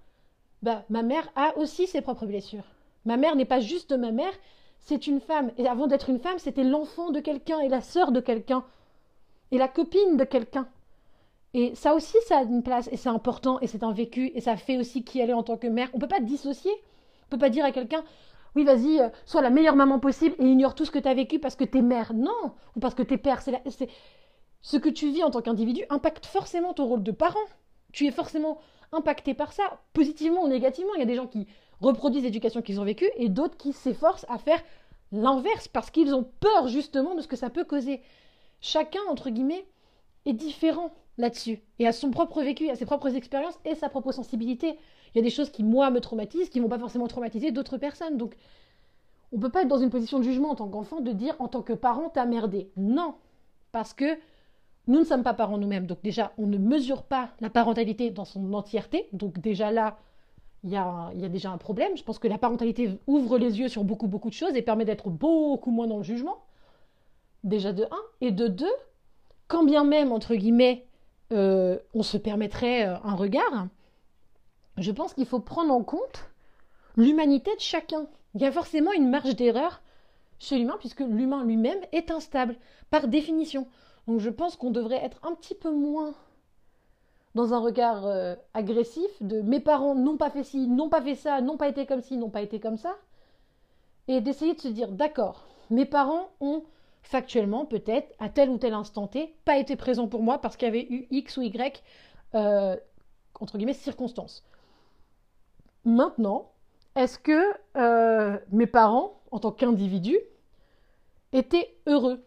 bah, 0.61 0.83
ma 0.89 1.03
mère 1.03 1.29
a 1.35 1.57
aussi 1.57 1.87
ses 1.87 2.01
propres 2.01 2.25
blessures. 2.25 2.65
Ma 3.05 3.17
mère 3.17 3.35
n'est 3.35 3.45
pas 3.45 3.59
juste 3.59 3.91
ma 3.91 4.11
mère, 4.11 4.33
c'est 4.79 5.07
une 5.07 5.19
femme. 5.19 5.51
Et 5.57 5.67
avant 5.67 5.87
d'être 5.87 6.09
une 6.09 6.19
femme, 6.19 6.39
c'était 6.39 6.63
l'enfant 6.63 7.11
de 7.11 7.19
quelqu'un 7.19 7.59
et 7.59 7.69
la 7.69 7.81
sœur 7.81 8.11
de 8.11 8.19
quelqu'un 8.19 8.63
et 9.51 9.57
la 9.57 9.67
copine 9.67 10.17
de 10.17 10.23
quelqu'un. 10.23 10.67
Et 11.53 11.73
ça 11.75 11.93
aussi, 11.95 12.17
ça 12.27 12.39
a 12.39 12.43
une 12.43 12.63
place 12.63 12.89
et 12.91 12.97
c'est 12.97 13.09
important 13.09 13.59
et 13.61 13.67
c'est 13.67 13.83
un 13.83 13.93
vécu 13.93 14.31
et 14.35 14.41
ça 14.41 14.57
fait 14.57 14.77
aussi 14.77 15.03
qui 15.03 15.19
elle 15.19 15.29
est 15.29 15.33
en 15.33 15.43
tant 15.43 15.57
que 15.57 15.67
mère. 15.67 15.89
On 15.93 15.99
peut 15.99 16.07
pas 16.07 16.19
dissocier. 16.19 16.71
On 17.25 17.29
peut 17.29 17.37
pas 17.37 17.49
dire 17.49 17.65
à 17.65 17.71
quelqu'un 17.71 18.03
oui, 18.55 18.63
vas-y, 18.63 19.01
euh, 19.01 19.09
sois 19.25 19.41
la 19.41 19.49
meilleure 19.49 19.75
maman 19.75 19.99
possible 19.99 20.35
et 20.39 20.45
ignore 20.45 20.75
tout 20.75 20.85
ce 20.85 20.91
que 20.91 20.99
tu 20.99 21.07
as 21.07 21.13
vécu 21.13 21.39
parce 21.39 21.55
que 21.55 21.65
tu 21.65 21.77
es 21.79 21.81
mère. 21.81 22.13
Non, 22.13 22.53
ou 22.75 22.79
parce 22.79 22.95
que 22.95 23.03
tu 23.03 23.13
es 23.13 23.17
père. 23.17 23.41
C'est 23.41 23.89
Ce 24.61 24.77
que 24.77 24.89
tu 24.89 25.11
vis 25.11 25.23
en 25.23 25.29
tant 25.29 25.41
qu'individu 25.41 25.83
impacte 25.89 26.25
forcément 26.25 26.73
ton 26.73 26.85
rôle 26.85 27.03
de 27.03 27.11
parent. 27.11 27.37
Tu 27.91 28.05
es 28.07 28.11
forcément 28.11 28.59
impactés 28.95 29.33
par 29.33 29.53
ça, 29.53 29.81
positivement 29.93 30.43
ou 30.43 30.47
négativement. 30.47 30.93
Il 30.95 30.99
y 30.99 31.03
a 31.03 31.07
des 31.07 31.15
gens 31.15 31.27
qui 31.27 31.47
reproduisent 31.81 32.23
l'éducation 32.23 32.61
qu'ils 32.61 32.79
ont 32.79 32.85
vécue 32.85 33.09
et 33.17 33.29
d'autres 33.29 33.57
qui 33.57 33.73
s'efforcent 33.73 34.25
à 34.29 34.37
faire 34.37 34.61
l'inverse 35.11 35.67
parce 35.67 35.91
qu'ils 35.91 36.13
ont 36.15 36.27
peur 36.39 36.67
justement 36.67 37.15
de 37.15 37.21
ce 37.21 37.27
que 37.27 37.35
ça 37.35 37.49
peut 37.49 37.65
causer. 37.65 38.01
Chacun, 38.61 39.01
entre 39.09 39.29
guillemets, 39.29 39.65
est 40.25 40.33
différent 40.33 40.91
là-dessus 41.17 41.61
et 41.79 41.87
a 41.87 41.91
son 41.91 42.11
propre 42.11 42.41
vécu, 42.41 42.69
a 42.69 42.75
ses 42.75 42.85
propres 42.85 43.15
expériences 43.15 43.59
et 43.65 43.75
sa 43.75 43.89
propre 43.89 44.11
sensibilité. 44.11 44.77
Il 45.13 45.17
y 45.17 45.19
a 45.19 45.23
des 45.23 45.29
choses 45.29 45.51
qui, 45.51 45.63
moi, 45.63 45.91
me 45.91 46.01
traumatisent, 46.01 46.49
qui 46.49 46.59
vont 46.59 46.69
pas 46.69 46.79
forcément 46.79 47.07
traumatiser 47.07 47.51
d'autres 47.51 47.77
personnes. 47.77 48.17
Donc, 48.17 48.35
on 49.31 49.39
peut 49.39 49.49
pas 49.49 49.61
être 49.61 49.67
dans 49.67 49.77
une 49.77 49.89
position 49.89 50.19
de 50.19 50.23
jugement 50.23 50.51
en 50.51 50.55
tant 50.55 50.67
qu'enfant 50.67 51.01
de 51.01 51.11
dire 51.11 51.35
en 51.39 51.47
tant 51.47 51.61
que 51.61 51.73
parent, 51.73 52.09
t'as 52.09 52.25
merdé. 52.25 52.69
Non. 52.75 53.15
Parce 53.71 53.93
que 53.93 54.17
nous 54.87 54.99
ne 54.99 55.05
sommes 55.05 55.23
pas 55.23 55.33
parents 55.33 55.57
nous-mêmes, 55.57 55.87
donc 55.87 56.01
déjà, 56.03 56.31
on 56.37 56.45
ne 56.45 56.57
mesure 56.57 57.03
pas 57.03 57.29
la 57.39 57.49
parentalité 57.49 58.11
dans 58.11 58.25
son 58.25 58.53
entièreté. 58.53 59.07
Donc 59.13 59.39
déjà 59.39 59.71
là, 59.71 59.97
il 60.63 60.71
y, 60.71 60.77
a, 60.77 61.11
déjà 61.29 61.51
un 61.51 61.57
problème. 61.57 61.95
Je 61.95 62.03
pense 62.03 62.19
que 62.19 62.27
la 62.27 62.37
parentalité 62.37 62.99
ouvre 63.07 63.37
les 63.37 63.59
yeux 63.59 63.67
sur 63.67 63.83
beaucoup, 63.83 64.07
beaucoup 64.07 64.29
de 64.29 64.33
choses 64.35 64.55
et 64.55 64.61
permet 64.61 64.85
d'être 64.85 65.09
beaucoup 65.09 65.71
moins 65.71 65.87
dans 65.87 65.97
le 65.97 66.03
jugement. 66.03 66.43
Déjà 67.43 67.71
de 67.71 67.83
un. 67.83 68.01
Et 68.21 68.31
de 68.31 68.47
deux, 68.47 68.73
quand 69.47 69.63
bien 69.63 69.83
même, 69.83 70.11
entre 70.11 70.35
guillemets, 70.35 70.85
euh, 71.33 71.77
on 71.93 72.01
se 72.01 72.17
permettrait 72.17 72.87
euh, 72.87 72.95
un 73.03 73.15
regard, 73.15 73.67
je 74.77 74.91
pense 74.91 75.13
qu'il 75.13 75.25
faut 75.25 75.39
prendre 75.39 75.73
en 75.73 75.83
compte 75.83 76.29
l'humanité 76.95 77.53
de 77.55 77.61
chacun. 77.61 78.07
Il 78.33 78.41
y 78.41 78.45
a 78.45 78.51
forcément 78.51 78.91
une 78.91 79.09
marge 79.09 79.35
d'erreur 79.35 79.81
chez 80.39 80.57
l'humain, 80.57 80.75
puisque 80.79 80.99
l'humain 80.99 81.45
lui-même 81.45 81.79
est 81.91 82.11
instable, 82.11 82.57
par 82.89 83.07
définition. 83.07 83.67
Donc 84.07 84.19
je 84.19 84.29
pense 84.29 84.55
qu'on 84.55 84.71
devrait 84.71 85.03
être 85.03 85.19
un 85.23 85.33
petit 85.33 85.55
peu 85.55 85.71
moins 85.71 86.13
dans 87.33 87.53
un 87.53 87.59
regard 87.59 88.05
euh, 88.05 88.35
agressif 88.53 89.09
de 89.21 89.41
mes 89.41 89.59
parents 89.59 89.95
n'ont 89.95 90.17
pas 90.17 90.29
fait 90.29 90.43
ci, 90.43 90.67
n'ont 90.67 90.89
pas 90.89 91.01
fait 91.01 91.15
ça, 91.15 91.41
n'ont 91.41 91.57
pas 91.57 91.67
été 91.67 91.85
comme 91.85 92.01
ci, 92.01 92.17
n'ont 92.17 92.29
pas 92.29 92.41
été 92.41 92.59
comme 92.59 92.77
ça. 92.77 92.95
Et 94.07 94.21
d'essayer 94.21 94.53
de 94.53 94.61
se 94.61 94.67
dire, 94.67 94.91
d'accord, 94.91 95.47
mes 95.69 95.85
parents 95.85 96.29
ont 96.39 96.63
factuellement, 97.01 97.65
peut-être, 97.65 98.13
à 98.19 98.29
tel 98.29 98.49
ou 98.49 98.57
tel 98.57 98.73
instant 98.73 99.07
T, 99.07 99.35
pas 99.43 99.57
été 99.57 99.75
présents 99.75 100.07
pour 100.07 100.23
moi 100.23 100.37
parce 100.37 100.55
qu'il 100.55 100.67
y 100.67 100.69
avait 100.69 100.87
eu 100.89 101.07
X 101.11 101.37
ou 101.37 101.41
Y 101.41 101.83
euh, 102.35 102.77
entre 103.39 103.57
guillemets, 103.57 103.73
circonstances. 103.73 104.43
Maintenant, 105.83 106.51
est-ce 106.95 107.19
que 107.19 107.41
euh, 107.77 108.37
mes 108.51 108.67
parents, 108.67 109.21
en 109.31 109.39
tant 109.39 109.51
qu'individus, 109.51 110.19
étaient 111.33 111.77
heureux 111.85 112.24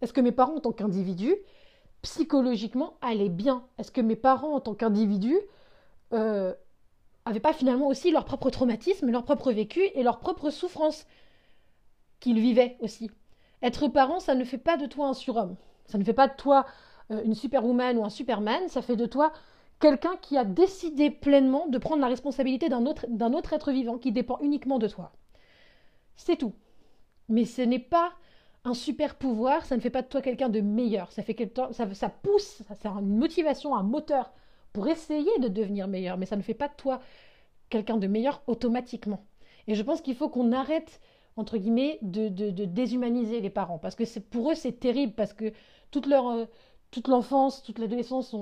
Est-ce 0.00 0.12
que 0.12 0.20
mes 0.20 0.32
parents, 0.32 0.56
en 0.56 0.60
tant 0.60 0.72
qu'individus, 0.72 1.34
psychologiquement, 2.02 2.94
allaient 3.00 3.28
bien? 3.28 3.64
Est-ce 3.78 3.90
que 3.90 4.00
mes 4.00 4.16
parents, 4.16 4.54
en 4.54 4.60
tant 4.60 4.74
qu'individus, 4.74 5.38
euh, 6.12 6.54
avaient 7.24 7.40
pas 7.40 7.52
finalement 7.52 7.88
aussi 7.88 8.10
leur 8.10 8.24
propre 8.24 8.50
traumatisme, 8.50 9.10
leur 9.10 9.24
propre 9.24 9.52
vécu 9.52 9.80
et 9.94 10.02
leur 10.02 10.18
propre 10.20 10.50
souffrance 10.50 11.06
qu'ils 12.20 12.40
vivaient 12.40 12.76
aussi? 12.80 13.10
Être 13.62 13.88
parent, 13.88 14.20
ça 14.20 14.34
ne 14.34 14.44
fait 14.44 14.58
pas 14.58 14.76
de 14.76 14.86
toi 14.86 15.08
un 15.08 15.14
surhomme. 15.14 15.56
Ça 15.86 15.98
ne 15.98 16.04
fait 16.04 16.12
pas 16.12 16.28
de 16.28 16.36
toi 16.36 16.66
euh, 17.10 17.22
une 17.24 17.34
superwoman 17.34 17.98
ou 17.98 18.04
un 18.04 18.10
superman, 18.10 18.68
ça 18.68 18.82
fait 18.82 18.96
de 18.96 19.06
toi 19.06 19.32
quelqu'un 19.80 20.16
qui 20.20 20.36
a 20.36 20.44
décidé 20.44 21.10
pleinement 21.10 21.66
de 21.68 21.78
prendre 21.78 22.02
la 22.02 22.08
responsabilité 22.08 22.68
d'un 22.68 22.86
autre, 22.86 23.06
d'un 23.08 23.32
autre 23.32 23.52
être 23.52 23.70
vivant 23.72 23.98
qui 23.98 24.12
dépend 24.12 24.38
uniquement 24.40 24.78
de 24.78 24.88
toi. 24.88 25.12
C'est 26.16 26.36
tout. 26.36 26.52
Mais 27.28 27.44
ce 27.44 27.62
n'est 27.62 27.78
pas 27.78 28.12
un 28.64 28.74
super 28.74 29.14
pouvoir, 29.16 29.64
ça 29.64 29.76
ne 29.76 29.80
fait 29.80 29.90
pas 29.90 30.02
de 30.02 30.08
toi 30.08 30.20
quelqu'un 30.20 30.48
de 30.48 30.60
meilleur. 30.60 31.10
Ça, 31.12 31.22
fait 31.22 31.52
ça, 31.72 31.94
ça 31.94 32.08
pousse, 32.08 32.62
c'est 32.80 32.88
une 32.88 33.16
motivation, 33.16 33.74
un 33.74 33.82
moteur 33.82 34.32
pour 34.72 34.88
essayer 34.88 35.38
de 35.40 35.48
devenir 35.48 35.88
meilleur, 35.88 36.18
mais 36.18 36.26
ça 36.26 36.36
ne 36.36 36.42
fait 36.42 36.54
pas 36.54 36.68
de 36.68 36.74
toi 36.76 37.00
quelqu'un 37.70 37.96
de 37.96 38.06
meilleur 38.06 38.42
automatiquement. 38.46 39.24
Et 39.66 39.74
je 39.74 39.82
pense 39.82 40.00
qu'il 40.00 40.14
faut 40.14 40.28
qu'on 40.28 40.52
arrête, 40.52 41.00
entre 41.36 41.58
guillemets, 41.58 41.98
de, 42.02 42.28
de, 42.28 42.64
déshumaniser 42.64 43.40
les 43.40 43.50
parents, 43.50 43.78
parce 43.78 43.94
que 43.94 44.04
pour 44.18 44.50
eux 44.50 44.54
c'est 44.54 44.80
terrible, 44.80 45.12
parce 45.14 45.32
que 45.32 45.52
toute 45.90 46.06
leur, 46.06 46.28
euh, 46.28 46.44
toute 46.90 47.08
l'enfance, 47.08 47.62
toute 47.62 47.78
l'adolescence 47.78 48.34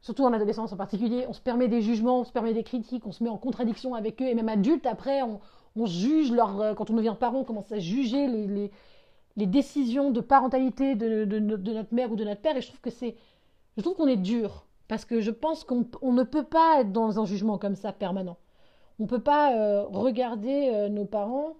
surtout 0.00 0.24
en 0.24 0.32
adolescence 0.32 0.72
en 0.72 0.76
particulier, 0.76 1.26
on 1.28 1.32
se 1.32 1.40
permet 1.40 1.68
des 1.68 1.82
jugements, 1.82 2.20
on 2.20 2.24
se 2.24 2.32
permet 2.32 2.54
des 2.54 2.62
critiques, 2.64 3.06
on 3.06 3.12
se 3.12 3.22
met 3.22 3.30
en 3.30 3.36
contradiction 3.36 3.94
avec 3.94 4.20
eux, 4.22 4.26
et 4.26 4.34
même 4.34 4.48
adultes, 4.48 4.86
après, 4.86 5.22
on, 5.22 5.40
juge 5.86 6.32
leur. 6.32 6.60
Euh, 6.60 6.74
quand 6.74 6.90
on 6.90 6.94
devient 6.94 7.14
parent, 7.18 7.38
on 7.40 7.44
commence 7.44 7.70
à 7.72 7.78
juger 7.78 8.26
les, 8.26 8.70
décisions 9.36 10.10
de 10.10 10.20
parentalité 10.20 10.94
de, 10.94 11.24
de, 11.24 11.38
notre 11.38 11.94
mère 11.94 12.12
ou 12.12 12.16
de 12.16 12.24
notre 12.24 12.40
père, 12.40 12.56
et 12.56 12.60
je 12.60 12.68
trouve 12.68 12.80
que 12.80 12.90
c'est. 12.90 13.16
Je 13.76 13.82
trouve 13.82 13.94
qu'on 13.96 14.06
est 14.06 14.16
dur, 14.16 14.66
parce 14.88 15.04
que 15.04 15.20
je 15.20 15.30
pense 15.30 15.64
qu'on 15.64 16.12
ne 16.12 16.22
peut 16.22 16.44
pas 16.44 16.80
être 16.80 16.92
dans 16.92 17.20
un 17.20 17.24
jugement 17.24 17.58
comme 17.58 17.76
ça 17.76 17.92
permanent. 17.92 18.36
On 18.98 19.04
ne 19.04 19.08
peut 19.08 19.22
pas 19.22 19.54
euh, 19.54 19.84
regarder 19.84 20.70
euh, 20.74 20.88
nos 20.88 21.06
parents 21.06 21.54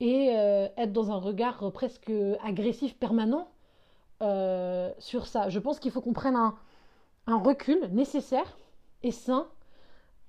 et 0.00 0.26
être 0.26 0.92
dans 0.92 1.12
un 1.12 1.16
regard 1.16 1.72
presque 1.72 2.12
agressif 2.42 2.98
permanent 2.98 3.48
sur 4.98 5.26
ça. 5.26 5.48
Je 5.48 5.58
pense 5.60 5.78
qu'il 5.78 5.92
faut 5.92 6.02
qu'on 6.02 6.12
prenne 6.12 6.36
un 6.36 6.56
un 7.26 7.38
recul 7.38 7.78
nécessaire 7.92 8.56
et 9.02 9.10
sain 9.10 9.48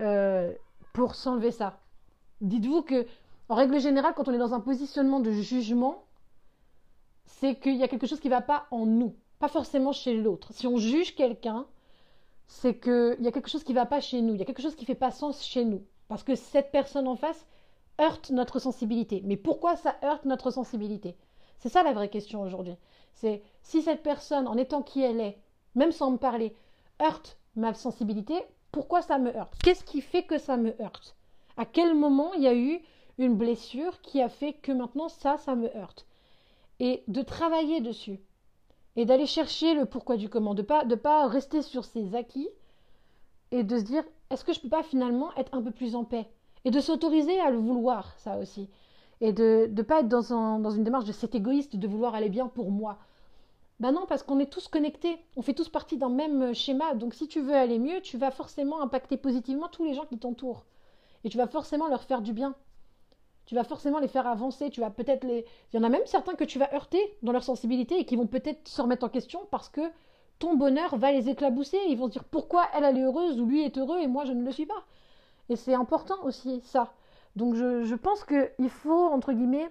euh, 0.02 0.54
pour 0.94 1.16
s'enlever 1.16 1.52
ça. 1.52 1.80
Dites-vous 2.42 2.84
que, 2.84 3.06
en 3.50 3.56
règle 3.56 3.80
générale, 3.80 4.14
quand 4.16 4.28
on 4.28 4.34
est 4.34 4.38
dans 4.38 4.54
un 4.54 4.60
positionnement 4.60 5.20
de 5.20 5.32
jugement, 5.32 6.05
c'est 7.26 7.56
qu'il 7.60 7.76
y 7.76 7.84
a 7.84 7.88
quelque 7.88 8.08
chose 8.08 8.20
qui 8.20 8.30
ne 8.30 8.34
va 8.34 8.42
pas 8.42 8.68
en 8.72 8.86
nous, 8.86 9.16
pas 9.40 9.48
forcément 9.48 9.92
chez 9.92 10.16
l'autre. 10.16 10.54
Si 10.54 10.68
on 10.68 10.78
juge 10.78 11.16
quelqu'un, 11.16 11.66
c'est 12.48 12.80
qu'il 12.80 13.18
y 13.20 13.28
a 13.28 13.32
quelque 13.32 13.50
chose 13.50 13.64
qui 13.64 13.74
ne 13.74 13.80
va 13.80 13.86
pas 13.86 14.02
chez 14.02 14.22
nous, 14.22 14.34
il 14.34 14.40
y 14.40 14.44
a 14.44 14.46
quelque 14.46 14.62
chose 14.62 14.76
qui 14.76 14.84
ne 14.84 14.88
fait 14.88 14.96
pas 14.96 15.12
sens 15.12 15.44
chez 15.44 15.66
nous. 15.66 15.84
Parce 16.08 16.24
que 16.24 16.36
cette 16.36 16.72
personne 16.72 17.08
en 17.08 17.16
face 17.16 17.46
heurte 18.00 18.30
notre 18.30 18.60
sensibilité. 18.60 19.22
Mais 19.26 19.38
pourquoi 19.38 19.76
ça 19.76 19.96
heurte 20.04 20.26
notre 20.26 20.52
sensibilité? 20.52 21.16
C'est 21.60 21.70
ça 21.70 21.84
la 21.84 21.94
vraie 21.94 22.10
question 22.10 22.42
aujourd'hui. 22.42 22.76
C'est 23.14 23.42
si 23.64 23.82
cette 23.82 24.04
personne, 24.04 24.48
en 24.48 24.58
étant 24.58 24.84
qui 24.84 25.02
elle 25.02 25.22
est, 25.22 25.40
même 25.74 25.92
sans 25.92 26.12
me 26.12 26.18
parler, 26.18 26.56
heurte 27.02 27.38
ma 27.56 27.74
sensibilité, 27.74 28.36
pourquoi 28.72 29.02
ça 29.02 29.18
me 29.18 29.36
heurte? 29.36 29.54
Qu'est-ce 29.64 29.84
qui 29.84 30.02
fait 30.02 30.24
que 30.24 30.38
ça 30.38 30.58
me 30.58 30.80
heurte? 30.82 31.16
À 31.58 31.66
quel 31.66 31.96
moment 31.96 32.34
il 32.34 32.44
y 32.44 32.48
a 32.48 32.54
eu 32.54 32.82
une 33.18 33.36
blessure 33.36 34.02
qui 34.02 34.22
a 34.22 34.28
fait 34.30 34.54
que 34.54 34.74
maintenant 34.74 35.08
ça, 35.08 35.38
ça 35.38 35.56
me 35.56 35.74
heurte? 35.78 36.06
Et 36.80 37.04
de 37.08 37.22
travailler 37.22 37.82
dessus. 37.82 38.20
Et 38.96 39.06
d'aller 39.06 39.26
chercher 39.26 39.74
le 39.74 39.86
pourquoi 39.86 40.18
du 40.18 40.30
comment. 40.30 40.54
De 40.54 40.62
pas, 40.62 40.86
de 40.86 40.96
pas 40.96 41.28
rester 41.28 41.62
sur 41.62 41.86
ses 41.86 42.16
acquis 42.16 42.50
et 43.52 43.64
de 43.64 43.78
se 43.78 43.84
dire 43.84 44.04
est-ce 44.30 44.44
que 44.44 44.54
je 44.54 44.60
peux 44.60 44.70
pas 44.70 44.84
finalement 44.84 45.34
être 45.36 45.54
un 45.54 45.62
peu 45.62 45.72
plus 45.72 45.96
en 45.96 46.04
paix? 46.04 46.28
Et 46.64 46.72
de 46.72 46.80
s'autoriser 46.80 47.40
à 47.40 47.52
le 47.52 47.58
vouloir, 47.58 48.14
ça 48.18 48.38
aussi. 48.38 48.70
Et 49.22 49.34
de 49.34 49.70
ne 49.72 49.82
pas 49.82 50.00
être 50.00 50.08
dans, 50.08 50.60
dans 50.60 50.72
une 50.72 50.84
démarche 50.84 51.06
de 51.06 51.12
cet 51.12 51.36
égoïste 51.36 51.76
de 51.76 51.88
vouloir 51.88 52.16
aller 52.16 52.30
bien 52.30 52.48
pour 52.48 52.72
moi. 52.72 52.98
Ben 53.80 53.92
non, 53.92 54.06
parce 54.08 54.24
qu'on 54.24 54.40
est 54.40 54.52
tous 54.52 54.68
connectés, 54.70 55.18
on 55.36 55.42
fait 55.42 55.54
tous 55.54 55.68
partie 55.68 55.98
d'un 55.98 56.10
même 56.10 56.42
euh, 56.42 56.54
schéma. 56.54 56.96
Donc 56.96 57.14
si 57.14 57.28
tu 57.28 57.42
veux 57.42 57.54
aller 57.54 57.78
mieux, 57.78 58.02
tu 58.02 58.18
vas 58.18 58.32
forcément 58.32 58.82
impacter 58.82 59.18
positivement 59.18 59.68
tous 59.68 59.84
les 59.84 59.94
gens 59.94 60.06
qui 60.06 60.18
t'entourent. 60.18 60.66
Et 61.24 61.30
tu 61.30 61.38
vas 61.38 61.48
forcément 61.48 61.88
leur 61.88 62.04
faire 62.04 62.22
du 62.22 62.32
bien. 62.32 62.56
Tu 63.46 63.56
vas 63.56 63.64
forcément 63.64 64.00
les 64.00 64.08
faire 64.08 64.28
avancer. 64.28 64.70
Tu 64.70 64.82
vas 64.82 64.90
peut-être 64.90 65.24
les. 65.24 65.46
Il 65.72 65.78
y 65.78 65.80
en 65.80 65.84
a 65.84 65.90
même 65.90 66.06
certains 66.06 66.36
que 66.36 66.44
tu 66.44 66.60
vas 66.60 66.74
heurter 66.74 67.00
dans 67.22 67.32
leur 67.32 67.44
sensibilité 67.44 68.00
et 68.00 68.06
qui 68.06 68.16
vont 68.16 68.28
peut-être 68.28 68.68
se 68.68 68.82
remettre 68.82 69.06
en 69.06 69.10
question 69.10 69.48
parce 69.52 69.70
que 69.70 69.82
ton 70.40 70.56
bonheur 70.56 70.98
va 70.98 71.12
les 71.12 71.30
éclabousser. 71.30 71.78
Ils 71.88 71.98
vont 71.98 72.08
se 72.08 72.12
dire 72.12 72.24
pourquoi 72.24 72.66
elle, 72.74 72.84
est 72.98 73.02
heureuse 73.02 73.40
ou 73.40 73.46
lui 73.46 73.64
est 73.64 73.78
heureux 73.78 74.00
et 74.00 74.08
moi 74.08 74.26
je 74.26 74.34
ne 74.34 74.44
le 74.44 74.52
suis 74.52 74.66
pas. 74.66 74.84
Et 75.50 75.56
c'est 75.56 75.76
important 75.76 76.24
aussi, 76.24 76.62
ça. 76.62 76.94
Donc 77.36 77.56
je, 77.56 77.96
pense 77.96 78.24
qu'il 78.24 78.70
faut, 78.70 79.08
entre 79.08 79.34
guillemets, 79.34 79.70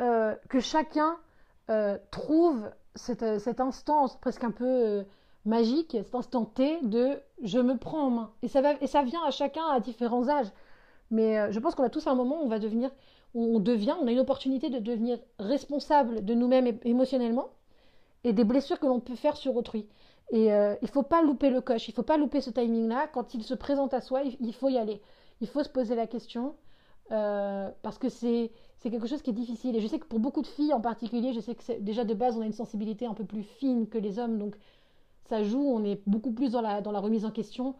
euh, 0.00 0.34
que 0.48 0.60
chacun 0.60 1.16
euh, 1.70 1.98
trouve 2.10 2.70
euh, 3.22 3.38
cet, 3.38 3.60
instant 3.60 4.08
presque 4.20 4.44
un 4.44 4.50
peu 4.50 5.04
magique, 5.44 5.92
cet 5.92 6.14
instant 6.14 6.44
T 6.44 6.80
de 6.82 7.20
je 7.42 7.58
me 7.58 7.76
prends 7.76 8.06
en 8.06 8.10
main. 8.10 8.30
Et 8.42 8.48
ça, 8.48 8.62
va, 8.62 8.72
et 8.80 8.86
ça 8.86 9.02
vient 9.02 9.22
à 9.24 9.30
chacun 9.30 9.64
à 9.66 9.80
différents 9.80 10.28
âges. 10.28 10.50
Mais 11.10 11.38
euh, 11.38 11.52
je 11.52 11.58
pense 11.60 11.74
qu'on 11.74 11.84
a 11.84 11.90
tous 11.90 12.06
un 12.06 12.14
moment 12.14 12.40
où 12.40 12.44
on 12.44 12.48
va 12.48 12.58
devenir, 12.58 12.90
on 13.34 13.60
devient, 13.60 13.94
on 14.00 14.06
a 14.06 14.12
une 14.12 14.18
opportunité 14.18 14.70
de 14.70 14.78
devenir 14.78 15.18
responsable 15.38 16.24
de 16.24 16.34
nous-mêmes 16.34 16.78
émotionnellement 16.84 17.50
et 18.24 18.32
des 18.32 18.44
blessures 18.44 18.80
que 18.80 18.86
l'on 18.86 19.00
peut 19.00 19.14
faire 19.14 19.36
sur 19.36 19.56
autrui. 19.56 19.88
Et 20.30 20.46
il 20.46 20.78
ne 20.82 20.88
faut 20.88 21.04
pas 21.04 21.22
louper 21.22 21.50
le 21.50 21.60
coche, 21.60 21.86
il 21.86 21.92
ne 21.92 21.94
faut 21.94 22.02
pas 22.02 22.16
louper 22.16 22.40
ce 22.40 22.50
timing-là. 22.50 23.06
Quand 23.12 23.34
il 23.34 23.44
se 23.44 23.54
présente 23.54 23.94
à 23.94 24.00
soi, 24.00 24.22
il, 24.40 24.54
faut 24.54 24.68
y 24.68 24.78
aller. 24.78 25.00
Il 25.40 25.46
faut 25.46 25.62
se 25.62 25.68
poser 25.68 25.94
la 25.94 26.08
question 26.08 26.56
parce 27.08 27.98
que 27.98 28.08
c'est 28.08 28.50
c'est 28.78 28.90
quelque 28.90 29.06
chose 29.06 29.22
qui 29.22 29.30
est 29.30 29.34
difficile. 29.34 29.74
Et 29.76 29.80
je 29.80 29.86
sais 29.86 29.98
que 29.98 30.06
pour 30.06 30.20
beaucoup 30.20 30.42
de 30.42 30.46
filles 30.46 30.72
en 30.72 30.80
particulier, 30.80 31.32
je 31.32 31.40
sais 31.40 31.54
que 31.54 31.80
déjà 31.80 32.04
de 32.04 32.14
base, 32.14 32.36
on 32.36 32.40
a 32.40 32.46
une 32.46 32.52
sensibilité 32.52 33.06
un 33.06 33.14
peu 33.14 33.24
plus 33.24 33.42
fine 33.42 33.88
que 33.88 33.98
les 33.98 34.18
hommes, 34.18 34.38
donc 34.38 34.56
ça 35.24 35.42
joue, 35.42 35.62
on 35.62 35.82
est 35.84 36.00
beaucoup 36.06 36.32
plus 36.32 36.52
dans 36.52 36.60
la, 36.60 36.80
dans 36.80 36.92
la 36.92 37.00
remise 37.00 37.24
en 37.24 37.30
question. 37.30 37.74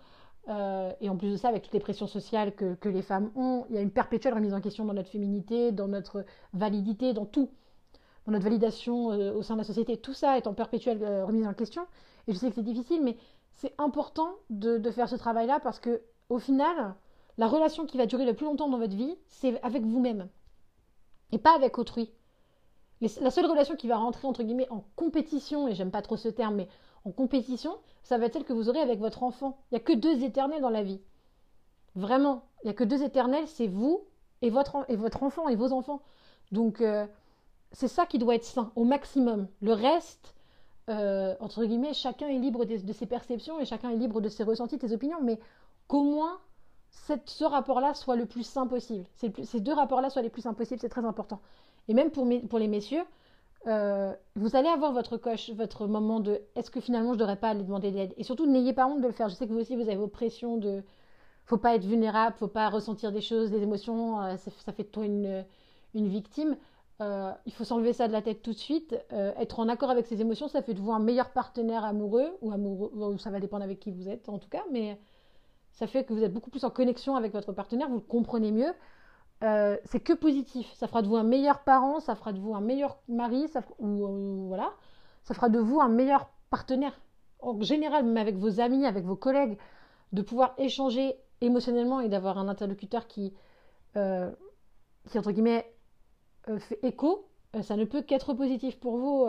Euh, 0.48 0.92
et 1.00 1.08
en 1.08 1.16
plus 1.16 1.30
de 1.32 1.36
ça, 1.36 1.48
avec 1.48 1.62
toutes 1.62 1.74
les 1.74 1.80
pressions 1.80 2.06
sociales 2.06 2.54
que, 2.54 2.88
les 2.88 3.02
femmes 3.02 3.30
ont, 3.34 3.66
il 3.68 3.74
y 3.74 3.78
a 3.78 3.80
une 3.80 3.90
perpétuelle 3.90 4.34
remise 4.34 4.54
en 4.54 4.60
question 4.60 4.84
dans 4.84 4.94
notre 4.94 5.10
féminité, 5.10 5.72
dans 5.72 5.88
notre 5.88 6.24
validité, 6.52 7.12
dans 7.12 7.26
tout, 7.26 7.50
dans 8.26 8.32
notre 8.32 8.44
validation 8.44 9.10
euh, 9.10 9.32
au 9.34 9.42
sein 9.42 9.54
de 9.54 9.60
la 9.60 9.64
société. 9.64 9.96
Tout 9.96 10.14
ça 10.14 10.36
est 10.36 10.46
en 10.46 10.54
perpétuelle 10.54 11.02
euh, 11.02 11.24
remise 11.24 11.46
en 11.46 11.54
question. 11.54 11.82
Et 12.28 12.32
je 12.32 12.38
sais 12.38 12.48
que 12.48 12.54
c'est 12.54 12.62
difficile, 12.62 13.02
mais 13.02 13.16
c'est 13.54 13.74
important 13.78 14.30
de, 14.50 14.78
de, 14.78 14.90
faire 14.90 15.08
ce 15.08 15.16
travail-là 15.16 15.58
parce 15.60 15.80
que, 15.80 16.02
au 16.28 16.38
final, 16.38 16.94
la 17.38 17.48
relation 17.48 17.86
qui 17.86 17.98
va 17.98 18.06
durer 18.06 18.24
le 18.24 18.34
plus 18.34 18.46
longtemps 18.46 18.68
dans 18.68 18.78
votre 18.78 18.96
vie, 18.96 19.16
c'est 19.26 19.60
avec 19.62 19.82
vous-même 19.82 20.28
et 21.32 21.38
pas 21.38 21.54
avec 21.54 21.78
autrui. 21.78 22.10
la 23.00 23.30
seule 23.30 23.46
relation 23.46 23.76
qui 23.76 23.88
va 23.88 23.96
rentrer 23.96 24.26
entre 24.26 24.42
guillemets 24.42 24.70
en 24.70 24.84
compétition, 24.96 25.68
et 25.68 25.74
j'aime 25.74 25.90
pas 25.90 26.02
trop 26.02 26.16
ce 26.16 26.28
terme, 26.28 26.56
mais 26.56 26.68
en 27.06 27.12
compétition, 27.12 27.76
ça 28.02 28.18
va 28.18 28.26
être 28.26 28.34
celle 28.34 28.44
que 28.44 28.52
vous 28.52 28.68
aurez 28.68 28.80
avec 28.80 28.98
votre 28.98 29.22
enfant. 29.22 29.56
Il 29.70 29.74
n'y 29.74 29.80
a 29.80 29.84
que 29.84 29.92
deux 29.92 30.24
éternels 30.24 30.60
dans 30.60 30.70
la 30.70 30.82
vie. 30.82 31.00
Vraiment, 31.94 32.42
il 32.62 32.66
n'y 32.66 32.70
a 32.70 32.74
que 32.74 32.84
deux 32.84 33.02
éternels, 33.02 33.46
c'est 33.46 33.68
vous 33.68 34.02
et 34.42 34.50
votre, 34.50 34.84
et 34.88 34.96
votre 34.96 35.22
enfant 35.22 35.48
et 35.48 35.54
vos 35.54 35.72
enfants. 35.72 36.02
Donc 36.50 36.80
euh, 36.80 37.06
c'est 37.72 37.88
ça 37.88 38.06
qui 38.06 38.18
doit 38.18 38.34
être 38.34 38.44
sain 38.44 38.72
au 38.74 38.84
maximum. 38.84 39.46
Le 39.60 39.72
reste, 39.72 40.34
euh, 40.90 41.36
entre 41.40 41.64
guillemets, 41.64 41.94
chacun 41.94 42.28
est 42.28 42.38
libre 42.38 42.64
de, 42.64 42.92
ses 42.92 43.06
perceptions 43.06 43.60
et 43.60 43.64
chacun 43.64 43.90
est 43.90 43.96
libre 43.96 44.20
de 44.20 44.28
ses 44.28 44.42
ressentis, 44.42 44.76
de 44.76 44.86
ses 44.86 44.92
opinions, 44.92 45.22
mais 45.22 45.38
qu'au 45.86 46.02
moins 46.02 46.38
ce 46.90 47.44
rapport-là 47.44 47.94
soit 47.94 48.16
le 48.16 48.26
plus 48.26 48.44
sain 48.44 48.66
possible. 48.66 49.04
ces 49.14 49.60
deux 49.60 49.72
rapports-là 49.72 50.08
soient 50.08 50.22
les 50.22 50.30
plus 50.30 50.42
sains 50.42 50.54
possibles, 50.54 50.80
c'est 50.80 50.88
très 50.88 51.04
important. 51.04 51.40
Et 51.88 51.94
même 51.94 52.10
pour 52.10 52.24
les 52.58 52.68
messieurs, 52.68 53.04
euh, 53.66 54.14
vous 54.36 54.54
allez 54.56 54.68
avoir 54.68 54.92
votre 54.92 55.16
coche, 55.16 55.50
votre 55.50 55.86
moment 55.86 56.20
de 56.20 56.40
est-ce 56.54 56.70
que 56.70 56.80
finalement 56.80 57.10
je 57.10 57.14
ne 57.14 57.20
devrais 57.20 57.36
pas 57.36 57.50
aller 57.50 57.62
demander 57.62 57.90
d'aide 57.90 58.14
Et 58.16 58.24
surtout, 58.24 58.46
n'ayez 58.46 58.72
pas 58.72 58.86
honte 58.86 59.00
de 59.00 59.06
le 59.06 59.12
faire. 59.12 59.28
Je 59.28 59.34
sais 59.34 59.46
que 59.46 59.52
vous 59.52 59.58
aussi, 59.58 59.74
vous 59.74 59.82
avez 59.82 59.96
vos 59.96 60.08
pressions 60.08 60.56
de 60.56 60.82
faut 61.44 61.58
pas 61.58 61.76
être 61.76 61.84
vulnérable, 61.84 62.36
faut 62.38 62.48
pas 62.48 62.68
ressentir 62.68 63.12
des 63.12 63.20
choses, 63.20 63.50
des 63.50 63.62
émotions, 63.62 64.20
euh, 64.20 64.36
ça, 64.36 64.72
fait 64.72 64.84
de 64.84 64.88
toi 64.88 65.04
une, 65.04 65.44
une 65.94 66.08
victime. 66.08 66.56
Euh, 67.00 67.32
il 67.44 67.52
faut 67.52 67.64
s'enlever 67.64 67.92
ça 67.92 68.08
de 68.08 68.12
la 68.12 68.22
tête 68.22 68.42
tout 68.42 68.52
de 68.52 68.58
suite. 68.58 68.96
être 69.10 69.60
en 69.60 69.68
accord 69.68 69.90
avec 69.90 70.06
ses 70.06 70.20
émotions, 70.20 70.48
ça 70.48 70.62
fait 70.62 70.74
de 70.74 70.80
vous 70.80 70.92
un 70.92 70.98
meilleur 70.98 71.30
partenaire 71.30 71.84
amoureux 71.84 72.36
ou 72.42 72.52
amoureux, 72.52 73.18
ça 73.18 73.30
va 73.30 73.38
dépendre 73.40 73.64
avec 73.64 73.80
qui 73.80 73.90
vous 73.90 74.08
êtes 74.08 74.28
en 74.28 74.38
tout 74.38 74.48
cas, 74.48 74.64
mais 74.72 74.98
ça 75.72 75.86
fait 75.86 76.04
que 76.04 76.12
vous 76.14 76.22
êtes 76.22 76.32
beaucoup 76.32 76.50
plus 76.50 76.64
en 76.64 76.70
connexion 76.70 77.16
avec 77.16 77.32
votre 77.32 77.52
partenaire, 77.52 77.88
vous 77.88 77.96
le 77.96 78.00
comprenez 78.00 78.50
mieux. 78.50 78.72
Euh, 79.42 79.76
c'est 79.84 80.00
que 80.00 80.12
positif. 80.12 80.72
Ça 80.74 80.86
fera 80.88 81.02
de 81.02 81.08
vous 81.08 81.16
un 81.16 81.22
meilleur 81.22 81.60
parent, 81.60 82.00
ça 82.00 82.14
fera 82.14 82.32
de 82.32 82.38
vous 82.38 82.54
un 82.54 82.60
meilleur 82.60 82.98
mari, 83.08 83.48
ça, 83.48 83.62
ou, 83.78 84.46
voilà, 84.48 84.72
ça 85.24 85.34
fera 85.34 85.48
de 85.48 85.58
vous 85.58 85.80
un 85.80 85.88
meilleur 85.88 86.28
partenaire. 86.50 86.98
En 87.40 87.60
général, 87.60 88.04
même 88.04 88.16
avec 88.16 88.36
vos 88.36 88.60
amis, 88.60 88.86
avec 88.86 89.04
vos 89.04 89.16
collègues, 89.16 89.58
de 90.12 90.22
pouvoir 90.22 90.54
échanger 90.58 91.16
émotionnellement 91.40 92.00
et 92.00 92.08
d'avoir 92.08 92.38
un 92.38 92.48
interlocuteur 92.48 93.06
qui, 93.06 93.34
euh, 93.96 94.30
qui 95.08 95.18
entre 95.18 95.32
guillemets, 95.32 95.70
euh, 96.48 96.58
fait 96.58 96.78
écho, 96.82 97.28
euh, 97.54 97.62
ça 97.62 97.76
ne 97.76 97.84
peut 97.84 98.02
qu'être 98.02 98.32
positif 98.32 98.80
pour 98.80 98.96
vous 98.96 99.26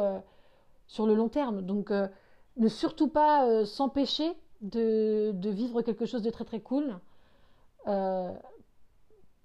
sur 0.88 1.06
le 1.06 1.16
long 1.16 1.28
terme. 1.28 1.62
Donc, 1.62 1.92
ne 1.92 2.68
surtout 2.70 3.10
pas 3.10 3.66
s'empêcher 3.66 4.32
de, 4.62 5.34
vivre 5.50 5.82
quelque 5.82 6.06
chose 6.06 6.22
de 6.22 6.30
très 6.30 6.46
très 6.46 6.62
cool 6.62 6.98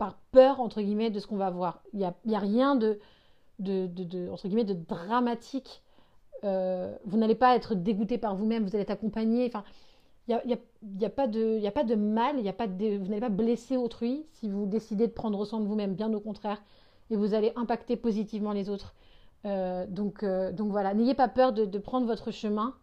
par 0.02 0.18
peur, 0.32 0.58
entre 0.58 0.82
guillemets, 0.82 1.10
de 1.10 1.20
ce 1.20 1.28
qu'on 1.28 1.36
va 1.36 1.50
voir. 1.50 1.80
Il 1.92 2.00
n'y 2.00 2.04
a, 2.04 2.12
y 2.26 2.34
a, 2.34 2.40
rien 2.40 2.74
de, 2.74 2.98
de, 3.60 4.28
entre 4.30 4.48
guillemets, 4.48 4.64
de 4.64 4.74
dramatique. 4.74 5.80
vous 6.42 7.18
n'allez 7.18 7.36
pas 7.36 7.54
être 7.54 7.76
dégoûté 7.76 8.18
par 8.18 8.34
vous-même, 8.34 8.64
vous 8.64 8.74
allez 8.74 8.82
être 8.82 8.90
accompagné. 8.90 9.46
Enfin, 9.46 9.62
il 10.26 10.40
n'y 10.44 10.54
a, 10.54 10.58
y 10.98 11.04
a, 11.04 11.10
pas 11.10 11.28
de, 11.28 11.64
a 11.64 11.70
pas 11.70 11.84
de 11.84 11.94
mal, 11.94 12.40
y 12.40 12.48
a 12.48 12.52
pas 12.52 12.66
de, 12.66 12.98
vous 12.98 13.06
n'allez 13.06 13.20
pas 13.20 13.28
blesser 13.28 13.76
autrui 13.76 14.26
si 14.32 14.48
vous 14.48 14.66
décidez 14.66 15.06
de 15.06 15.12
prendre 15.12 15.44
soin 15.44 15.60
de 15.60 15.66
vous-même, 15.66 15.94
bien 15.94 16.12
au 16.12 16.20
contraire, 16.20 16.60
et 17.10 17.16
vous 17.16 17.34
allez 17.34 17.52
impacter 17.54 17.96
positivement 17.96 18.52
les 18.52 18.70
autres. 18.70 18.94
Euh, 19.44 19.86
donc, 19.86 20.24
euh, 20.24 20.50
donc 20.50 20.72
voilà, 20.72 20.94
n'ayez 20.94 21.14
pas 21.14 21.28
peur 21.28 21.52
de, 21.52 21.64
de, 21.64 21.78
prendre 21.78 22.08
votre 22.08 22.32
chemin. 22.32 22.74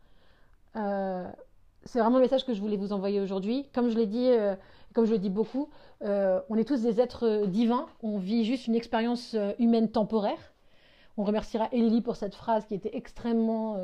Euh, 1.83 1.85
c'est 1.85 1.99
vraiment 1.99 2.17
le 2.17 2.23
message 2.23 2.45
que 2.45 2.53
je 2.53 2.61
voulais 2.61 2.77
vous 2.77 2.93
envoyer 2.93 3.19
aujourd'hui. 3.19 3.67
Comme 3.73 3.89
je 3.89 3.97
l'ai 3.97 4.07
dit, 4.07 4.29
comme 4.93 5.05
je 5.05 5.11
le 5.11 5.19
dis 5.19 5.29
beaucoup, 5.29 5.69
on 6.01 6.55
est 6.57 6.67
tous 6.67 6.81
des 6.81 6.99
êtres 6.99 7.45
divins, 7.47 7.87
on 8.03 8.17
vit 8.17 8.45
juste 8.45 8.67
une 8.67 8.75
expérience 8.75 9.35
humaine 9.57 9.89
temporaire. 9.89 10.53
On 11.17 11.23
remerciera 11.23 11.67
Ellie 11.71 12.01
pour 12.01 12.15
cette 12.15 12.35
phrase 12.35 12.65
qui 12.65 12.75
était 12.75 12.95
extrêmement, 12.95 13.77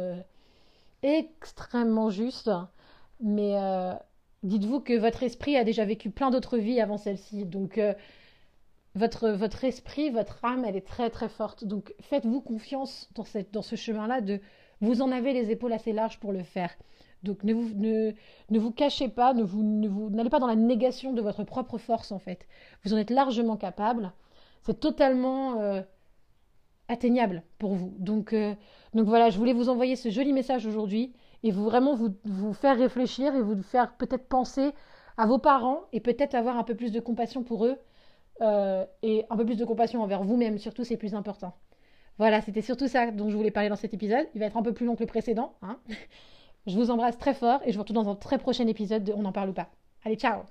extrêmement 1.04 2.10
juste. 2.10 2.50
Mais 3.20 3.56
euh, 3.56 3.94
dites-vous 4.44 4.82
que 4.82 4.98
votre 4.98 5.24
esprit 5.24 5.58
a 5.58 5.64
déjà 5.64 5.86
vécu 5.86 6.10
plein 6.10 6.32
d'autres 6.32 6.58
vies 6.58 6.82
avant 6.82 6.98
celle-ci. 6.98 7.46
Donc, 7.46 7.78
euh, 7.78 7.94
votre, 8.96 9.30
votre 9.30 9.64
esprit, 9.64 10.10
votre 10.10 10.44
âme, 10.44 10.66
elle 10.66 10.76
est 10.76 10.88
très 10.88 11.10
très 11.10 11.30
forte. 11.30 11.66
Donc, 11.66 11.94
faites-vous 12.02 12.42
confiance 12.42 13.10
dans, 13.16 13.26
cette, 13.26 13.54
dans 13.54 13.62
ce 13.62 13.76
chemin-là. 13.76 14.22
De, 14.22 14.40
vous 14.82 15.02
en 15.02 15.12
avez 15.12 15.34
les 15.34 15.52
épaules 15.52 15.74
assez 15.74 15.94
larges 15.94 16.20
pour 16.20 16.32
le 16.32 16.44
faire. 16.44 16.76
Donc, 17.26 17.44
ne 17.44 18.60
vous, 18.60 18.72
cachez 18.72 19.10
pas, 19.10 19.34
ne 19.34 19.44
vous, 19.44 20.10
n'allez 20.10 20.30
pas 20.30 20.40
dans 20.40 20.48
la 20.48 20.56
négation 20.56 21.14
de 21.14 21.22
votre 21.22 21.44
propre 21.44 21.78
force, 21.78 22.12
en 22.12 22.20
fait. 22.20 22.48
Vous 22.84 22.94
en 22.94 22.98
êtes 22.98 23.10
largement 23.10 23.58
capable. 23.58 24.14
C'est 24.62 24.80
totalement 24.80 25.60
euh, 25.60 25.82
atteignable 26.88 27.44
pour 27.58 27.74
vous. 27.74 27.94
Donc, 28.00 28.34
donc 28.94 29.08
voilà, 29.08 29.30
je 29.30 29.38
voulais 29.38 29.54
vous 29.54 29.68
envoyer 29.68 29.98
ce 29.98 30.10
joli 30.10 30.32
message 30.32 30.66
aujourd'hui 30.66 31.14
et 31.44 31.52
vous 31.52 31.66
vraiment 31.66 31.94
vous, 31.96 32.16
vous 32.24 32.54
faire 32.54 32.78
réfléchir 32.78 33.36
et 33.36 33.42
vous 33.42 33.62
faire 33.62 33.94
peut-être 33.98 34.28
penser 34.28 34.72
à 35.18 35.28
vos 35.28 35.38
parents 35.38 35.82
et 35.92 36.00
peut-être 36.00 36.34
avoir 36.34 36.58
un 36.58 36.64
peu 36.64 36.76
plus 36.76 36.92
de 36.92 37.00
compassion 37.00 37.44
pour 37.44 37.66
eux 37.66 37.78
euh, 38.42 38.86
et 39.04 39.26
un 39.30 39.38
peu 39.38 39.46
plus 39.46 39.58
de 39.58 39.66
compassion 39.66 40.02
envers 40.02 40.24
vous-même, 40.24 40.58
surtout 40.58 40.84
c'est 40.84 40.98
plus 40.98 41.14
important. 41.14 41.54
Voilà, 42.18 42.42
c'était 42.42 42.62
surtout 42.62 42.88
ça 42.88 43.12
dont 43.12 43.30
je 43.30 43.36
voulais 43.36 43.52
parler 43.52 43.70
dans 43.70 43.76
cet 43.76 43.94
épisode. 43.94 44.26
Il 44.34 44.40
va 44.40 44.46
être 44.46 44.58
un 44.58 44.64
peu 44.64 44.74
plus 44.74 44.86
long 44.86 44.96
que 44.96 45.04
le 45.04 45.08
précédent. 45.08 45.54
Hein. 45.62 45.78
Je 46.68 46.76
vous 46.76 46.90
embrasse 46.90 47.18
très 47.18 47.34
fort 47.34 47.62
et 47.66 47.72
je 47.72 47.78
vous 47.78 47.84
retrouve 47.84 47.96
dans 48.04 48.10
un 48.10 48.16
très 48.16 48.38
prochain 48.38 48.68
épisode 48.68 49.04
de 49.04 49.14
On 49.14 49.26
en 49.26 49.32
parle 49.32 49.54
pas. 49.54 49.70
Allez, 50.04 50.16
ciao. 50.16 50.44